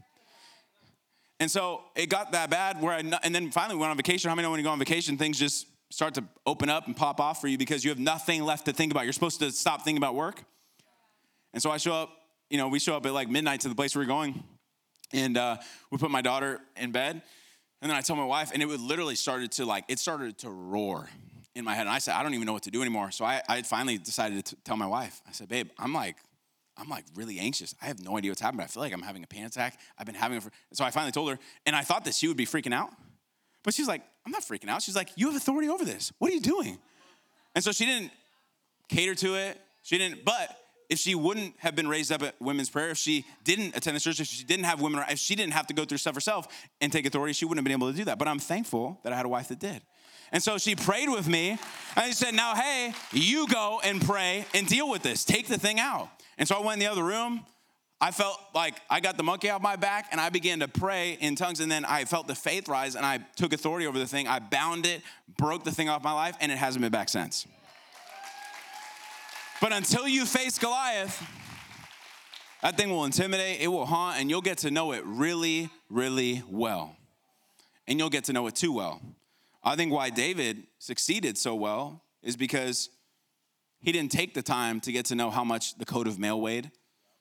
And 1.40 1.50
so 1.50 1.82
it 1.94 2.08
got 2.08 2.32
that 2.32 2.48
bad 2.48 2.80
where 2.80 2.94
I, 2.94 2.98
and 2.98 3.34
then 3.34 3.50
finally 3.50 3.74
we 3.74 3.80
went 3.80 3.90
on 3.90 3.96
vacation. 3.96 4.28
How 4.28 4.34
many 4.34 4.46
know 4.46 4.50
when 4.50 4.60
you 4.60 4.64
go 4.64 4.70
on 4.70 4.78
vacation, 4.78 5.18
things 5.18 5.38
just 5.38 5.66
start 5.90 6.14
to 6.14 6.24
open 6.46 6.68
up 6.68 6.86
and 6.86 6.96
pop 6.96 7.20
off 7.20 7.40
for 7.40 7.48
you 7.48 7.58
because 7.58 7.84
you 7.84 7.90
have 7.90 7.98
nothing 7.98 8.42
left 8.42 8.66
to 8.66 8.72
think 8.72 8.92
about. 8.92 9.04
You're 9.04 9.12
supposed 9.12 9.40
to 9.40 9.50
stop 9.50 9.82
thinking 9.82 9.98
about 9.98 10.14
work. 10.14 10.42
And 11.52 11.62
so 11.62 11.70
I 11.70 11.76
show 11.76 11.92
up, 11.92 12.10
you 12.50 12.58
know, 12.58 12.68
we 12.68 12.78
show 12.78 12.96
up 12.96 13.06
at 13.06 13.12
like 13.12 13.28
midnight 13.28 13.60
to 13.60 13.68
the 13.68 13.74
place 13.74 13.94
we're 13.94 14.04
going. 14.04 14.42
And 15.12 15.36
uh, 15.36 15.58
we 15.90 15.98
put 15.98 16.10
my 16.10 16.22
daughter 16.22 16.60
in 16.76 16.90
bed. 16.90 17.22
And 17.80 17.90
then 17.90 17.96
I 17.96 18.00
told 18.00 18.18
my 18.18 18.24
wife, 18.24 18.50
and 18.52 18.62
it 18.62 18.66
would 18.66 18.80
literally 18.80 19.14
started 19.14 19.52
to 19.52 19.66
like, 19.66 19.84
it 19.88 19.98
started 19.98 20.38
to 20.38 20.50
roar 20.50 21.08
in 21.54 21.64
my 21.64 21.74
head. 21.74 21.82
And 21.82 21.90
I 21.90 21.98
said, 21.98 22.14
I 22.14 22.22
don't 22.22 22.34
even 22.34 22.46
know 22.46 22.52
what 22.52 22.62
to 22.64 22.70
do 22.70 22.80
anymore. 22.80 23.10
So 23.10 23.24
I, 23.24 23.42
I 23.48 23.62
finally 23.62 23.98
decided 23.98 24.44
to 24.46 24.56
tell 24.64 24.76
my 24.76 24.86
wife, 24.86 25.20
I 25.28 25.32
said, 25.32 25.48
babe, 25.48 25.68
I'm 25.78 25.92
like, 25.92 26.16
I'm 26.76 26.88
like 26.88 27.04
really 27.14 27.38
anxious. 27.38 27.74
I 27.80 27.86
have 27.86 28.02
no 28.02 28.16
idea 28.16 28.30
what's 28.30 28.40
happening. 28.40 28.64
I 28.64 28.66
feel 28.66 28.82
like 28.82 28.92
I'm 28.92 29.02
having 29.02 29.22
a 29.22 29.26
panic 29.26 29.48
attack. 29.48 29.78
I've 29.98 30.06
been 30.06 30.14
having 30.14 30.38
it 30.38 30.42
for, 30.42 30.50
so 30.72 30.84
I 30.84 30.90
finally 30.90 31.12
told 31.12 31.30
her, 31.30 31.38
and 31.66 31.76
I 31.76 31.82
thought 31.82 32.04
that 32.06 32.14
she 32.14 32.28
would 32.28 32.36
be 32.36 32.46
freaking 32.46 32.74
out. 32.74 32.90
But 33.62 33.74
she's 33.74 33.88
like, 33.88 34.02
I'm 34.26 34.32
not 34.32 34.42
freaking 34.42 34.68
out. 34.68 34.82
She's 34.82 34.96
like, 34.96 35.10
you 35.16 35.26
have 35.28 35.36
authority 35.36 35.68
over 35.68 35.84
this. 35.84 36.12
What 36.18 36.30
are 36.30 36.34
you 36.34 36.40
doing? 36.40 36.78
And 37.54 37.62
so 37.62 37.72
she 37.72 37.86
didn't 37.86 38.10
cater 38.88 39.14
to 39.14 39.34
it. 39.36 39.60
She 39.82 39.98
didn't, 39.98 40.24
but 40.24 40.56
if 40.88 40.98
she 40.98 41.14
wouldn't 41.14 41.54
have 41.58 41.74
been 41.74 41.88
raised 41.88 42.12
up 42.12 42.22
at 42.22 42.34
women's 42.40 42.70
prayer, 42.70 42.90
if 42.90 42.98
she 42.98 43.24
didn't 43.42 43.76
attend 43.76 43.96
the 43.96 44.00
church, 44.00 44.20
if 44.20 44.26
she 44.26 44.44
didn't 44.44 44.64
have 44.64 44.80
women, 44.80 45.02
if 45.08 45.18
she 45.18 45.34
didn't 45.34 45.52
have 45.52 45.66
to 45.68 45.74
go 45.74 45.84
through 45.84 45.98
stuff 45.98 46.14
herself 46.14 46.46
and 46.80 46.92
take 46.92 47.06
authority, 47.06 47.32
she 47.32 47.44
wouldn't 47.44 47.58
have 47.58 47.64
been 47.64 47.72
able 47.72 47.90
to 47.90 47.96
do 47.96 48.04
that. 48.04 48.18
But 48.18 48.28
I'm 48.28 48.38
thankful 48.38 49.00
that 49.02 49.12
I 49.12 49.16
had 49.16 49.26
a 49.26 49.28
wife 49.28 49.48
that 49.48 49.58
did. 49.58 49.82
And 50.32 50.42
so 50.42 50.58
she 50.58 50.74
prayed 50.74 51.08
with 51.08 51.28
me 51.28 51.58
and 51.96 52.06
she 52.06 52.12
said, 52.12 52.34
Now, 52.34 52.54
hey, 52.54 52.92
you 53.12 53.46
go 53.46 53.80
and 53.84 54.00
pray 54.00 54.46
and 54.54 54.66
deal 54.66 54.88
with 54.88 55.02
this. 55.02 55.24
Take 55.24 55.48
the 55.48 55.58
thing 55.58 55.78
out. 55.78 56.08
And 56.38 56.48
so 56.48 56.56
I 56.56 56.60
went 56.60 56.74
in 56.74 56.78
the 56.80 56.90
other 56.90 57.04
room. 57.04 57.44
I 58.00 58.10
felt 58.10 58.38
like 58.54 58.74
I 58.90 59.00
got 59.00 59.16
the 59.16 59.22
monkey 59.22 59.48
off 59.50 59.62
my 59.62 59.76
back 59.76 60.08
and 60.10 60.20
I 60.20 60.28
began 60.28 60.60
to 60.60 60.68
pray 60.68 61.16
in 61.20 61.36
tongues. 61.36 61.60
And 61.60 61.70
then 61.70 61.84
I 61.84 62.04
felt 62.04 62.26
the 62.26 62.34
faith 62.34 62.68
rise 62.68 62.96
and 62.96 63.06
I 63.06 63.18
took 63.36 63.52
authority 63.52 63.86
over 63.86 63.98
the 63.98 64.06
thing. 64.06 64.28
I 64.28 64.40
bound 64.40 64.84
it, 64.84 65.00
broke 65.38 65.64
the 65.64 65.72
thing 65.72 65.88
off 65.88 66.02
my 66.02 66.12
life, 66.12 66.36
and 66.40 66.52
it 66.52 66.58
hasn't 66.58 66.82
been 66.82 66.92
back 66.92 67.08
since. 67.08 67.46
But 69.60 69.72
until 69.72 70.06
you 70.06 70.26
face 70.26 70.58
Goliath, 70.58 71.22
that 72.60 72.76
thing 72.76 72.90
will 72.90 73.04
intimidate, 73.04 73.60
it 73.60 73.68
will 73.68 73.86
haunt, 73.86 74.18
and 74.18 74.28
you'll 74.28 74.42
get 74.42 74.58
to 74.58 74.70
know 74.70 74.92
it 74.92 75.02
really, 75.06 75.70
really 75.88 76.42
well. 76.48 76.96
And 77.86 77.98
you'll 77.98 78.10
get 78.10 78.24
to 78.24 78.32
know 78.32 78.46
it 78.46 78.54
too 78.54 78.72
well. 78.72 79.00
I 79.62 79.76
think 79.76 79.92
why 79.92 80.10
David 80.10 80.64
succeeded 80.78 81.38
so 81.38 81.54
well 81.54 82.02
is 82.22 82.36
because 82.36 82.90
he 83.84 83.92
didn't 83.92 84.10
take 84.10 84.32
the 84.32 84.42
time 84.42 84.80
to 84.80 84.92
get 84.92 85.04
to 85.06 85.14
know 85.14 85.30
how 85.30 85.44
much 85.44 85.76
the 85.76 85.84
coat 85.84 86.06
of 86.06 86.18
mail 86.18 86.40
weighed. 86.40 86.70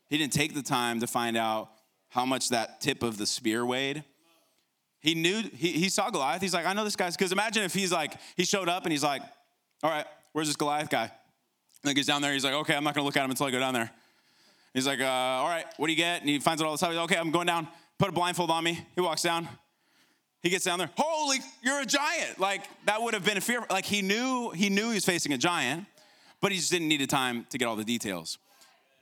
He 0.10 0.18
didn't 0.18 0.34
take 0.34 0.54
the 0.54 0.62
time 0.62 1.02
to 1.02 1.08
find 1.08 1.36
out 1.36 1.70
how 2.10 2.26
much 2.26 2.50
that 2.50 2.80
tip 2.80 3.04
of 3.04 3.18
the 3.18 3.26
spear 3.26 3.66
weighed. 3.66 4.04
He 5.02 5.14
knew, 5.14 5.42
he, 5.42 5.74
he 5.74 5.90
saw 5.90 6.10
Goliath. 6.10 6.42
He's 6.42 6.54
like, 6.54 6.66
I 6.66 6.72
know 6.72 6.86
this 6.86 6.96
guy's, 6.96 7.18
because 7.18 7.34
imagine 7.34 7.64
if 7.64 7.74
he's 7.74 7.92
like, 7.92 8.14
he 8.38 8.46
showed 8.46 8.70
up 8.70 8.84
and 8.84 8.92
he's 8.94 9.04
like, 9.04 9.22
all 9.84 9.90
right, 9.90 10.06
where's 10.32 10.48
this 10.48 10.56
Goliath 10.56 10.90
guy? 10.90 11.12
And 11.84 11.90
he 11.90 11.94
goes 11.94 12.06
down 12.06 12.22
there. 12.22 12.32
He's 12.32 12.46
like, 12.46 12.54
okay, 12.54 12.76
I'm 12.76 12.84
not 12.86 12.96
going 12.96 13.04
to 13.04 13.06
look 13.06 13.18
at 13.18 13.26
him 13.26 13.32
until 13.32 13.48
I 13.48 13.52
go 13.52 13.60
down 13.60 13.74
there. 13.74 13.92
He's 14.74 14.88
like, 14.88 15.02
uh, 15.02 15.06
all 15.06 15.50
right, 15.50 15.66
what 15.76 15.88
do 15.88 15.92
you 15.92 15.98
get? 15.98 16.22
And 16.22 16.30
he 16.30 16.40
finds 16.40 16.62
out 16.62 16.68
all 16.68 16.72
the 16.72 16.80
time. 16.80 16.92
He's 16.92 16.98
like, 16.98 17.12
okay, 17.12 17.20
I'm 17.20 17.32
going 17.32 17.48
down. 17.48 17.68
Put 18.00 18.08
a 18.08 18.14
blindfold 18.14 18.50
on 18.52 18.64
me. 18.64 18.80
He 18.96 19.02
walks 19.02 19.22
down. 19.22 19.50
He 20.42 20.50
gets 20.50 20.66
down 20.66 20.80
there. 20.80 20.90
Holy, 20.98 21.38
you're 21.62 21.82
a 21.82 21.86
giant. 21.86 22.40
Like 22.40 22.64
that 22.86 23.02
would 23.02 23.14
have 23.14 23.24
been 23.24 23.38
a 23.38 23.42
fear. 23.42 23.66
Like 23.70 23.86
he 23.86 24.02
knew 24.02 24.52
he 24.52 24.70
knew 24.70 24.90
he 24.90 24.96
was 24.96 25.06
facing 25.06 25.32
a 25.32 25.38
giant, 25.38 25.86
but 26.44 26.52
he 26.52 26.58
just 26.58 26.72
didn't 26.72 26.90
need 26.90 27.00
the 27.00 27.08
time 27.08 27.48
to 27.52 27.58
get 27.58 27.70
all 27.70 27.78
the 27.78 27.86
details. 27.86 28.38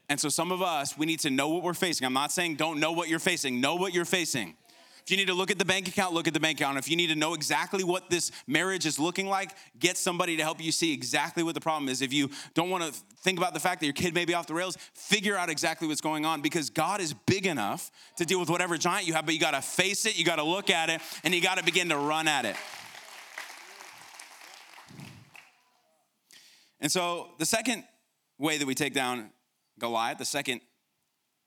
And 0.10 0.19
so 0.19 0.30
some 0.30 0.51
of 0.51 0.62
us, 0.62 0.95
we 0.95 1.08
need 1.08 1.21
to 1.21 1.32
know 1.32 1.49
what 1.49 1.63
we're 1.63 1.73
facing. 1.73 2.06
I'm 2.06 2.13
not 2.13 2.32
saying 2.32 2.58
don't 2.58 2.80
know 2.80 2.91
what 2.91 3.10
you're 3.10 3.17
facing. 3.17 3.60
Know 3.60 3.77
what 3.77 3.95
you're 3.95 4.06
facing. 4.06 4.56
If 5.04 5.10
you 5.10 5.17
need 5.17 5.25
to 5.25 5.34
look 5.34 5.49
at 5.49 5.58
the 5.58 5.65
bank 5.65 5.88
account, 5.88 6.13
look 6.13 6.27
at 6.27 6.36
the 6.36 6.39
bank 6.39 6.62
account. 6.62 6.77
If 6.77 6.88
you 6.88 6.95
need 6.95 7.08
to 7.08 7.15
know 7.15 7.34
exactly 7.34 7.84
what 7.84 8.12
this 8.12 8.32
marriage 8.45 8.86
is 8.86 8.99
looking 8.99 9.25
like, 9.25 9.56
get 9.80 9.97
somebody 9.97 10.38
to 10.38 10.43
help 10.43 10.62
you 10.62 10.71
see 10.71 10.93
exactly 10.93 11.41
what 11.41 11.56
the 11.56 11.62
problem 11.62 11.89
is. 11.89 12.04
If 12.04 12.13
you 12.13 12.30
don't 12.54 12.69
want 12.69 12.84
to 12.84 12.91
think 13.23 13.39
about 13.39 13.56
the 13.56 13.60
fact 13.60 13.80
that 13.80 13.88
your 13.88 13.93
kid 13.93 14.13
may 14.13 14.25
be 14.25 14.36
off 14.36 14.45
the 14.45 14.54
rails, 14.54 14.77
figure 14.93 15.36
out 15.36 15.49
exactly 15.49 15.88
what's 15.88 15.99
going 15.99 16.27
on 16.27 16.41
because 16.41 16.69
God 16.69 17.01
is 17.01 17.15
big 17.25 17.47
enough 17.47 17.89
to 18.17 18.25
deal 18.25 18.39
with 18.39 18.51
whatever 18.51 18.77
giant 18.77 19.08
you 19.08 19.13
have, 19.15 19.25
but 19.25 19.34
you 19.34 19.39
got 19.39 19.56
to 19.56 19.63
face 19.63 20.06
it, 20.06 20.15
you 20.15 20.23
got 20.23 20.36
to 20.36 20.43
look 20.43 20.69
at 20.69 20.91
it, 20.91 21.01
and 21.23 21.34
you 21.34 21.41
got 21.41 21.58
to 21.58 21.63
begin 21.63 21.89
to 21.89 21.97
run 21.97 22.27
at 22.27 22.45
it. 22.45 22.56
And 26.82 26.91
so 26.91 27.30
the 27.38 27.46
second 27.46 27.84
way 28.38 28.58
that 28.58 28.65
we 28.65 28.76
take 28.76 28.94
down 28.94 29.30
Goliath, 29.80 30.17
the 30.17 30.26
second 30.26 30.62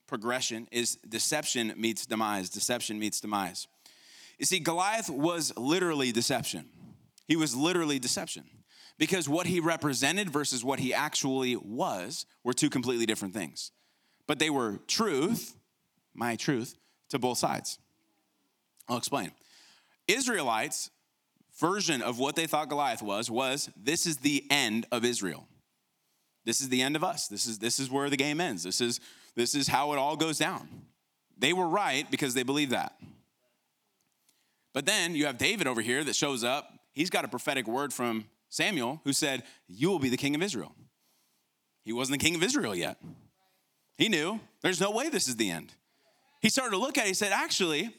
progression 0.06 0.68
is 0.70 0.96
deception 1.08 1.74
meets 1.76 2.06
demise. 2.06 2.48
Deception 2.48 2.98
meets 2.98 3.20
demise. 3.20 3.66
You 4.38 4.46
see, 4.46 4.60
Goliath 4.60 5.10
was 5.10 5.52
literally 5.56 6.12
deception. 6.12 6.66
He 7.26 7.36
was 7.36 7.54
literally 7.56 7.98
deception 7.98 8.44
because 8.98 9.28
what 9.28 9.46
he 9.46 9.60
represented 9.60 10.30
versus 10.30 10.64
what 10.64 10.78
he 10.78 10.94
actually 10.94 11.56
was 11.56 12.26
were 12.42 12.52
two 12.52 12.70
completely 12.70 13.06
different 13.06 13.34
things. 13.34 13.72
But 14.26 14.38
they 14.38 14.50
were 14.50 14.80
truth, 14.86 15.56
my 16.14 16.36
truth, 16.36 16.76
to 17.10 17.18
both 17.18 17.38
sides. 17.38 17.78
I'll 18.88 18.98
explain. 18.98 19.32
Israelites' 20.06 20.90
version 21.58 22.02
of 22.02 22.18
what 22.18 22.36
they 22.36 22.46
thought 22.46 22.68
Goliath 22.68 23.02
was 23.02 23.30
was 23.30 23.70
this 23.76 24.06
is 24.06 24.18
the 24.18 24.44
end 24.50 24.86
of 24.90 25.04
Israel. 25.04 25.46
This 26.44 26.60
is 26.60 26.68
the 26.68 26.82
end 26.82 26.96
of 26.96 27.04
us. 27.04 27.28
This 27.28 27.46
is 27.46 27.58
this 27.58 27.78
is 27.78 27.90
where 27.90 28.10
the 28.10 28.16
game 28.16 28.40
ends. 28.40 28.62
This 28.62 28.80
is 28.80 29.00
this 29.34 29.54
is 29.54 29.68
how 29.68 29.92
it 29.92 29.98
all 29.98 30.16
goes 30.16 30.38
down. 30.38 30.68
They 31.38 31.52
were 31.52 31.66
right 31.68 32.08
because 32.10 32.34
they 32.34 32.42
believed 32.42 32.72
that. 32.72 32.94
But 34.72 34.86
then 34.86 35.14
you 35.14 35.26
have 35.26 35.38
David 35.38 35.66
over 35.66 35.80
here 35.80 36.04
that 36.04 36.16
shows 36.16 36.44
up. 36.44 36.68
He's 36.92 37.10
got 37.10 37.24
a 37.24 37.28
prophetic 37.28 37.66
word 37.66 37.92
from 37.92 38.26
Samuel 38.48 39.00
who 39.04 39.12
said, 39.12 39.44
You 39.68 39.90
will 39.90 39.98
be 39.98 40.08
the 40.08 40.16
king 40.16 40.34
of 40.34 40.42
Israel. 40.42 40.74
He 41.84 41.92
wasn't 41.92 42.20
the 42.20 42.24
king 42.24 42.34
of 42.34 42.42
Israel 42.42 42.74
yet. 42.74 42.98
He 43.96 44.08
knew 44.08 44.40
there's 44.62 44.80
no 44.80 44.90
way 44.90 45.08
this 45.08 45.28
is 45.28 45.36
the 45.36 45.50
end. 45.50 45.72
He 46.40 46.48
started 46.48 46.72
to 46.72 46.78
look 46.78 46.98
at 46.98 47.04
it, 47.04 47.08
he 47.08 47.14
said, 47.14 47.32
Actually, 47.32 47.94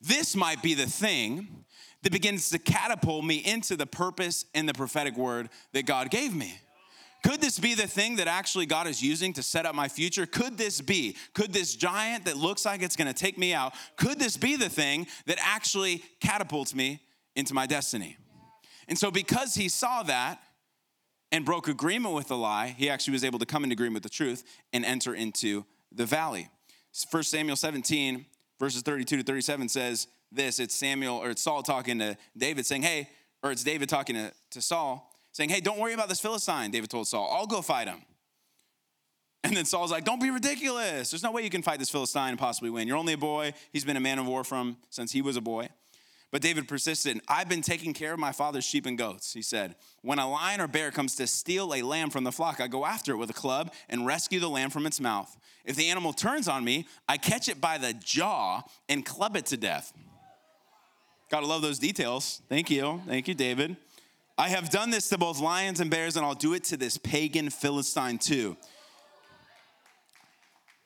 this 0.00 0.34
might 0.34 0.62
be 0.62 0.74
the 0.74 0.86
thing 0.86 1.63
that 2.04 2.12
begins 2.12 2.50
to 2.50 2.58
catapult 2.58 3.24
me 3.24 3.36
into 3.36 3.76
the 3.76 3.86
purpose 3.86 4.44
and 4.54 4.68
the 4.68 4.74
prophetic 4.74 5.16
word 5.16 5.48
that 5.72 5.86
God 5.86 6.10
gave 6.10 6.34
me. 6.34 6.54
Could 7.24 7.40
this 7.40 7.58
be 7.58 7.74
the 7.74 7.86
thing 7.86 8.16
that 8.16 8.28
actually 8.28 8.66
God 8.66 8.86
is 8.86 9.02
using 9.02 9.32
to 9.32 9.42
set 9.42 9.64
up 9.64 9.74
my 9.74 9.88
future? 9.88 10.26
Could 10.26 10.58
this 10.58 10.82
be? 10.82 11.16
Could 11.32 11.54
this 11.54 11.74
giant 11.74 12.26
that 12.26 12.36
looks 12.36 12.66
like 12.66 12.82
it's 12.82 12.96
gonna 12.96 13.14
take 13.14 13.38
me 13.38 13.54
out, 13.54 13.72
could 13.96 14.18
this 14.18 14.36
be 14.36 14.56
the 14.56 14.68
thing 14.68 15.06
that 15.24 15.38
actually 15.40 16.04
catapults 16.20 16.74
me 16.74 17.00
into 17.34 17.54
my 17.54 17.66
destiny? 17.66 18.18
And 18.86 18.98
so, 18.98 19.10
because 19.10 19.54
he 19.54 19.70
saw 19.70 20.02
that 20.02 20.42
and 21.32 21.46
broke 21.46 21.68
agreement 21.68 22.14
with 22.14 22.28
the 22.28 22.36
lie, 22.36 22.74
he 22.76 22.90
actually 22.90 23.12
was 23.12 23.24
able 23.24 23.38
to 23.38 23.46
come 23.46 23.64
into 23.64 23.72
agreement 23.72 23.94
with 23.94 24.02
the 24.02 24.10
truth 24.10 24.44
and 24.74 24.84
enter 24.84 25.14
into 25.14 25.64
the 25.90 26.04
valley. 26.04 26.48
1 27.10 27.22
Samuel 27.22 27.56
17, 27.56 28.26
verses 28.60 28.82
32 28.82 29.16
to 29.16 29.22
37 29.22 29.70
says 29.70 30.08
this 30.34 30.58
it's 30.58 30.74
Samuel, 30.74 31.16
or 31.16 31.30
it's 31.30 31.42
Saul 31.42 31.62
talking 31.62 31.98
to 31.98 32.16
David, 32.36 32.66
saying, 32.66 32.82
Hey, 32.82 33.08
or 33.42 33.52
it's 33.52 33.64
David 33.64 33.88
talking 33.88 34.16
to, 34.16 34.32
to 34.50 34.62
Saul 34.62 35.10
saying, 35.34 35.50
Hey, 35.50 35.60
don't 35.60 35.78
worry 35.78 35.92
about 35.92 36.08
this 36.08 36.20
Philistine, 36.20 36.70
David 36.70 36.88
told 36.88 37.06
Saul. 37.06 37.30
I'll 37.30 37.46
go 37.46 37.60
fight 37.60 37.88
him. 37.88 38.00
And 39.42 39.54
then 39.54 39.66
Saul's 39.66 39.90
like, 39.90 40.04
Don't 40.04 40.20
be 40.20 40.30
ridiculous. 40.30 41.10
There's 41.10 41.22
no 41.22 41.32
way 41.32 41.42
you 41.42 41.50
can 41.50 41.62
fight 41.62 41.78
this 41.78 41.90
Philistine 41.90 42.30
and 42.30 42.38
possibly 42.38 42.70
win. 42.70 42.88
You're 42.88 42.96
only 42.96 43.12
a 43.12 43.18
boy. 43.18 43.52
He's 43.72 43.84
been 43.84 43.98
a 43.98 44.00
man 44.00 44.18
of 44.18 44.26
war 44.26 44.44
from 44.44 44.78
since 44.88 45.12
he 45.12 45.20
was 45.20 45.36
a 45.36 45.42
boy. 45.42 45.68
But 46.30 46.42
David 46.42 46.66
persisted. 46.66 47.20
I've 47.28 47.48
been 47.48 47.62
taking 47.62 47.92
care 47.92 48.12
of 48.12 48.18
my 48.18 48.32
father's 48.32 48.64
sheep 48.64 48.86
and 48.86 48.98
goats, 48.98 49.32
he 49.32 49.42
said. 49.42 49.76
When 50.02 50.18
a 50.18 50.28
lion 50.28 50.60
or 50.60 50.66
bear 50.66 50.90
comes 50.90 51.14
to 51.16 51.28
steal 51.28 51.72
a 51.72 51.82
lamb 51.82 52.10
from 52.10 52.24
the 52.24 52.32
flock, 52.32 52.60
I 52.60 52.66
go 52.66 52.84
after 52.84 53.12
it 53.12 53.18
with 53.18 53.30
a 53.30 53.34
club 53.34 53.72
and 53.88 54.04
rescue 54.04 54.40
the 54.40 54.48
lamb 54.48 54.70
from 54.70 54.84
its 54.84 55.00
mouth. 55.00 55.36
If 55.64 55.76
the 55.76 55.90
animal 55.90 56.12
turns 56.12 56.48
on 56.48 56.64
me, 56.64 56.88
I 57.08 57.18
catch 57.18 57.48
it 57.48 57.60
by 57.60 57.78
the 57.78 57.92
jaw 57.92 58.62
and 58.88 59.06
club 59.06 59.36
it 59.36 59.46
to 59.46 59.56
death. 59.56 59.92
Gotta 61.34 61.46
love 61.46 61.62
those 61.62 61.80
details. 61.80 62.42
Thank 62.48 62.70
you. 62.70 63.02
Thank 63.08 63.26
you, 63.26 63.34
David. 63.34 63.76
I 64.38 64.50
have 64.50 64.70
done 64.70 64.90
this 64.90 65.08
to 65.08 65.18
both 65.18 65.40
lions 65.40 65.80
and 65.80 65.90
bears, 65.90 66.16
and 66.16 66.24
I'll 66.24 66.36
do 66.36 66.54
it 66.54 66.62
to 66.66 66.76
this 66.76 66.96
pagan 66.96 67.50
Philistine 67.50 68.18
too. 68.18 68.56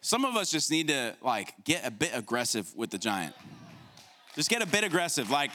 Some 0.01 0.25
of 0.25 0.37
us 0.37 0.51
just 0.51 0.71
need 0.71 0.89
to 0.89 1.15
like 1.21 1.53
get 1.65 1.87
a 1.87 1.91
bit 1.91 2.13
aggressive 2.15 2.75
with 2.75 2.89
the 2.89 2.97
giant. 2.97 3.35
Just 4.37 4.49
get 4.49 4.63
a 4.63 4.67
bit 4.67 4.85
aggressive. 4.85 5.29
Like, 5.29 5.51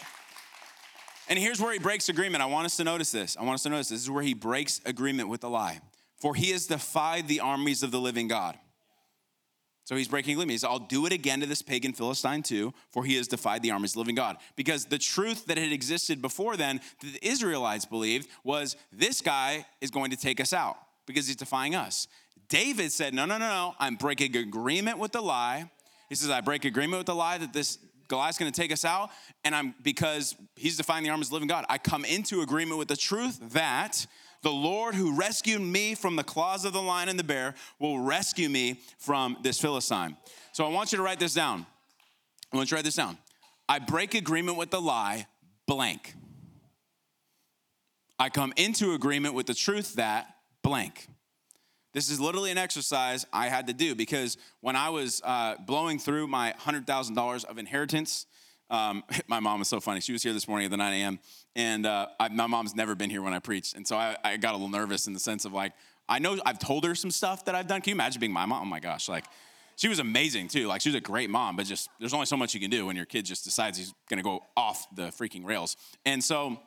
and 1.28 1.40
here's 1.40 1.60
where 1.60 1.74
he 1.74 1.80
breaks 1.80 2.08
agreement. 2.08 2.44
I 2.44 2.46
want 2.46 2.68
us 2.68 2.78
to 2.78 2.84
notice 2.84 3.12
this. 3.12 3.36
I 3.36 3.42
want 3.42 3.56
us 3.56 3.64
to 3.64 3.70
notice 3.70 3.90
this. 3.90 4.02
This 4.02 4.04
is 4.04 4.12
where 4.12 4.22
he 4.22 4.36
breaks 4.36 4.80
agreement 4.86 5.28
with 5.28 5.42
the 5.42 5.50
lie. 5.50 5.80
For 6.18 6.36
he 6.36 6.52
has 6.52 6.68
defied 6.68 7.28
the 7.28 7.40
armies 7.40 7.82
of 7.82 7.90
the 7.90 8.00
living 8.00 8.28
God. 8.28 8.60
So 9.94 9.98
he's 9.98 10.08
breaking 10.08 10.32
agreement. 10.32 10.50
He 10.50 10.58
says, 10.58 10.72
I'll 10.72 10.80
do 10.80 11.06
it 11.06 11.14
again 11.14 11.42
to 11.42 11.46
this 11.46 11.62
pagan 11.62 11.94
Philistine 11.94 12.42
too, 12.42 12.74
for 12.90 13.06
he 13.06 13.16
has 13.18 13.28
defied 13.28 13.62
the 13.62 13.70
armies 13.70 13.92
of 13.92 13.94
the 13.94 14.00
living 14.00 14.16
God. 14.16 14.38
Because 14.56 14.86
the 14.86 14.98
truth 14.98 15.46
that 15.46 15.60
had 15.60 15.72
existed 15.72 16.20
before 16.20 16.58
then, 16.58 16.82
that 17.02 17.14
the 17.14 17.20
Israelites 17.22 17.86
believed, 17.86 18.28
was 18.44 18.76
this 18.92 19.22
guy 19.22 19.68
is 19.82 19.92
going 19.92 20.10
to 20.10 20.18
take 20.18 20.42
us 20.42 20.52
out 20.52 20.78
because 21.06 21.28
he's 21.28 21.36
defying 21.36 21.76
us. 21.76 22.08
David 22.50 22.92
said, 22.92 23.14
No, 23.14 23.26
no, 23.26 23.38
no, 23.38 23.48
no. 23.48 23.76
I'm 23.78 23.94
breaking 23.94 24.36
agreement 24.36 24.98
with 24.98 25.12
the 25.12 25.22
lie. 25.22 25.70
He 26.10 26.16
says, 26.16 26.32
I 26.32 26.42
break 26.42 26.66
agreement 26.66 27.02
with 27.02 27.06
the 27.06 27.14
lie 27.14 27.38
that 27.38 27.54
this 27.54 27.78
Goliath's 28.08 28.40
going 28.40 28.52
to 28.52 28.62
take 28.62 28.72
us 28.72 28.84
out, 28.84 29.12
and 29.46 29.54
I'm 29.54 29.76
because 29.84 30.36
he's 30.56 30.76
defying 30.76 31.04
the 31.04 31.12
armies 31.12 31.28
of 31.28 31.30
the 31.30 31.36
living 31.36 31.50
God. 31.50 31.66
I 31.70 31.78
come 31.78 32.04
into 32.04 32.42
agreement 32.42 32.80
with 32.80 32.88
the 32.88 32.98
truth 32.98 33.40
that 33.54 34.08
the 34.44 34.52
Lord 34.52 34.94
who 34.94 35.16
rescued 35.16 35.62
me 35.62 35.96
from 35.96 36.16
the 36.16 36.24
claws 36.24 36.66
of 36.66 36.74
the 36.74 36.82
lion 36.82 37.10
and 37.10 37.18
the 37.18 37.24
bear 37.24 37.56
will 37.80 37.98
rescue 38.00 38.50
me 38.50 38.82
from 39.00 39.38
this 39.42 39.60
Philistine. 39.60 40.16
So 40.52 40.66
I 40.66 40.70
want 40.70 40.92
you 40.92 40.98
to 40.98 41.04
write 41.04 41.20
this 41.20 41.34
down. 41.34 41.66
I 42.52 42.58
want 42.58 42.68
you 42.68 42.76
to 42.76 42.76
write 42.76 42.86
this 42.86 42.96
down. 42.96 43.18
I 43.68 43.80
break 43.80 44.14
agreement 44.14 44.58
with 44.58 44.70
the 44.70 44.82
lie, 44.82 45.28
blank. 45.66 46.14
I 48.20 48.30
come 48.30 48.54
into 48.58 48.94
agreement 48.94 49.34
with 49.34 49.48
the 49.48 49.54
truth 49.54 49.96
that 49.96 50.28
blank. 50.62 51.08
This 51.94 52.10
is 52.10 52.20
literally 52.20 52.52
an 52.52 52.58
exercise 52.58 53.26
I 53.32 53.48
had 53.48 53.68
to 53.68 53.74
do 53.74 53.96
because 53.96 54.38
when 54.62 54.76
I 54.76 54.90
was 54.90 55.22
uh, 55.24 55.56
blowing 55.66 56.00
through 56.00 56.28
my 56.28 56.54
$100,000 56.60 57.46
of 57.46 57.58
inheritance, 57.58 58.26
um, 58.74 59.04
my 59.28 59.40
mom 59.40 59.62
is 59.62 59.70
so 59.70 59.80
funny. 59.80 60.02
She 60.02 60.12
was 60.12 60.24
here 60.24 60.34
this 60.34 60.48
morning 60.48 60.66
at 60.66 60.72
the 60.72 60.78
9 60.78 60.94
a.m. 60.94 61.20
And 61.56 61.86
uh, 61.86 62.08
I, 62.20 62.28
my 62.30 62.48
mom's 62.48 62.76
never 62.76 62.96
been 62.96 63.10
here 63.10 63.22
when 63.22 63.34
I 63.34 63.40
preached. 63.40 63.76
And 63.76 63.88
so 63.88 63.96
I, 63.96 64.18
I, 64.24 64.38
got 64.38 64.52
a 64.52 64.58
little 64.58 64.70
nervous 64.70 65.08
in 65.08 65.14
the 65.14 65.20
sense 65.20 65.46
of 65.46 65.54
like, 65.54 65.74
I 66.10 66.20
know 66.20 66.38
I've 66.46 66.60
told 66.60 66.84
her 66.84 66.96
some 66.96 67.12
stuff 67.12 67.46
that 67.46 67.56
I've 67.56 67.68
done. 67.68 67.82
Can 67.82 67.92
you 67.92 67.96
imagine 67.96 68.20
being 68.20 68.34
my 68.34 68.46
mom? 68.46 68.64
Oh 68.64 68.66
my 68.66 68.80
gosh. 68.80 69.08
Like, 69.08 69.26
she 69.76 69.88
was 69.88 70.00
amazing 70.00 70.50
too. 70.50 70.68
Like, 70.68 70.82
she 70.82 70.90
was 70.90 70.96
a 70.96 71.02
great 71.02 71.30
mom, 71.30 71.56
but 71.56 71.66
just 71.66 71.90
there's 72.00 72.14
only 72.14 72.26
so 72.26 72.36
much 72.36 72.54
you 72.54 72.60
can 72.60 72.70
do 72.70 72.86
when 72.88 72.96
your 72.96 73.06
kid 73.06 73.26
just 73.26 73.44
decides 73.44 73.78
he's 73.78 73.94
to 74.10 74.22
go 74.22 74.44
off 74.58 74.88
the 74.96 75.04
freaking 75.04 75.46
rails. 75.46 75.78
And 76.06 76.24
so 76.24 76.60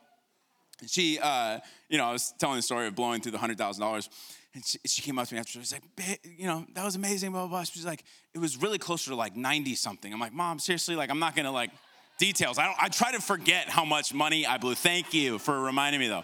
she, 0.85 1.19
uh, 1.19 1.59
you 1.89 1.97
know, 1.97 2.05
I 2.05 2.11
was 2.11 2.33
telling 2.39 2.57
the 2.57 2.61
story 2.61 2.87
of 2.87 2.95
blowing 2.95 3.21
through 3.21 3.33
the 3.33 3.37
$100,000. 3.37 4.09
And 4.53 4.65
she, 4.65 4.79
she, 4.85 5.01
came 5.01 5.19
up 5.19 5.27
to 5.27 5.33
me 5.33 5.39
after, 5.39 5.51
she 5.51 5.59
was 5.59 5.71
like, 5.71 5.83
you 6.37 6.47
know, 6.47 6.65
that 6.73 6.83
was 6.83 6.95
amazing, 6.95 7.31
blah, 7.31 7.41
blah, 7.41 7.49
blah. 7.49 7.63
She's 7.63 7.85
like, 7.85 8.03
it 8.33 8.39
was 8.39 8.61
really 8.61 8.77
closer 8.77 9.11
to 9.11 9.15
like 9.15 9.35
90 9.35 9.75
something. 9.75 10.11
I'm 10.11 10.19
like, 10.19 10.33
mom, 10.33 10.59
seriously, 10.59 10.95
like, 10.95 11.09
I'm 11.09 11.19
not 11.19 11.35
gonna 11.35 11.51
like 11.51 11.71
details. 12.17 12.57
I 12.57 12.65
don't, 12.65 12.77
I 12.79 12.89
try 12.89 13.11
to 13.11 13.21
forget 13.21 13.69
how 13.69 13.85
much 13.85 14.13
money 14.13 14.45
I 14.45 14.57
blew. 14.57 14.75
Thank 14.75 15.13
you 15.13 15.39
for 15.39 15.59
reminding 15.59 15.99
me 15.99 16.07
though. 16.07 16.23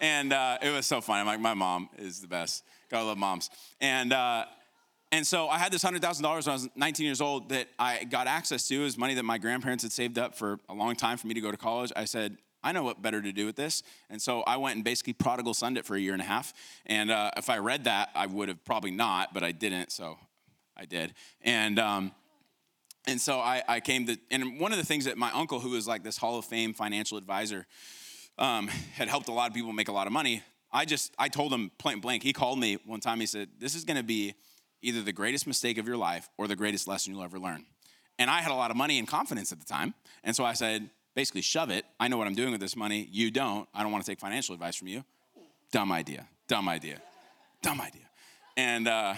And 0.00 0.32
uh, 0.32 0.58
it 0.62 0.70
was 0.70 0.86
so 0.86 1.00
funny. 1.00 1.20
I'm 1.20 1.26
like, 1.26 1.40
my 1.40 1.54
mom 1.54 1.88
is 1.98 2.20
the 2.20 2.26
best. 2.26 2.64
Gotta 2.90 3.06
love 3.06 3.18
moms. 3.18 3.50
And, 3.80 4.12
uh, 4.12 4.44
and 5.12 5.26
so 5.26 5.48
I 5.48 5.58
had 5.58 5.72
this 5.72 5.84
$100,000 5.84 6.22
when 6.22 6.32
I 6.32 6.52
was 6.52 6.68
19 6.74 7.06
years 7.06 7.20
old 7.20 7.50
that 7.50 7.68
I 7.78 8.04
got 8.04 8.26
access 8.26 8.66
to. 8.68 8.80
It 8.80 8.84
was 8.84 8.98
money 8.98 9.14
that 9.14 9.22
my 9.22 9.38
grandparents 9.38 9.84
had 9.84 9.92
saved 9.92 10.18
up 10.18 10.34
for 10.34 10.58
a 10.68 10.74
long 10.74 10.96
time 10.96 11.16
for 11.16 11.26
me 11.26 11.34
to 11.34 11.40
go 11.40 11.50
to 11.50 11.56
college. 11.56 11.92
I 11.94 12.04
said, 12.04 12.36
I 12.64 12.72
know 12.72 12.82
what 12.82 13.00
better 13.02 13.20
to 13.22 13.32
do 13.32 13.46
with 13.46 13.56
this. 13.56 13.82
And 14.10 14.20
so 14.20 14.42
I 14.42 14.56
went 14.56 14.76
and 14.76 14.84
basically 14.84 15.12
prodigal 15.12 15.54
sunned 15.54 15.78
it 15.78 15.84
for 15.84 15.94
a 15.94 16.00
year 16.00 16.14
and 16.14 16.22
a 16.22 16.24
half. 16.24 16.52
And 16.86 17.10
uh, 17.10 17.30
if 17.36 17.50
I 17.50 17.58
read 17.58 17.84
that, 17.84 18.10
I 18.14 18.26
would 18.26 18.48
have 18.48 18.64
probably 18.64 18.90
not, 18.90 19.34
but 19.34 19.44
I 19.44 19.52
didn't. 19.52 19.92
So 19.92 20.18
I 20.76 20.86
did. 20.86 21.14
And, 21.42 21.78
um, 21.78 22.12
and 23.06 23.20
so 23.20 23.38
I, 23.38 23.62
I, 23.68 23.80
came 23.80 24.06
to, 24.06 24.16
and 24.30 24.58
one 24.58 24.72
of 24.72 24.78
the 24.78 24.84
things 24.84 25.04
that 25.04 25.18
my 25.18 25.30
uncle, 25.32 25.60
who 25.60 25.70
was 25.70 25.86
like 25.86 26.02
this 26.02 26.16
Hall 26.16 26.38
of 26.38 26.44
Fame 26.44 26.72
financial 26.72 27.18
advisor, 27.18 27.66
um, 28.38 28.68
had 28.68 29.08
helped 29.08 29.28
a 29.28 29.32
lot 29.32 29.48
of 29.48 29.54
people 29.54 29.72
make 29.72 29.88
a 29.88 29.92
lot 29.92 30.06
of 30.06 30.12
money. 30.12 30.42
I 30.72 30.84
just, 30.84 31.14
I 31.18 31.28
told 31.28 31.52
him 31.52 31.70
point 31.78 32.02
blank. 32.02 32.22
He 32.22 32.32
called 32.32 32.58
me 32.58 32.78
one 32.84 33.00
time. 33.00 33.20
He 33.20 33.26
said, 33.26 33.48
This 33.58 33.74
is 33.74 33.84
going 33.84 33.96
to 33.96 34.02
be 34.02 34.34
either 34.82 35.02
the 35.02 35.12
greatest 35.12 35.46
mistake 35.46 35.78
of 35.78 35.86
your 35.86 35.96
life 35.96 36.28
or 36.36 36.48
the 36.48 36.56
greatest 36.56 36.88
lesson 36.88 37.14
you'll 37.14 37.22
ever 37.22 37.38
learn. 37.38 37.64
And 38.18 38.30
I 38.30 38.40
had 38.40 38.50
a 38.50 38.54
lot 38.54 38.70
of 38.70 38.76
money 38.76 38.98
and 38.98 39.06
confidence 39.06 39.52
at 39.52 39.60
the 39.60 39.66
time. 39.66 39.94
And 40.22 40.34
so 40.34 40.44
I 40.44 40.54
said, 40.54 40.90
basically 41.14 41.42
shove 41.42 41.70
it. 41.70 41.84
I 41.98 42.08
know 42.08 42.16
what 42.16 42.26
I'm 42.26 42.34
doing 42.34 42.52
with 42.52 42.60
this 42.60 42.76
money. 42.76 43.08
You 43.10 43.30
don't. 43.30 43.68
I 43.74 43.82
don't 43.82 43.92
want 43.92 44.04
to 44.04 44.10
take 44.10 44.20
financial 44.20 44.54
advice 44.54 44.76
from 44.76 44.88
you. 44.88 45.04
Dumb 45.72 45.92
idea. 45.92 46.28
Dumb 46.48 46.68
idea. 46.68 47.00
Dumb 47.62 47.80
idea. 47.80 48.02
And 48.56 48.86
uh, 48.86 49.14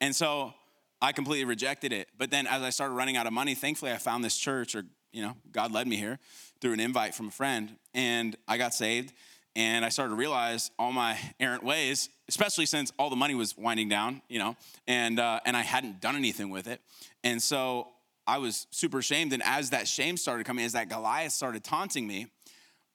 and 0.00 0.14
so 0.14 0.54
I 1.00 1.12
completely 1.12 1.44
rejected 1.44 1.92
it. 1.92 2.08
But 2.16 2.30
then 2.30 2.46
as 2.46 2.62
I 2.62 2.70
started 2.70 2.94
running 2.94 3.16
out 3.16 3.26
of 3.26 3.32
money, 3.32 3.54
thankfully 3.54 3.92
I 3.92 3.98
found 3.98 4.24
this 4.24 4.36
church, 4.36 4.74
or 4.74 4.84
you 5.12 5.22
know, 5.22 5.36
God 5.52 5.72
led 5.72 5.86
me 5.86 5.96
here 5.96 6.18
through 6.60 6.72
an 6.72 6.80
invite 6.80 7.14
from 7.14 7.28
a 7.28 7.30
friend, 7.30 7.76
and 7.94 8.36
I 8.48 8.58
got 8.58 8.74
saved. 8.74 9.12
And 9.54 9.86
I 9.86 9.88
started 9.88 10.10
to 10.10 10.16
realize 10.16 10.70
all 10.78 10.92
my 10.92 11.18
errant 11.40 11.64
ways, 11.64 12.10
especially 12.28 12.66
since 12.66 12.92
all 12.98 13.08
the 13.08 13.16
money 13.16 13.34
was 13.34 13.56
winding 13.56 13.88
down, 13.88 14.20
you 14.28 14.38
know, 14.38 14.54
and 14.86 15.18
uh, 15.18 15.40
and 15.46 15.56
I 15.56 15.62
hadn't 15.62 16.02
done 16.02 16.14
anything 16.14 16.50
with 16.50 16.66
it. 16.66 16.82
And 17.24 17.42
so 17.42 17.88
I 18.26 18.36
was 18.38 18.66
super 18.70 18.98
ashamed. 18.98 19.32
And 19.32 19.42
as 19.42 19.70
that 19.70 19.88
shame 19.88 20.18
started 20.18 20.44
coming, 20.44 20.64
as 20.64 20.72
that 20.72 20.90
Goliath 20.90 21.32
started 21.32 21.64
taunting 21.64 22.06
me, 22.06 22.26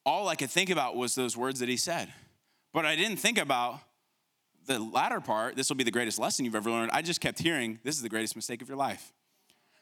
all 0.06 0.28
I 0.28 0.36
could 0.36 0.52
think 0.52 0.70
about 0.70 0.96
was 0.96 1.16
those 1.16 1.36
words 1.36 1.60
that 1.62 1.70
he 1.70 1.78
said. 1.78 2.14
But 2.74 2.86
I 2.86 2.96
didn't 2.96 3.18
think 3.18 3.40
about 3.40 3.80
the 4.74 4.80
latter 4.80 5.20
part. 5.20 5.56
This 5.56 5.70
will 5.70 5.76
be 5.76 5.84
the 5.84 5.92
greatest 5.92 6.20
lesson 6.20 6.46
you've 6.46 6.56
ever 6.56 6.70
learned. 6.70 6.92
I 6.94 7.02
just 7.02 7.22
kept 7.22 7.40
hearing, 7.40 7.80
this 7.84 7.96
is 7.96 8.02
the 8.02 8.10
greatest 8.10 8.36
mistake 8.36 8.62
of 8.62 8.68
your 8.68 8.78
life. 8.78 9.12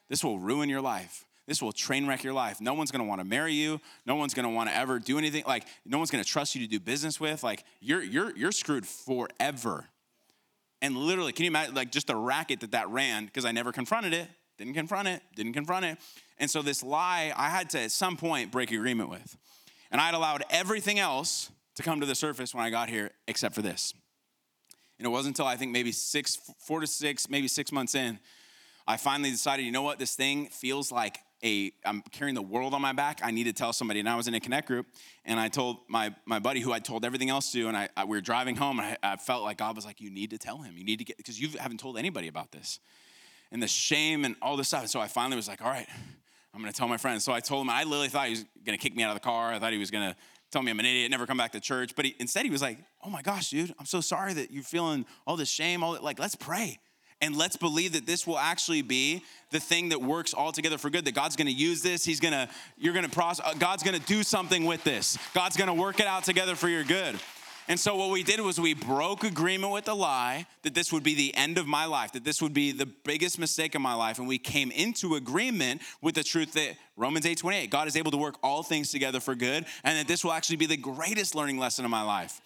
This 0.09 0.23
will 0.23 0.39
ruin 0.39 0.69
your 0.69 0.81
life. 0.81 1.25
This 1.47 1.61
will 1.61 1.71
train 1.71 2.07
wreck 2.07 2.23
your 2.23 2.33
life. 2.33 2.61
No 2.61 2.73
one's 2.73 2.91
gonna 2.91 3.05
wanna 3.05 3.23
marry 3.23 3.53
you. 3.53 3.81
No 4.05 4.15
one's 4.15 4.33
gonna 4.33 4.49
wanna 4.49 4.71
ever 4.71 4.99
do 4.99 5.17
anything. 5.17 5.43
Like, 5.47 5.65
no 5.85 5.97
one's 5.97 6.11
gonna 6.11 6.23
trust 6.23 6.55
you 6.55 6.61
to 6.61 6.67
do 6.67 6.79
business 6.79 7.19
with. 7.19 7.43
Like, 7.43 7.63
you're, 7.79 8.03
you're, 8.03 8.35
you're 8.35 8.51
screwed 8.51 8.85
forever. 8.85 9.85
And 10.81 10.95
literally, 10.95 11.33
can 11.33 11.45
you 11.45 11.51
imagine, 11.51 11.75
like, 11.75 11.91
just 11.91 12.07
the 12.07 12.15
racket 12.15 12.59
that 12.61 12.71
that 12.71 12.89
ran, 12.89 13.25
because 13.25 13.45
I 13.45 13.51
never 13.51 13.71
confronted 13.71 14.13
it. 14.13 14.27
Didn't 14.57 14.73
confront 14.73 15.07
it, 15.07 15.21
didn't 15.35 15.53
confront 15.53 15.85
it. 15.85 15.97
And 16.37 16.51
so 16.51 16.61
this 16.61 16.83
lie, 16.83 17.33
I 17.35 17.49
had 17.49 17.69
to 17.71 17.79
at 17.79 17.91
some 17.91 18.17
point 18.17 18.51
break 18.51 18.71
agreement 18.71 19.09
with. 19.09 19.37
And 19.89 20.01
I'd 20.01 20.13
allowed 20.13 20.43
everything 20.49 20.99
else 20.99 21.49
to 21.75 21.83
come 21.83 22.01
to 22.01 22.05
the 22.05 22.15
surface 22.15 22.53
when 22.53 22.63
I 22.63 22.69
got 22.69 22.89
here, 22.89 23.11
except 23.27 23.55
for 23.55 23.61
this. 23.61 23.93
And 24.99 25.07
it 25.07 25.09
wasn't 25.09 25.37
until 25.37 25.47
I 25.47 25.55
think 25.55 25.71
maybe 25.71 25.91
six, 25.91 26.37
four 26.59 26.81
to 26.81 26.87
six, 26.87 27.29
maybe 27.29 27.47
six 27.47 27.71
months 27.71 27.95
in, 27.95 28.19
I 28.87 28.97
finally 28.97 29.31
decided, 29.31 29.65
you 29.65 29.71
know 29.71 29.81
what, 29.81 29.97
this 29.97 30.15
thing 30.15 30.47
feels 30.47 30.91
like 30.91 31.19
a 31.43 31.71
I'm 31.85 32.01
carrying 32.11 32.35
the 32.35 32.41
world 32.41 32.73
on 32.73 32.81
my 32.81 32.93
back. 32.93 33.21
I 33.23 33.31
need 33.31 33.45
to 33.45 33.53
tell 33.53 33.73
somebody. 33.73 33.99
And 33.99 34.09
I 34.09 34.15
was 34.15 34.27
in 34.27 34.33
a 34.33 34.39
connect 34.39 34.67
group, 34.67 34.87
and 35.25 35.39
I 35.39 35.47
told 35.47 35.77
my 35.87 36.13
my 36.25 36.39
buddy 36.39 36.59
who 36.59 36.71
I 36.71 36.79
told 36.79 37.05
everything 37.05 37.29
else 37.29 37.51
to, 37.53 37.67
and 37.67 37.77
I, 37.77 37.89
I 37.95 38.05
we 38.05 38.17
were 38.17 38.21
driving 38.21 38.55
home, 38.55 38.79
and 38.79 38.97
I, 39.01 39.13
I, 39.13 39.15
felt 39.15 39.43
like 39.43 39.57
God 39.57 39.75
was 39.75 39.85
like, 39.85 40.01
you 40.01 40.09
need 40.09 40.31
to 40.31 40.37
tell 40.37 40.57
him. 40.57 40.77
You 40.77 40.83
need 40.83 40.99
to 40.99 41.05
get 41.05 41.17
because 41.17 41.39
you 41.39 41.57
haven't 41.57 41.79
told 41.79 41.97
anybody 41.97 42.27
about 42.27 42.51
this 42.51 42.79
and 43.51 43.63
the 43.63 43.67
shame 43.67 44.25
and 44.25 44.35
all 44.41 44.57
this 44.57 44.67
stuff. 44.67 44.81
And 44.81 44.89
so 44.89 44.99
I 44.99 45.07
finally 45.07 45.35
was 45.35 45.47
like, 45.47 45.61
all 45.61 45.69
right, 45.69 45.87
I'm 46.53 46.59
gonna 46.59 46.73
tell 46.73 46.87
my 46.87 46.97
friend." 46.97 47.21
So 47.21 47.31
I 47.31 47.39
told 47.39 47.61
him, 47.61 47.69
I 47.69 47.83
literally 47.83 48.09
thought 48.09 48.25
he 48.25 48.31
was 48.31 48.45
gonna 48.65 48.77
kick 48.77 48.95
me 48.95 49.03
out 49.03 49.09
of 49.09 49.15
the 49.15 49.25
car. 49.25 49.53
I 49.53 49.59
thought 49.59 49.71
he 49.71 49.79
was 49.79 49.91
gonna 49.91 50.15
tell 50.51 50.61
me 50.61 50.71
I'm 50.71 50.79
an 50.79 50.85
idiot, 50.85 51.11
never 51.11 51.25
come 51.25 51.37
back 51.37 51.51
to 51.53 51.59
church. 51.59 51.95
But 51.95 52.05
he, 52.05 52.15
instead, 52.19 52.45
he 52.45 52.51
was 52.51 52.61
like, 52.61 52.77
oh 53.03 53.09
my 53.09 53.21
gosh, 53.21 53.49
dude, 53.49 53.73
I'm 53.79 53.85
so 53.85 54.01
sorry 54.01 54.33
that 54.33 54.51
you're 54.51 54.63
feeling 54.63 55.05
all 55.25 55.35
this 55.35 55.49
shame. 55.49 55.83
All 55.83 55.93
that. 55.93 56.03
Like, 56.03 56.19
let's 56.19 56.35
pray. 56.35 56.79
And 57.21 57.35
let's 57.35 57.57
believe 57.57 57.93
that 57.93 58.05
this 58.05 58.25
will 58.25 58.39
actually 58.39 58.81
be 58.81 59.23
the 59.51 59.59
thing 59.59 59.89
that 59.89 60.01
works 60.01 60.33
all 60.33 60.53
together 60.53 60.77
for 60.77 60.89
good. 60.89 61.03
That 61.03 61.15
God's 61.15 61.35
gonna 61.35 61.49
use 61.49 61.81
this. 61.81 62.05
He's 62.05 62.21
gonna, 62.21 62.47
you're 62.77 62.93
gonna 62.93 63.09
process, 63.09 63.45
uh, 63.45 63.53
God's 63.55 63.83
gonna 63.83 63.99
do 63.99 64.23
something 64.23 64.65
with 64.65 64.83
this. 64.85 65.17
God's 65.33 65.57
gonna 65.57 65.73
work 65.73 65.99
it 65.99 66.07
out 66.07 66.23
together 66.23 66.55
for 66.55 66.69
your 66.69 66.85
good. 66.85 67.19
And 67.69 67.79
so 67.79 67.95
what 67.95 68.09
we 68.09 68.23
did 68.23 68.39
was 68.39 68.59
we 68.59 68.73
broke 68.73 69.23
agreement 69.23 69.71
with 69.71 69.85
the 69.85 69.95
lie 69.95 70.47
that 70.63 70.73
this 70.73 70.91
would 70.91 71.03
be 71.03 71.13
the 71.13 71.35
end 71.35 71.59
of 71.59 71.67
my 71.67 71.85
life, 71.85 72.11
that 72.13 72.23
this 72.23 72.41
would 72.41 72.53
be 72.53 72.71
the 72.71 72.87
biggest 72.87 73.37
mistake 73.37 73.75
of 73.75 73.81
my 73.81 73.93
life. 73.93 74.17
And 74.17 74.27
we 74.27 74.39
came 74.39 74.71
into 74.71 75.13
agreement 75.13 75.83
with 76.01 76.15
the 76.15 76.23
truth 76.23 76.53
that 76.53 76.77
Romans 76.97 77.27
8 77.27 77.37
28, 77.37 77.69
God 77.69 77.87
is 77.87 77.95
able 77.95 78.09
to 78.09 78.17
work 78.17 78.37
all 78.41 78.63
things 78.63 78.89
together 78.89 79.19
for 79.19 79.35
good, 79.35 79.65
and 79.83 79.99
that 79.99 80.07
this 80.07 80.23
will 80.23 80.33
actually 80.33 80.55
be 80.55 80.65
the 80.65 80.77
greatest 80.77 81.35
learning 81.35 81.59
lesson 81.59 81.85
of 81.85 81.91
my 81.91 82.01
life. 82.01 82.41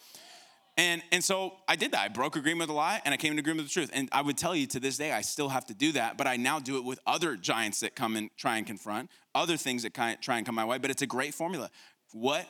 And, 0.76 1.02
and 1.14 1.24
so 1.24 1.54
I 1.70 1.78
did 1.78 1.94
that. 1.94 2.02
I 2.02 2.08
broke 2.10 2.36
agreement 2.36 2.68
with 2.68 2.70
the 2.70 2.76
lie 2.76 3.02
and 3.06 3.14
I 3.14 3.18
came 3.18 3.32
into 3.32 3.42
agreement 3.42 3.66
with 3.66 3.74
the 3.74 3.80
truth. 3.80 3.92
And 3.94 4.10
I 4.12 4.22
would 4.22 4.38
tell 4.38 4.56
you 4.56 4.66
to 4.68 4.80
this 4.80 4.98
day, 4.98 5.14
I 5.14 5.22
still 5.22 5.50
have 5.50 5.66
to 5.68 5.74
do 5.74 5.94
that, 5.94 6.18
but 6.18 6.28
I 6.28 6.36
now 6.36 6.60
do 6.60 6.78
it 6.78 6.84
with 6.84 7.00
other 7.06 7.38
giants 7.38 7.80
that 7.82 7.96
come 7.96 8.16
and 8.16 8.30
try 8.38 8.58
and 8.58 8.66
confront, 8.68 9.10
other 9.36 9.56
things 9.56 9.84
that 9.84 9.94
try 9.94 10.38
and 10.38 10.46
come 10.46 10.56
my 10.56 10.66
way. 10.66 10.80
But 10.80 10.90
it's 10.90 11.04
a 11.04 11.08
great 11.08 11.34
formula. 11.34 11.70
What 12.12 12.48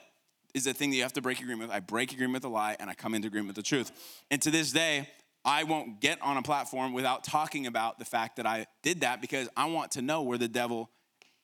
is 0.53 0.67
a 0.67 0.73
thing 0.73 0.89
that 0.91 0.95
you 0.95 1.03
have 1.03 1.13
to 1.13 1.21
break 1.21 1.39
agreement 1.39 1.69
with. 1.69 1.75
I 1.75 1.79
break 1.79 2.11
agreement 2.11 2.33
with 2.33 2.43
the 2.43 2.49
lie 2.49 2.75
and 2.79 2.89
I 2.89 2.93
come 2.93 3.13
into 3.15 3.27
agreement 3.27 3.49
with 3.49 3.55
the 3.55 3.67
truth. 3.67 3.91
And 4.29 4.41
to 4.43 4.51
this 4.51 4.71
day, 4.71 5.09
I 5.45 5.63
won't 5.63 5.99
get 5.99 6.21
on 6.21 6.37
a 6.37 6.41
platform 6.41 6.93
without 6.93 7.23
talking 7.23 7.67
about 7.67 7.99
the 7.99 8.05
fact 8.05 8.37
that 8.37 8.45
I 8.45 8.67
did 8.81 9.01
that 9.01 9.19
because 9.19 9.49
I 9.57 9.65
want 9.65 9.91
to 9.91 10.01
know 10.01 10.21
where 10.21 10.37
the 10.37 10.47
devil 10.47 10.89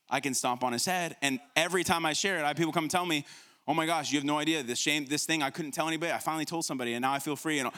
I 0.10 0.20
can 0.20 0.34
stomp 0.34 0.64
on 0.64 0.74
his 0.74 0.86
head. 0.86 1.18
And 1.22 1.39
every 1.55 1.84
time 1.84 2.05
I 2.05 2.14
share 2.14 2.38
it, 2.38 2.43
I 2.43 2.47
have 2.47 2.57
people 2.57 2.72
come 2.72 2.86
and 2.86 2.91
tell 2.91 3.05
me, 3.05 3.26
Oh 3.68 3.74
my 3.76 3.86
gosh, 3.86 4.12
you 4.12 4.18
have 4.18 4.26
no 4.26 4.39
idea. 4.39 4.64
This 4.64 4.80
shame, 4.80 5.05
this 5.05 5.28
thing 5.28 5.43
I 5.43 5.51
couldn't 5.51 5.74
tell 5.74 5.88
anybody. 5.88 6.12
I 6.12 6.18
finally 6.18 6.45
told 6.45 6.66
somebody 6.66 6.95
and 6.95 7.03
now 7.03 7.14
I 7.14 7.20
feel 7.20 7.36
free. 7.36 7.60
And 7.60 7.70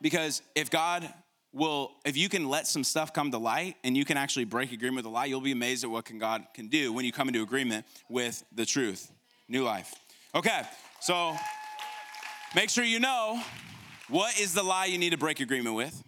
because 0.00 0.40
if 0.54 0.70
God 0.70 1.06
will, 1.52 1.92
if 2.06 2.16
you 2.16 2.30
can 2.30 2.48
let 2.48 2.66
some 2.66 2.82
stuff 2.84 3.12
come 3.12 3.30
to 3.32 3.38
light 3.38 3.76
and 3.84 3.94
you 3.94 4.06
can 4.06 4.16
actually 4.16 4.46
break 4.46 4.72
agreement 4.72 4.96
with 4.96 5.04
the 5.04 5.10
lie, 5.10 5.26
you'll 5.26 5.42
be 5.42 5.52
amazed 5.52 5.84
at 5.84 5.90
what 5.90 6.06
can 6.06 6.18
God 6.18 6.46
can 6.54 6.68
do 6.68 6.90
when 6.94 7.04
you 7.04 7.12
come 7.12 7.28
into 7.28 7.42
agreement 7.42 7.84
with 8.08 8.42
the 8.54 8.64
truth. 8.64 9.12
New 9.46 9.62
life. 9.62 9.94
Okay, 10.34 10.60
so 11.00 11.34
make 12.54 12.68
sure 12.68 12.84
you 12.84 13.00
know 13.00 13.40
what 14.08 14.38
is 14.38 14.52
the 14.52 14.62
lie 14.62 14.84
you 14.84 14.98
need 14.98 15.10
to 15.10 15.18
break 15.18 15.40
agreement 15.40 15.74
with 15.74 16.02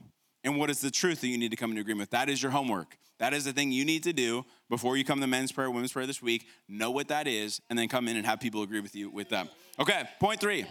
and 0.44 0.58
what 0.58 0.68
is 0.68 0.80
the 0.80 0.90
truth 0.90 1.22
that 1.22 1.28
you 1.28 1.38
need 1.38 1.50
to 1.50 1.56
come 1.56 1.70
into 1.70 1.80
agreement 1.80 2.02
with. 2.02 2.10
That 2.10 2.28
is 2.28 2.42
your 2.42 2.52
homework. 2.52 2.98
That 3.18 3.32
is 3.32 3.44
the 3.44 3.52
thing 3.52 3.72
you 3.72 3.84
need 3.84 4.02
to 4.04 4.12
do 4.12 4.44
before 4.68 4.96
you 4.96 5.04
come 5.04 5.20
to 5.20 5.26
men's 5.26 5.52
prayer, 5.52 5.70
women's 5.70 5.92
prayer 5.92 6.06
this 6.06 6.22
week. 6.22 6.46
Know 6.68 6.90
what 6.90 7.08
that 7.08 7.26
is, 7.26 7.60
and 7.70 7.78
then 7.78 7.88
come 7.88 8.08
in 8.08 8.16
and 8.16 8.26
have 8.26 8.40
people 8.40 8.62
agree 8.62 8.80
with 8.80 8.94
you 8.94 9.10
with 9.10 9.28
them. 9.28 9.48
Okay, 9.78 10.04
point 10.18 10.40
three. 10.40 10.64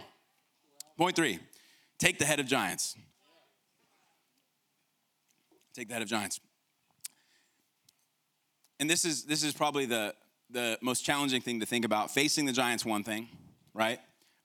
Point 0.96 1.16
three 1.16 1.38
take 1.98 2.18
the 2.18 2.24
head 2.24 2.40
of 2.40 2.46
giants. 2.46 2.96
Take 5.74 5.88
the 5.88 5.94
head 5.94 6.02
of 6.02 6.08
giants. 6.08 6.40
And 8.78 8.88
this 8.88 9.04
is 9.04 9.24
this 9.24 9.42
is 9.42 9.54
probably 9.54 9.86
the 9.86 10.14
the 10.52 10.78
most 10.80 11.04
challenging 11.04 11.40
thing 11.40 11.60
to 11.60 11.66
think 11.66 11.84
about. 11.84 12.10
Facing 12.10 12.46
the 12.46 12.52
giants, 12.52 12.84
one 12.84 13.04
thing, 13.04 13.28
right? 13.74 14.00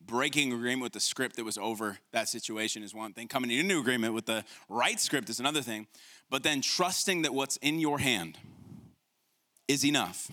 breaking 0.05 0.53
agreement 0.53 0.83
with 0.83 0.93
the 0.93 0.99
script 0.99 1.35
that 1.35 1.43
was 1.43 1.57
over 1.57 1.97
that 2.11 2.29
situation 2.29 2.83
is 2.83 2.93
one 2.93 3.13
thing. 3.13 3.27
Coming 3.27 3.51
into 3.51 3.79
agreement 3.79 4.13
with 4.13 4.25
the 4.25 4.43
right 4.69 4.99
script 4.99 5.29
is 5.29 5.39
another 5.39 5.61
thing. 5.61 5.87
But 6.29 6.43
then 6.43 6.61
trusting 6.61 7.23
that 7.23 7.33
what's 7.33 7.57
in 7.57 7.79
your 7.79 7.99
hand 7.99 8.37
is 9.67 9.85
enough 9.85 10.31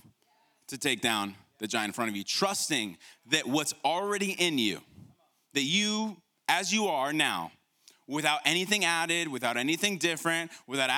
to 0.68 0.78
take 0.78 1.00
down 1.00 1.34
the 1.58 1.66
giant 1.66 1.90
in 1.90 1.92
front 1.92 2.10
of 2.10 2.16
you. 2.16 2.24
Trusting 2.24 2.96
that 3.30 3.46
what's 3.46 3.74
already 3.84 4.32
in 4.32 4.58
you, 4.58 4.80
that 5.54 5.62
you, 5.62 6.16
as 6.48 6.72
you 6.72 6.86
are 6.86 7.12
now, 7.12 7.52
without 8.06 8.40
anything 8.44 8.84
added, 8.84 9.28
without 9.28 9.56
anything 9.56 9.98
different, 9.98 10.50
without 10.66 10.90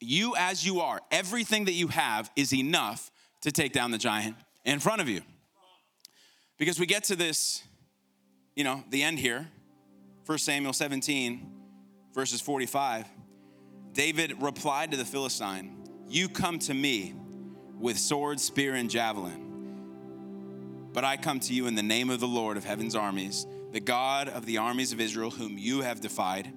you 0.00 0.34
as 0.36 0.64
you 0.64 0.80
are, 0.80 1.00
everything 1.10 1.64
that 1.64 1.72
you 1.72 1.88
have 1.88 2.30
is 2.36 2.52
enough 2.52 3.10
to 3.44 3.52
take 3.52 3.72
down 3.72 3.90
the 3.90 3.98
giant 3.98 4.36
in 4.64 4.80
front 4.80 5.00
of 5.00 5.08
you. 5.08 5.22
Because 6.58 6.78
we 6.78 6.84
get 6.84 7.04
to 7.04 7.16
this 7.16 7.62
you 8.54 8.62
know, 8.62 8.84
the 8.90 9.02
end 9.02 9.18
here, 9.18 9.48
1 10.26 10.38
Samuel 10.38 10.72
17, 10.72 11.52
verses 12.14 12.40
45. 12.40 13.06
David 13.92 14.40
replied 14.40 14.92
to 14.92 14.96
the 14.96 15.04
Philistine, 15.04 15.76
You 16.08 16.28
come 16.28 16.58
to 16.60 16.74
me 16.74 17.14
with 17.78 17.98
sword, 17.98 18.40
spear, 18.40 18.74
and 18.74 18.88
javelin. 18.88 19.40
But 20.92 21.04
I 21.04 21.16
come 21.16 21.40
to 21.40 21.52
you 21.52 21.66
in 21.66 21.74
the 21.74 21.82
name 21.82 22.10
of 22.10 22.20
the 22.20 22.28
Lord 22.28 22.56
of 22.56 22.64
heaven's 22.64 22.94
armies, 22.94 23.46
the 23.72 23.80
God 23.80 24.28
of 24.28 24.46
the 24.46 24.58
armies 24.58 24.92
of 24.92 25.00
Israel, 25.00 25.30
whom 25.30 25.58
you 25.58 25.82
have 25.82 26.00
defied. 26.00 26.52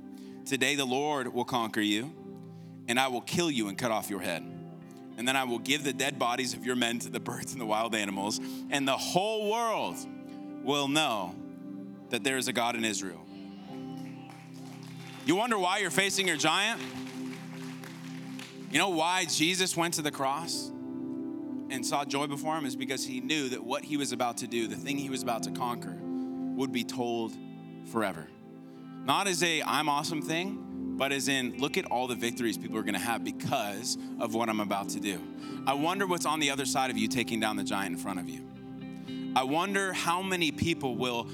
Today 0.45 0.75
the 0.75 0.85
Lord 0.85 1.33
will 1.33 1.45
conquer 1.45 1.81
you, 1.81 2.13
and 2.88 2.99
I 2.99 3.07
will 3.07 3.21
kill 3.21 3.49
you 3.49 3.67
and 3.67 3.77
cut 3.77 3.91
off 3.91 4.09
your 4.09 4.21
head. 4.21 4.57
And 5.18 5.28
then 5.28 5.36
I 5.36 5.43
will 5.43 5.59
give 5.59 5.84
the 5.84 5.93
dead 5.93 6.20
bodies 6.20 6.53
of 6.53 6.65
your 6.65 6.76
men 6.76 6.99
to 6.99 7.09
the 7.09 7.20
birds 7.20 7.51
and 7.51 7.59
the 7.59 7.65
wild 7.65 7.95
animals, 7.95 8.39
and 8.70 8.88
the 8.88 8.97
whole 8.97 9.51
world 9.51 9.95
will 10.63 10.88
know 10.88 11.36
that 12.09 12.24
there 12.24 12.38
is 12.38 12.47
a 12.47 12.53
God 12.53 12.76
in 12.76 12.86
Israel. 12.86 13.26
You 15.26 15.36
wonder 15.36 15.57
why 15.57 15.80
you're 15.80 15.89
facing 15.89 16.28
your 16.28 16.38
giant? 16.38 16.82
You 18.72 18.78
know 18.78 18.89
why 18.89 19.26
Jesus 19.26 19.76
went 19.76 19.95
to 19.95 20.01
the 20.01 20.11
cross 20.11 20.72
and 21.70 21.86
saw 21.86 22.05
joy 22.05 22.28
before 22.28 22.57
him 22.57 22.65
is 22.65 22.76
because 22.76 23.05
he 23.05 23.20
knew 23.20 23.49
that 23.49 23.63
what 23.63 23.84
he 23.84 23.97
was 23.97 24.11
about 24.11 24.38
to 24.38 24.47
do, 24.47 24.68
the 24.68 24.76
thing 24.76 24.97
he 24.97 25.09
was 25.09 25.24
about 25.24 25.43
to 25.43 25.51
conquer, 25.51 25.97
would 26.01 26.72
be 26.72 26.84
told 26.84 27.34
forever. 27.91 28.28
Not 29.03 29.28
as 29.28 29.43
a 29.43 29.61
I'm 29.63 29.89
awesome 29.89 30.22
thing, 30.22 30.66
but 30.97 31.11
as 31.11 31.27
in 31.27 31.57
look 31.57 31.77
at 31.77 31.85
all 31.85 32.07
the 32.07 32.15
victories 32.15 32.57
people 32.57 32.77
are 32.77 32.83
going 32.83 32.93
to 32.93 32.99
have 32.99 33.23
because 33.23 33.97
of 34.19 34.33
what 34.33 34.49
I'm 34.49 34.59
about 34.59 34.89
to 34.89 34.99
do. 34.99 35.21
I 35.65 35.73
wonder 35.73 36.07
what's 36.07 36.25
on 36.25 36.39
the 36.39 36.49
other 36.49 36.65
side 36.65 36.89
of 36.89 36.97
you 36.97 37.07
taking 37.07 37.39
down 37.39 37.55
the 37.55 37.63
giant 37.63 37.95
in 37.95 37.97
front 37.97 38.19
of 38.19 38.29
you. 38.29 38.41
I 39.35 39.43
wonder 39.43 39.93
how 39.93 40.21
many 40.21 40.51
people 40.51 40.95
will 40.95 41.29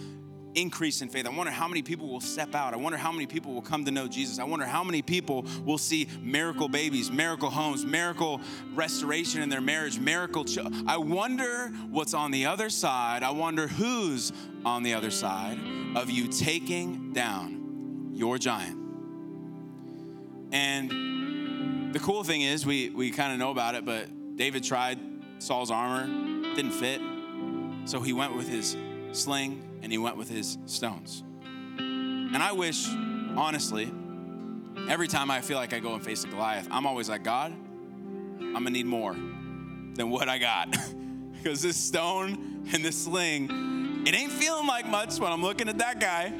increase 0.56 1.02
in 1.02 1.10
faith. 1.10 1.26
I 1.26 1.30
wonder 1.30 1.52
how 1.52 1.68
many 1.68 1.82
people 1.82 2.10
will 2.10 2.22
step 2.22 2.54
out. 2.54 2.74
I 2.74 2.78
wonder 2.78 2.98
how 2.98 3.12
many 3.12 3.26
people 3.26 3.54
will 3.54 3.62
come 3.62 3.86
to 3.86 3.92
know 3.92 4.08
Jesus. 4.08 4.40
I 4.40 4.44
wonder 4.44 4.66
how 4.66 4.84
many 4.84 5.02
people 5.02 5.46
will 5.66 5.78
see 5.78 6.08
miracle 6.22 6.68
babies, 6.68 7.12
miracle 7.12 7.50
homes, 7.50 7.86
miracle 7.86 8.42
restoration 8.74 9.42
in 9.42 9.50
their 9.50 9.62
marriage, 9.62 10.00
miracle. 10.00 10.46
Ch- 10.46 10.60
I 10.88 10.98
wonder 10.98 11.70
what's 11.90 12.14
on 12.14 12.32
the 12.32 12.46
other 12.46 12.70
side. 12.70 13.24
I 13.24 13.32
wonder 13.32 13.68
who's 13.68 14.32
on 14.66 14.84
the 14.84 14.94
other 14.94 15.12
side 15.12 15.60
of 15.96 16.10
you 16.10 16.28
taking 16.28 17.14
down 17.14 18.12
your 18.14 18.38
giant. 18.38 18.83
And 20.54 21.94
the 21.94 22.00
cool 22.00 22.24
thing 22.24 22.42
is, 22.42 22.66
we, 22.66 22.90
we 22.92 23.10
kind 23.10 23.34
of 23.34 23.40
know 23.40 23.50
about 23.50 23.74
it, 23.76 23.84
but 23.84 24.38
David 24.38 24.64
tried 24.64 25.00
Saul's 25.40 25.72
armor, 25.72 26.06
didn't 26.56 26.72
fit. 26.72 27.02
So 27.86 28.00
he 28.02 28.14
went 28.14 28.36
with 28.36 28.48
his 28.48 28.78
sling 29.12 29.64
and 29.82 29.92
he 29.92 29.98
went 29.98 30.16
with 30.16 30.30
his 30.30 30.60
stones. 30.66 31.24
And 31.78 32.38
I 32.38 32.52
wish, 32.52 32.88
honestly, 33.36 33.92
every 34.88 35.08
time 35.08 35.32
I 35.32 35.42
feel 35.42 35.58
like 35.58 35.74
I 35.74 35.80
go 35.80 35.94
and 35.96 36.04
face 36.04 36.24
a 36.24 36.28
Goliath, 36.28 36.68
I'm 36.72 36.86
always 36.86 37.10
like, 37.10 37.24
God, 37.24 37.52
I'm 37.52 38.54
gonna 38.54 38.70
need 38.70 38.86
more 38.86 39.14
than 39.14 40.10
what 40.12 40.30
I 40.30 40.38
got. 40.38 40.76
because 41.34 41.62
this 41.62 41.78
stone 41.78 42.68
and 42.72 42.86
this 42.86 43.04
sling, 43.04 44.04
it 44.06 44.16
ain't 44.16 44.32
feeling 44.32 44.68
like 44.68 44.88
much 44.88 45.20
when 45.20 45.32
I'm 45.32 45.42
looking 45.42 45.68
at 45.68 45.80
that 45.80 46.00
guy, 46.00 46.32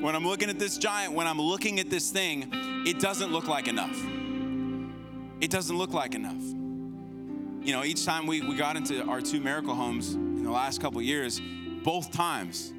when 0.00 0.14
I'm 0.14 0.26
looking 0.26 0.48
at 0.50 0.58
this 0.58 0.78
giant, 0.78 1.12
when 1.12 1.26
I'm 1.26 1.40
looking 1.40 1.80
at 1.80 1.90
this 1.90 2.10
thing, 2.10 2.50
it 2.86 3.00
doesn't 3.00 3.32
look 3.32 3.48
like 3.48 3.68
enough. 3.68 3.98
It 5.40 5.50
doesn't 5.50 5.76
look 5.76 5.92
like 5.92 6.14
enough. 6.14 6.42
You 7.62 7.72
know, 7.72 7.84
each 7.84 8.04
time 8.04 8.26
we, 8.26 8.40
we 8.42 8.56
got 8.56 8.76
into 8.76 9.04
our 9.04 9.20
two 9.20 9.40
miracle 9.40 9.74
homes 9.74 10.14
in 10.14 10.44
the 10.44 10.50
last 10.50 10.80
couple 10.80 11.02
years, 11.02 11.40
both 11.84 12.12
times 12.12 12.72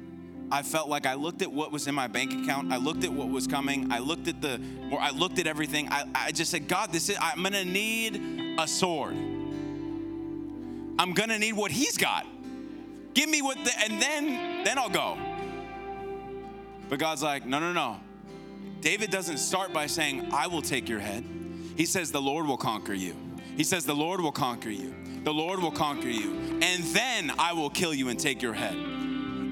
I 0.52 0.62
felt 0.62 0.88
like 0.88 1.06
I 1.06 1.14
looked 1.14 1.42
at 1.42 1.52
what 1.52 1.70
was 1.70 1.86
in 1.86 1.94
my 1.94 2.08
bank 2.08 2.32
account. 2.32 2.72
I 2.72 2.76
looked 2.76 3.04
at 3.04 3.12
what 3.12 3.28
was 3.28 3.46
coming. 3.46 3.92
I 3.92 4.00
looked 4.00 4.26
at 4.26 4.42
the, 4.42 4.60
or 4.90 5.00
I 5.00 5.10
looked 5.10 5.38
at 5.38 5.46
everything. 5.46 5.88
I, 5.90 6.04
I 6.14 6.32
just 6.32 6.50
said, 6.50 6.66
God, 6.66 6.90
this 6.90 7.08
is, 7.08 7.16
I'm 7.20 7.42
gonna 7.42 7.64
need 7.64 8.56
a 8.58 8.66
sword. 8.66 9.14
I'm 10.98 11.12
gonna 11.14 11.38
need 11.38 11.52
what 11.52 11.70
He's 11.70 11.96
got. 11.96 12.26
Give 13.14 13.28
me 13.28 13.42
what 13.42 13.58
the, 13.64 13.70
and 13.84 14.02
then, 14.02 14.64
then 14.64 14.78
I'll 14.78 14.88
go. 14.88 15.16
But 16.90 16.98
God's 16.98 17.22
like, 17.22 17.46
no, 17.46 17.60
no, 17.60 17.72
no. 17.72 18.00
David 18.80 19.10
doesn't 19.10 19.38
start 19.38 19.72
by 19.72 19.86
saying, 19.86 20.28
I 20.32 20.48
will 20.48 20.60
take 20.60 20.88
your 20.88 20.98
head. 20.98 21.24
He 21.76 21.86
says, 21.86 22.10
the 22.10 22.20
Lord 22.20 22.46
will 22.46 22.56
conquer 22.56 22.92
you. 22.92 23.14
He 23.56 23.62
says, 23.62 23.86
the 23.86 23.94
Lord 23.94 24.20
will 24.20 24.32
conquer 24.32 24.70
you. 24.70 24.94
The 25.22 25.32
Lord 25.32 25.60
will 25.60 25.70
conquer 25.70 26.08
you. 26.08 26.58
And 26.62 26.82
then 26.84 27.32
I 27.38 27.52
will 27.52 27.70
kill 27.70 27.94
you 27.94 28.08
and 28.08 28.18
take 28.18 28.42
your 28.42 28.54
head. 28.54 28.74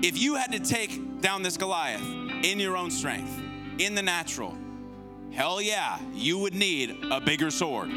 If 0.02 0.18
you 0.18 0.34
had 0.34 0.50
to 0.52 0.58
take 0.58 1.20
down 1.20 1.42
this 1.42 1.56
Goliath 1.56 2.02
in 2.42 2.58
your 2.58 2.76
own 2.76 2.90
strength, 2.90 3.40
in 3.78 3.94
the 3.94 4.02
natural, 4.02 4.56
hell 5.30 5.62
yeah, 5.62 5.98
you 6.12 6.38
would 6.38 6.54
need 6.54 7.04
a 7.10 7.20
bigger 7.20 7.50
sword. 7.50 7.90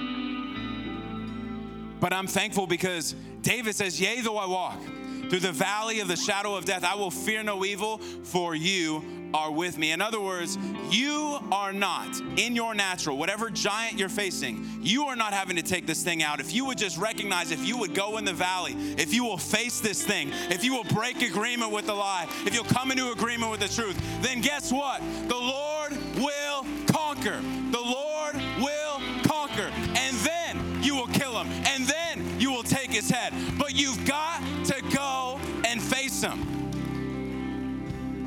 But 1.99 2.13
I'm 2.13 2.27
thankful 2.27 2.67
because 2.67 3.15
David 3.41 3.75
says, 3.75 3.99
Yea, 3.99 4.21
though 4.21 4.37
I 4.37 4.45
walk 4.45 4.81
through 5.29 5.39
the 5.39 5.51
valley 5.51 5.99
of 5.99 6.07
the 6.07 6.15
shadow 6.15 6.55
of 6.55 6.65
death, 6.65 6.83
I 6.83 6.95
will 6.95 7.11
fear 7.11 7.41
no 7.41 7.63
evil, 7.63 7.97
for 7.97 8.53
you 8.53 9.20
are 9.34 9.51
with 9.51 9.77
me. 9.77 9.91
In 9.91 10.01
other 10.01 10.19
words, 10.19 10.57
you 10.89 11.39
are 11.51 11.73
not 11.73 12.19
in 12.38 12.55
your 12.55 12.73
natural, 12.73 13.17
whatever 13.17 13.49
giant 13.49 13.97
you're 13.97 14.09
facing, 14.09 14.67
you 14.82 15.05
are 15.05 15.15
not 15.15 15.34
having 15.34 15.55
to 15.55 15.61
take 15.61 15.88
this 15.88 16.03
thing 16.03 16.23
out. 16.23 16.39
If 16.39 16.53
you 16.53 16.65
would 16.65 16.77
just 16.77 16.97
recognize, 16.97 17.51
if 17.51 17.65
you 17.65 17.77
would 17.77 17.93
go 17.93 18.17
in 18.17 18.25
the 18.25 18.34
valley, 18.34 18.75
if 18.97 19.13
you 19.13 19.23
will 19.23 19.38
face 19.38 19.79
this 19.79 20.03
thing, 20.03 20.32
if 20.49 20.63
you 20.63 20.73
will 20.73 20.84
break 20.86 21.21
agreement 21.21 21.71
with 21.71 21.86
the 21.86 21.93
lie, 21.93 22.27
if 22.45 22.53
you'll 22.53 22.63
come 22.63 22.91
into 22.91 23.11
agreement 23.11 23.51
with 23.51 23.59
the 23.59 23.69
truth, 23.69 23.99
then 24.21 24.41
guess 24.41 24.71
what? 24.71 25.01
The 25.27 25.36
Lord 25.36 25.97
will 26.15 26.65
conquer. 26.88 27.41
The 27.71 27.82
Lord 27.82 28.36
will 28.59 29.01
conquer. 29.23 29.71
And 29.95 30.15
then 30.17 30.84
you 30.84 30.95
will 30.95 31.07
kill 31.07 31.41
him. 31.41 31.47
And 31.67 31.86
then 31.86 32.39
you 32.39 32.51
will 32.51 32.63
take 32.63 32.91
his 32.91 33.09
head. 33.09 33.34
But 33.57 33.75
you've 33.75 34.05
got 34.05 34.41
to 34.65 34.82
go 34.93 35.39
and 35.65 35.82
face 35.82 36.21
him. 36.21 36.50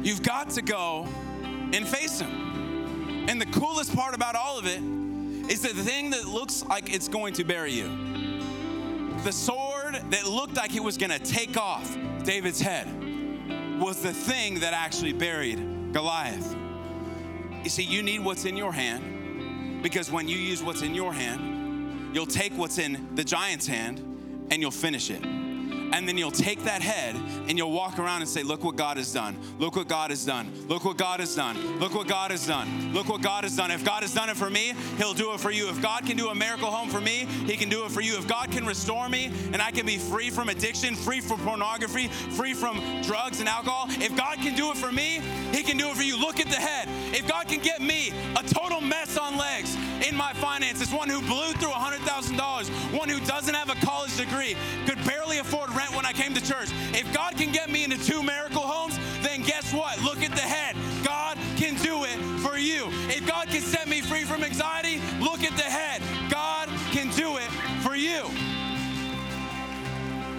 You've 0.04 0.22
got 0.22 0.50
to 0.50 0.62
go 0.62 1.08
and 1.72 1.88
face 1.88 2.20
him. 2.20 3.26
And 3.26 3.40
the 3.40 3.46
coolest 3.46 3.96
part 3.96 4.14
about 4.14 4.36
all 4.36 4.58
of 4.58 4.66
it 4.66 4.82
is 5.50 5.62
that 5.62 5.74
the 5.74 5.82
thing 5.82 6.10
that 6.10 6.26
looks 6.26 6.62
like 6.62 6.92
it's 6.94 7.08
going 7.08 7.32
to 7.34 7.44
bury 7.44 7.72
you, 7.72 7.88
the 9.24 9.32
sword 9.32 9.94
that 10.10 10.26
looked 10.26 10.56
like 10.56 10.76
it 10.76 10.82
was 10.82 10.98
going 10.98 11.10
to 11.10 11.18
take 11.18 11.56
off 11.56 11.96
David's 12.22 12.60
head, 12.60 12.86
was 13.80 14.02
the 14.02 14.12
thing 14.12 14.60
that 14.60 14.74
actually 14.74 15.14
buried 15.14 15.92
Goliath. 15.94 16.54
You 17.62 17.70
see, 17.70 17.82
you 17.82 18.02
need 18.02 18.22
what's 18.22 18.44
in 18.44 18.58
your 18.58 18.72
hand 18.72 19.82
because 19.82 20.12
when 20.12 20.28
you 20.28 20.36
use 20.36 20.62
what's 20.62 20.82
in 20.82 20.94
your 20.94 21.14
hand, 21.14 22.14
you'll 22.14 22.26
take 22.26 22.52
what's 22.52 22.76
in 22.76 23.14
the 23.14 23.24
giant's 23.24 23.66
hand 23.66 23.98
and 24.50 24.60
you'll 24.60 24.70
finish 24.70 25.10
it. 25.10 25.24
And 25.94 26.08
then 26.08 26.18
you'll 26.18 26.32
take 26.32 26.64
that 26.64 26.82
head 26.82 27.14
and 27.14 27.56
you'll 27.56 27.70
walk 27.70 28.00
around 28.00 28.20
and 28.22 28.28
say, 28.28 28.42
Look 28.42 28.64
what 28.64 28.74
God 28.74 28.96
has 28.96 29.12
done. 29.12 29.38
Look 29.60 29.76
what 29.76 29.86
God 29.86 30.10
has 30.10 30.26
done. 30.26 30.50
Look 30.66 30.84
what 30.84 30.98
God 30.98 31.20
has 31.20 31.36
done. 31.36 31.78
Look 31.78 31.94
what 31.94 32.08
God 32.08 32.32
has 32.32 32.44
done. 32.44 32.92
Look 32.92 33.08
what 33.08 33.22
God 33.22 33.44
has 33.44 33.56
done. 33.56 33.70
If 33.70 33.84
God 33.84 34.02
has 34.02 34.12
done 34.12 34.28
it 34.28 34.36
for 34.36 34.50
me, 34.50 34.74
He'll 34.98 35.14
do 35.14 35.32
it 35.34 35.40
for 35.40 35.52
you. 35.52 35.68
If 35.68 35.80
God 35.80 36.04
can 36.04 36.16
do 36.16 36.30
a 36.30 36.34
miracle 36.34 36.68
home 36.68 36.88
for 36.88 37.00
me, 37.00 37.28
He 37.46 37.56
can 37.56 37.68
do 37.68 37.84
it 37.84 37.92
for 37.92 38.00
you. 38.00 38.18
If 38.18 38.26
God 38.26 38.50
can 38.50 38.66
restore 38.66 39.08
me 39.08 39.26
and 39.52 39.62
I 39.62 39.70
can 39.70 39.86
be 39.86 39.98
free 39.98 40.30
from 40.30 40.48
addiction, 40.48 40.96
free 40.96 41.20
from 41.20 41.38
pornography, 41.42 42.08
free 42.08 42.54
from 42.54 42.80
drugs 43.02 43.38
and 43.38 43.48
alcohol, 43.48 43.86
if 44.02 44.16
God 44.16 44.38
can 44.38 44.56
do 44.56 44.72
it 44.72 44.76
for 44.76 44.90
me, 44.90 45.20
He 45.52 45.62
can 45.62 45.76
do 45.76 45.90
it 45.90 45.96
for 45.96 46.02
you. 46.02 46.18
Look 46.18 46.40
at 46.40 46.48
the 46.48 46.56
head. 46.56 46.88
If 47.14 47.28
God 47.28 47.46
can 47.46 47.60
get 47.60 47.80
me 47.80 48.12
a 48.34 48.42
total 48.42 48.80
mess 48.80 49.16
legs 49.36 49.76
in 50.06 50.16
my 50.16 50.32
finances, 50.34 50.92
one 50.92 51.08
who 51.08 51.20
blew 51.20 51.52
through 51.54 51.70
$100,000, 51.70 52.98
one 52.98 53.08
who 53.08 53.20
doesn't 53.20 53.54
have 53.54 53.70
a 53.70 53.86
college 53.86 54.16
degree, 54.16 54.56
could 54.86 55.02
barely 55.04 55.38
afford 55.38 55.70
rent 55.74 55.94
when 55.94 56.06
I 56.06 56.12
came 56.12 56.34
to 56.34 56.40
church. 56.40 56.68
If 56.92 57.12
God 57.12 57.36
can 57.36 57.52
get 57.52 57.70
me 57.70 57.84
into 57.84 57.98
two 58.04 58.22
miracle 58.22 58.62
homes, 58.62 58.98
then 59.22 59.42
guess 59.42 59.72
what? 59.72 60.00
Look 60.02 60.22
at 60.22 60.32
the 60.32 60.42
head. 60.42 60.76
God 61.04 61.38
can 61.56 61.74
do 61.82 62.04
it 62.04 62.18
for 62.40 62.56
you. 62.58 62.88
If 63.08 63.26
God 63.26 63.48
can 63.48 63.60
set 63.60 63.88
me 63.88 64.00
free 64.00 64.24
from 64.24 64.44
anxiety, 64.44 65.00
look 65.20 65.42
at 65.42 65.56
the 65.56 65.62
head. 65.62 66.02
God 66.30 66.68
can 66.92 67.10
do 67.16 67.36
it 67.36 67.50
for 67.82 67.94
you. 67.94 68.30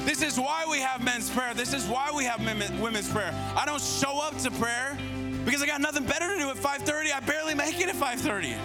This 0.05 0.21
is 0.21 0.39
why 0.39 0.65
we 0.69 0.79
have 0.79 1.03
men's 1.03 1.29
prayer. 1.31 1.53
This 1.55 1.73
is 1.73 1.87
why 1.87 2.11
we 2.15 2.25
have 2.25 2.39
women's 2.79 3.09
prayer. 3.09 3.33
I 3.57 3.65
don't 3.65 3.81
show 3.81 4.19
up 4.19 4.37
to 4.39 4.51
prayer 4.51 4.97
because 5.43 5.63
I 5.63 5.65
got 5.65 5.81
nothing 5.81 6.05
better 6.05 6.27
to 6.27 6.37
do 6.37 6.49
at 6.49 6.57
5:30. 6.57 7.11
I 7.11 7.19
barely 7.21 7.55
make 7.55 7.79
it 7.79 7.89
at 7.89 7.95
5:30. 7.95 8.55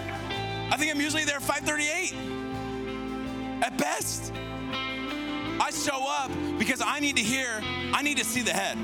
I 0.71 0.77
think 0.77 0.91
I'm 0.95 1.01
usually 1.01 1.25
there 1.25 1.35
at 1.35 1.43
5:38 1.43 2.13
at 3.61 3.77
best. 3.77 4.31
I 5.59 5.69
show 5.69 6.07
up 6.07 6.31
because 6.57 6.81
I 6.83 6.99
need 6.99 7.17
to 7.17 7.21
hear, 7.21 7.61
I 7.93 8.01
need 8.01 8.17
to 8.17 8.25
see 8.25 8.41
the 8.41 8.53
head. 8.53 8.77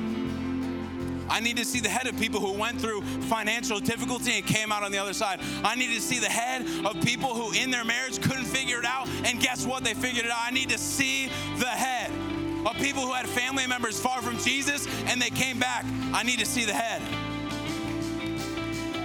I 1.29 1.39
need 1.39 1.57
to 1.57 1.65
see 1.65 1.79
the 1.79 1.89
head 1.89 2.07
of 2.07 2.17
people 2.17 2.39
who 2.39 2.53
went 2.53 2.79
through 2.79 3.01
financial 3.23 3.79
difficulty 3.79 4.33
and 4.33 4.45
came 4.45 4.71
out 4.71 4.83
on 4.83 4.91
the 4.91 4.97
other 4.97 5.13
side. 5.13 5.39
I 5.63 5.75
need 5.75 5.93
to 5.93 6.01
see 6.01 6.19
the 6.19 6.29
head 6.29 6.65
of 6.85 7.01
people 7.03 7.33
who 7.33 7.51
in 7.53 7.71
their 7.71 7.83
marriage 7.83 8.21
couldn't 8.21 8.45
figure 8.45 8.79
it 8.79 8.85
out, 8.85 9.07
and 9.25 9.39
guess 9.39 9.65
what? 9.65 9.83
They 9.83 9.93
figured 9.93 10.25
it 10.25 10.31
out. 10.31 10.39
I 10.41 10.51
need 10.51 10.69
to 10.69 10.77
see 10.77 11.29
the 11.57 11.65
head 11.65 12.11
of 12.65 12.75
people 12.77 13.01
who 13.03 13.13
had 13.13 13.27
family 13.27 13.65
members 13.65 13.99
far 13.99 14.21
from 14.21 14.37
Jesus 14.39 14.87
and 15.07 15.21
they 15.21 15.29
came 15.29 15.57
back. 15.57 15.85
I 16.13 16.23
need 16.23 16.39
to 16.39 16.45
see 16.45 16.65
the 16.65 16.73
head. 16.73 17.01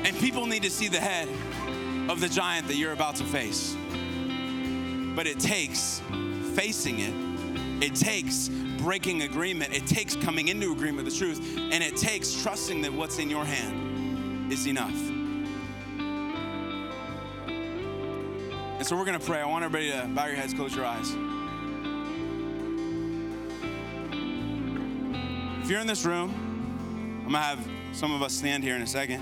And 0.04 0.16
people 0.18 0.46
need 0.46 0.62
to 0.64 0.70
see 0.70 0.88
the 0.88 1.00
head 1.00 1.28
of 2.08 2.20
the 2.20 2.28
giant 2.28 2.68
that 2.68 2.76
you're 2.76 2.92
about 2.92 3.16
to 3.16 3.24
face. 3.24 3.76
But 5.14 5.26
it 5.26 5.38
takes 5.38 6.00
facing 6.54 7.00
it 7.00 7.32
it 7.82 7.96
takes 7.96 8.48
breaking 8.78 9.22
agreement. 9.22 9.74
It 9.74 9.88
takes 9.88 10.14
coming 10.14 10.46
into 10.46 10.70
agreement 10.70 11.04
with 11.04 11.12
the 11.12 11.18
truth. 11.18 11.40
And 11.58 11.82
it 11.82 11.96
takes 11.96 12.40
trusting 12.40 12.82
that 12.82 12.92
what's 12.92 13.18
in 13.18 13.28
your 13.28 13.44
hand 13.44 14.52
is 14.52 14.68
enough. 14.68 14.94
And 18.78 18.86
so 18.86 18.96
we're 18.96 19.04
going 19.04 19.18
to 19.18 19.26
pray. 19.26 19.40
I 19.40 19.46
want 19.46 19.64
everybody 19.64 19.90
to 19.90 20.08
bow 20.14 20.26
your 20.26 20.36
heads, 20.36 20.54
close 20.54 20.76
your 20.76 20.86
eyes. 20.86 21.10
If 25.64 25.68
you're 25.68 25.80
in 25.80 25.88
this 25.88 26.04
room, 26.04 26.32
I'm 27.26 27.32
going 27.32 27.32
to 27.32 27.38
have 27.38 27.68
some 27.90 28.12
of 28.12 28.22
us 28.22 28.32
stand 28.32 28.62
here 28.62 28.76
in 28.76 28.82
a 28.82 28.86
second. 28.86 29.20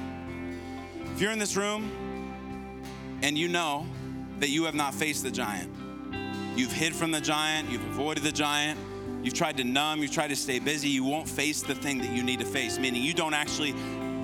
If 1.14 1.20
you're 1.22 1.32
in 1.32 1.38
this 1.38 1.56
room 1.56 1.90
and 3.22 3.36
you 3.36 3.48
know 3.48 3.86
that 4.38 4.48
you 4.48 4.64
have 4.64 4.74
not 4.74 4.94
faced 4.94 5.22
the 5.22 5.30
giant, 5.30 5.70
You've 6.56 6.72
hid 6.72 6.94
from 6.94 7.10
the 7.10 7.20
giant, 7.20 7.70
you've 7.70 7.84
avoided 7.86 8.24
the 8.24 8.32
giant, 8.32 8.78
you've 9.22 9.34
tried 9.34 9.56
to 9.58 9.64
numb, 9.64 10.02
you've 10.02 10.10
tried 10.10 10.28
to 10.28 10.36
stay 10.36 10.58
busy, 10.58 10.88
you 10.88 11.04
won't 11.04 11.28
face 11.28 11.62
the 11.62 11.74
thing 11.74 11.98
that 11.98 12.10
you 12.10 12.22
need 12.22 12.40
to 12.40 12.44
face, 12.44 12.78
meaning 12.78 13.02
you 13.02 13.14
don't 13.14 13.34
actually 13.34 13.74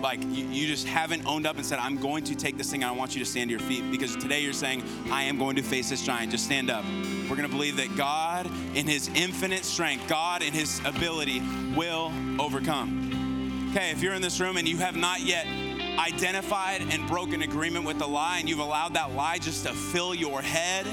like 0.02 0.22
you, 0.24 0.44
you, 0.48 0.66
just 0.66 0.86
haven't 0.86 1.24
owned 1.24 1.46
up 1.46 1.56
and 1.56 1.64
said 1.64 1.78
i'm 1.78 1.96
going 1.96 2.22
to 2.22 2.34
take 2.34 2.58
this 2.58 2.70
thing 2.70 2.84
i 2.84 2.90
want 2.90 3.14
you 3.16 3.18
to 3.18 3.24
stand 3.24 3.48
to 3.48 3.52
your 3.52 3.60
feet 3.60 3.82
because 3.90 4.14
today 4.14 4.42
you're 4.42 4.52
saying 4.52 4.82
i 5.10 5.22
am 5.22 5.38
going 5.38 5.56
to 5.56 5.62
face 5.62 5.88
this 5.88 6.04
giant 6.04 6.30
just 6.30 6.44
stand 6.44 6.68
up. 6.68 6.84
We're 6.84 7.34
going 7.34 7.48
to 7.48 7.56
believe 7.56 7.78
that 7.78 7.96
god 7.96 8.46
in 8.74 8.86
his 8.86 9.08
infinite 9.14 9.64
strength 9.64 10.06
god 10.06 10.42
in 10.42 10.52
his 10.52 10.80
ability 10.84 11.42
will 11.74 12.12
overcome. 12.38 13.68
Okay 13.70 13.90
if 13.90 14.02
you're 14.02 14.12
in 14.12 14.20
this 14.20 14.38
room 14.38 14.58
and 14.58 14.68
you 14.68 14.76
have 14.76 14.96
not 14.96 15.22
yet 15.22 15.46
identified 15.98 16.82
and 16.90 17.06
broken 17.08 17.42
agreement 17.42 17.84
with 17.84 17.98
the 17.98 18.06
lie 18.06 18.38
and 18.38 18.48
you've 18.48 18.58
allowed 18.58 18.94
that 18.94 19.14
lie 19.14 19.38
just 19.38 19.64
to 19.66 19.72
fill 19.72 20.14
your 20.14 20.42
head 20.42 20.86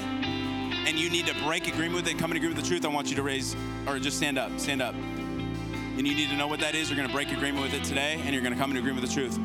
and 0.86 0.98
you 0.98 1.08
need 1.10 1.26
to 1.26 1.34
break 1.44 1.66
agreement 1.66 1.94
with 1.94 2.08
it, 2.08 2.18
come 2.18 2.30
in 2.30 2.36
agreement 2.36 2.56
with 2.56 2.64
the 2.64 2.68
truth, 2.68 2.84
I 2.84 2.88
want 2.88 3.08
you 3.08 3.16
to 3.16 3.22
raise 3.22 3.56
or 3.86 3.98
just 3.98 4.16
stand 4.16 4.38
up. 4.38 4.58
Stand 4.58 4.82
up. 4.82 4.94
And 4.94 6.06
you 6.06 6.14
need 6.14 6.28
to 6.30 6.36
know 6.36 6.48
what 6.48 6.60
that 6.60 6.74
is. 6.74 6.90
You're 6.90 6.96
going 6.96 7.08
to 7.08 7.14
break 7.14 7.30
agreement 7.30 7.62
with 7.62 7.74
it 7.74 7.84
today, 7.84 8.20
and 8.24 8.34
you're 8.34 8.42
going 8.42 8.52
to 8.52 8.58
come 8.58 8.72
in 8.72 8.76
agreement 8.76 9.02
with 9.02 9.10
the 9.10 9.14
truth. 9.14 9.38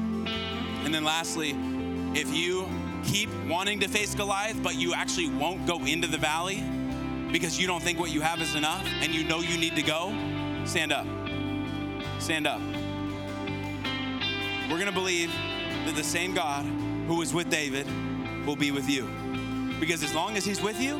And 0.83 0.93
then 0.93 1.03
lastly, 1.03 1.55
if 2.15 2.33
you 2.33 2.67
keep 3.05 3.29
wanting 3.47 3.79
to 3.81 3.87
face 3.87 4.15
Goliath, 4.15 4.61
but 4.63 4.75
you 4.75 4.93
actually 4.93 5.29
won't 5.29 5.65
go 5.67 5.85
into 5.85 6.07
the 6.07 6.17
valley 6.17 6.63
because 7.31 7.59
you 7.59 7.67
don't 7.67 7.83
think 7.83 7.99
what 7.99 8.11
you 8.11 8.21
have 8.21 8.41
is 8.41 8.55
enough 8.55 8.83
and 9.01 9.13
you 9.13 9.23
know 9.23 9.39
you 9.39 9.57
need 9.57 9.75
to 9.75 9.83
go, 9.83 10.09
stand 10.65 10.91
up. 10.91 11.05
Stand 12.19 12.47
up. 12.47 12.61
We're 14.69 14.77
going 14.77 14.85
to 14.85 14.91
believe 14.91 15.31
that 15.85 15.95
the 15.95 16.03
same 16.03 16.33
God 16.33 16.63
who 17.07 17.15
was 17.15 17.33
with 17.33 17.49
David 17.49 17.87
will 18.45 18.55
be 18.55 18.69
with 18.69 18.87
you. 18.87 19.09
Because 19.79 20.03
as 20.03 20.13
long 20.13 20.37
as 20.37 20.45
he's 20.45 20.61
with 20.61 20.79
you, 20.79 20.97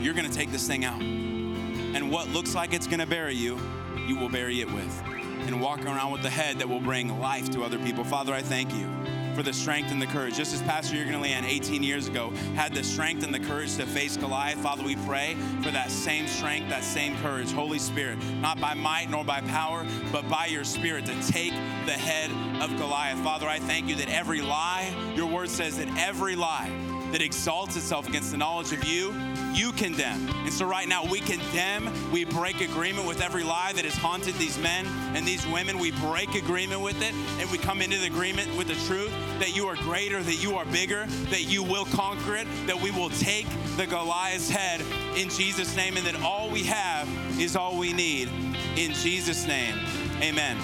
you're 0.00 0.14
going 0.14 0.28
to 0.28 0.32
take 0.32 0.52
this 0.52 0.66
thing 0.66 0.84
out. 0.84 1.00
And 1.00 2.12
what 2.12 2.28
looks 2.28 2.54
like 2.54 2.72
it's 2.72 2.86
going 2.86 3.00
to 3.00 3.06
bury 3.06 3.34
you, 3.34 3.58
you 4.06 4.16
will 4.16 4.28
bury 4.28 4.60
it 4.60 4.72
with. 4.72 5.02
And 5.06 5.60
walk 5.60 5.84
around 5.84 6.12
with 6.12 6.22
the 6.22 6.30
head 6.30 6.58
that 6.60 6.68
will 6.68 6.80
bring 6.80 7.18
life 7.18 7.50
to 7.50 7.64
other 7.64 7.78
people. 7.78 8.04
Father, 8.04 8.32
I 8.32 8.42
thank 8.42 8.72
you 8.72 8.88
for 9.34 9.42
the 9.42 9.52
strength 9.52 9.90
and 9.90 10.00
the 10.00 10.06
courage. 10.06 10.36
Just 10.36 10.54
as 10.54 10.62
Pastor 10.62 10.96
Jurgen 10.96 11.20
Leanne 11.20 11.44
18 11.44 11.82
years 11.82 12.08
ago 12.08 12.30
had 12.54 12.74
the 12.74 12.82
strength 12.82 13.24
and 13.24 13.32
the 13.32 13.40
courage 13.40 13.76
to 13.76 13.86
face 13.86 14.16
Goliath, 14.16 14.58
Father, 14.58 14.82
we 14.82 14.96
pray 14.96 15.36
for 15.62 15.70
that 15.70 15.90
same 15.90 16.26
strength, 16.26 16.68
that 16.68 16.84
same 16.84 17.16
courage. 17.18 17.52
Holy 17.52 17.78
Spirit, 17.78 18.18
not 18.40 18.60
by 18.60 18.74
might 18.74 19.10
nor 19.10 19.24
by 19.24 19.40
power, 19.42 19.86
but 20.12 20.28
by 20.28 20.46
your 20.46 20.64
Spirit 20.64 21.06
to 21.06 21.14
take 21.30 21.52
the 21.86 21.92
head 21.92 22.30
of 22.62 22.76
Goliath. 22.76 23.18
Father, 23.20 23.48
I 23.48 23.58
thank 23.58 23.88
you 23.88 23.94
that 23.96 24.08
every 24.08 24.40
lie, 24.40 24.94
your 25.14 25.26
word 25.26 25.48
says 25.48 25.78
that 25.78 25.88
every 25.98 26.36
lie 26.36 26.70
that 27.12 27.22
exalts 27.22 27.76
itself 27.76 28.08
against 28.08 28.30
the 28.30 28.36
knowledge 28.36 28.72
of 28.72 28.84
you, 28.84 29.14
you 29.52 29.72
condemn. 29.72 30.28
And 30.28 30.52
so 30.52 30.66
right 30.66 30.88
now 30.88 31.04
we 31.04 31.20
condemn, 31.20 31.90
we 32.12 32.24
break 32.24 32.60
agreement 32.60 33.06
with 33.06 33.20
every 33.20 33.42
lie 33.42 33.72
that 33.74 33.84
has 33.84 33.96
haunted 33.96 34.34
these 34.34 34.58
men 34.58 34.86
and 35.14 35.26
these 35.26 35.46
women. 35.48 35.78
We 35.78 35.90
break 35.90 36.34
agreement 36.34 36.80
with 36.80 37.02
it 37.02 37.14
and 37.38 37.50
we 37.50 37.58
come 37.58 37.82
into 37.82 37.98
the 37.98 38.06
agreement 38.06 38.56
with 38.56 38.68
the 38.68 38.74
truth 38.86 39.12
that 39.38 39.56
you 39.56 39.66
are 39.66 39.76
greater, 39.76 40.22
that 40.22 40.42
you 40.42 40.56
are 40.56 40.64
bigger, 40.66 41.06
that 41.30 41.42
you 41.42 41.62
will 41.62 41.84
conquer 41.86 42.36
it, 42.36 42.46
that 42.66 42.80
we 42.80 42.90
will 42.90 43.10
take 43.10 43.46
the 43.76 43.86
Goliath's 43.86 44.50
head 44.50 44.80
in 45.16 45.28
Jesus' 45.28 45.74
name, 45.74 45.96
and 45.96 46.06
that 46.06 46.22
all 46.22 46.50
we 46.50 46.62
have 46.64 47.08
is 47.40 47.56
all 47.56 47.78
we 47.78 47.92
need 47.92 48.28
in 48.76 48.92
Jesus' 48.94 49.46
name. 49.46 49.74
Amen. 50.22 50.56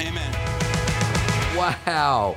Amen. 0.00 0.32
Wow. 1.56 2.36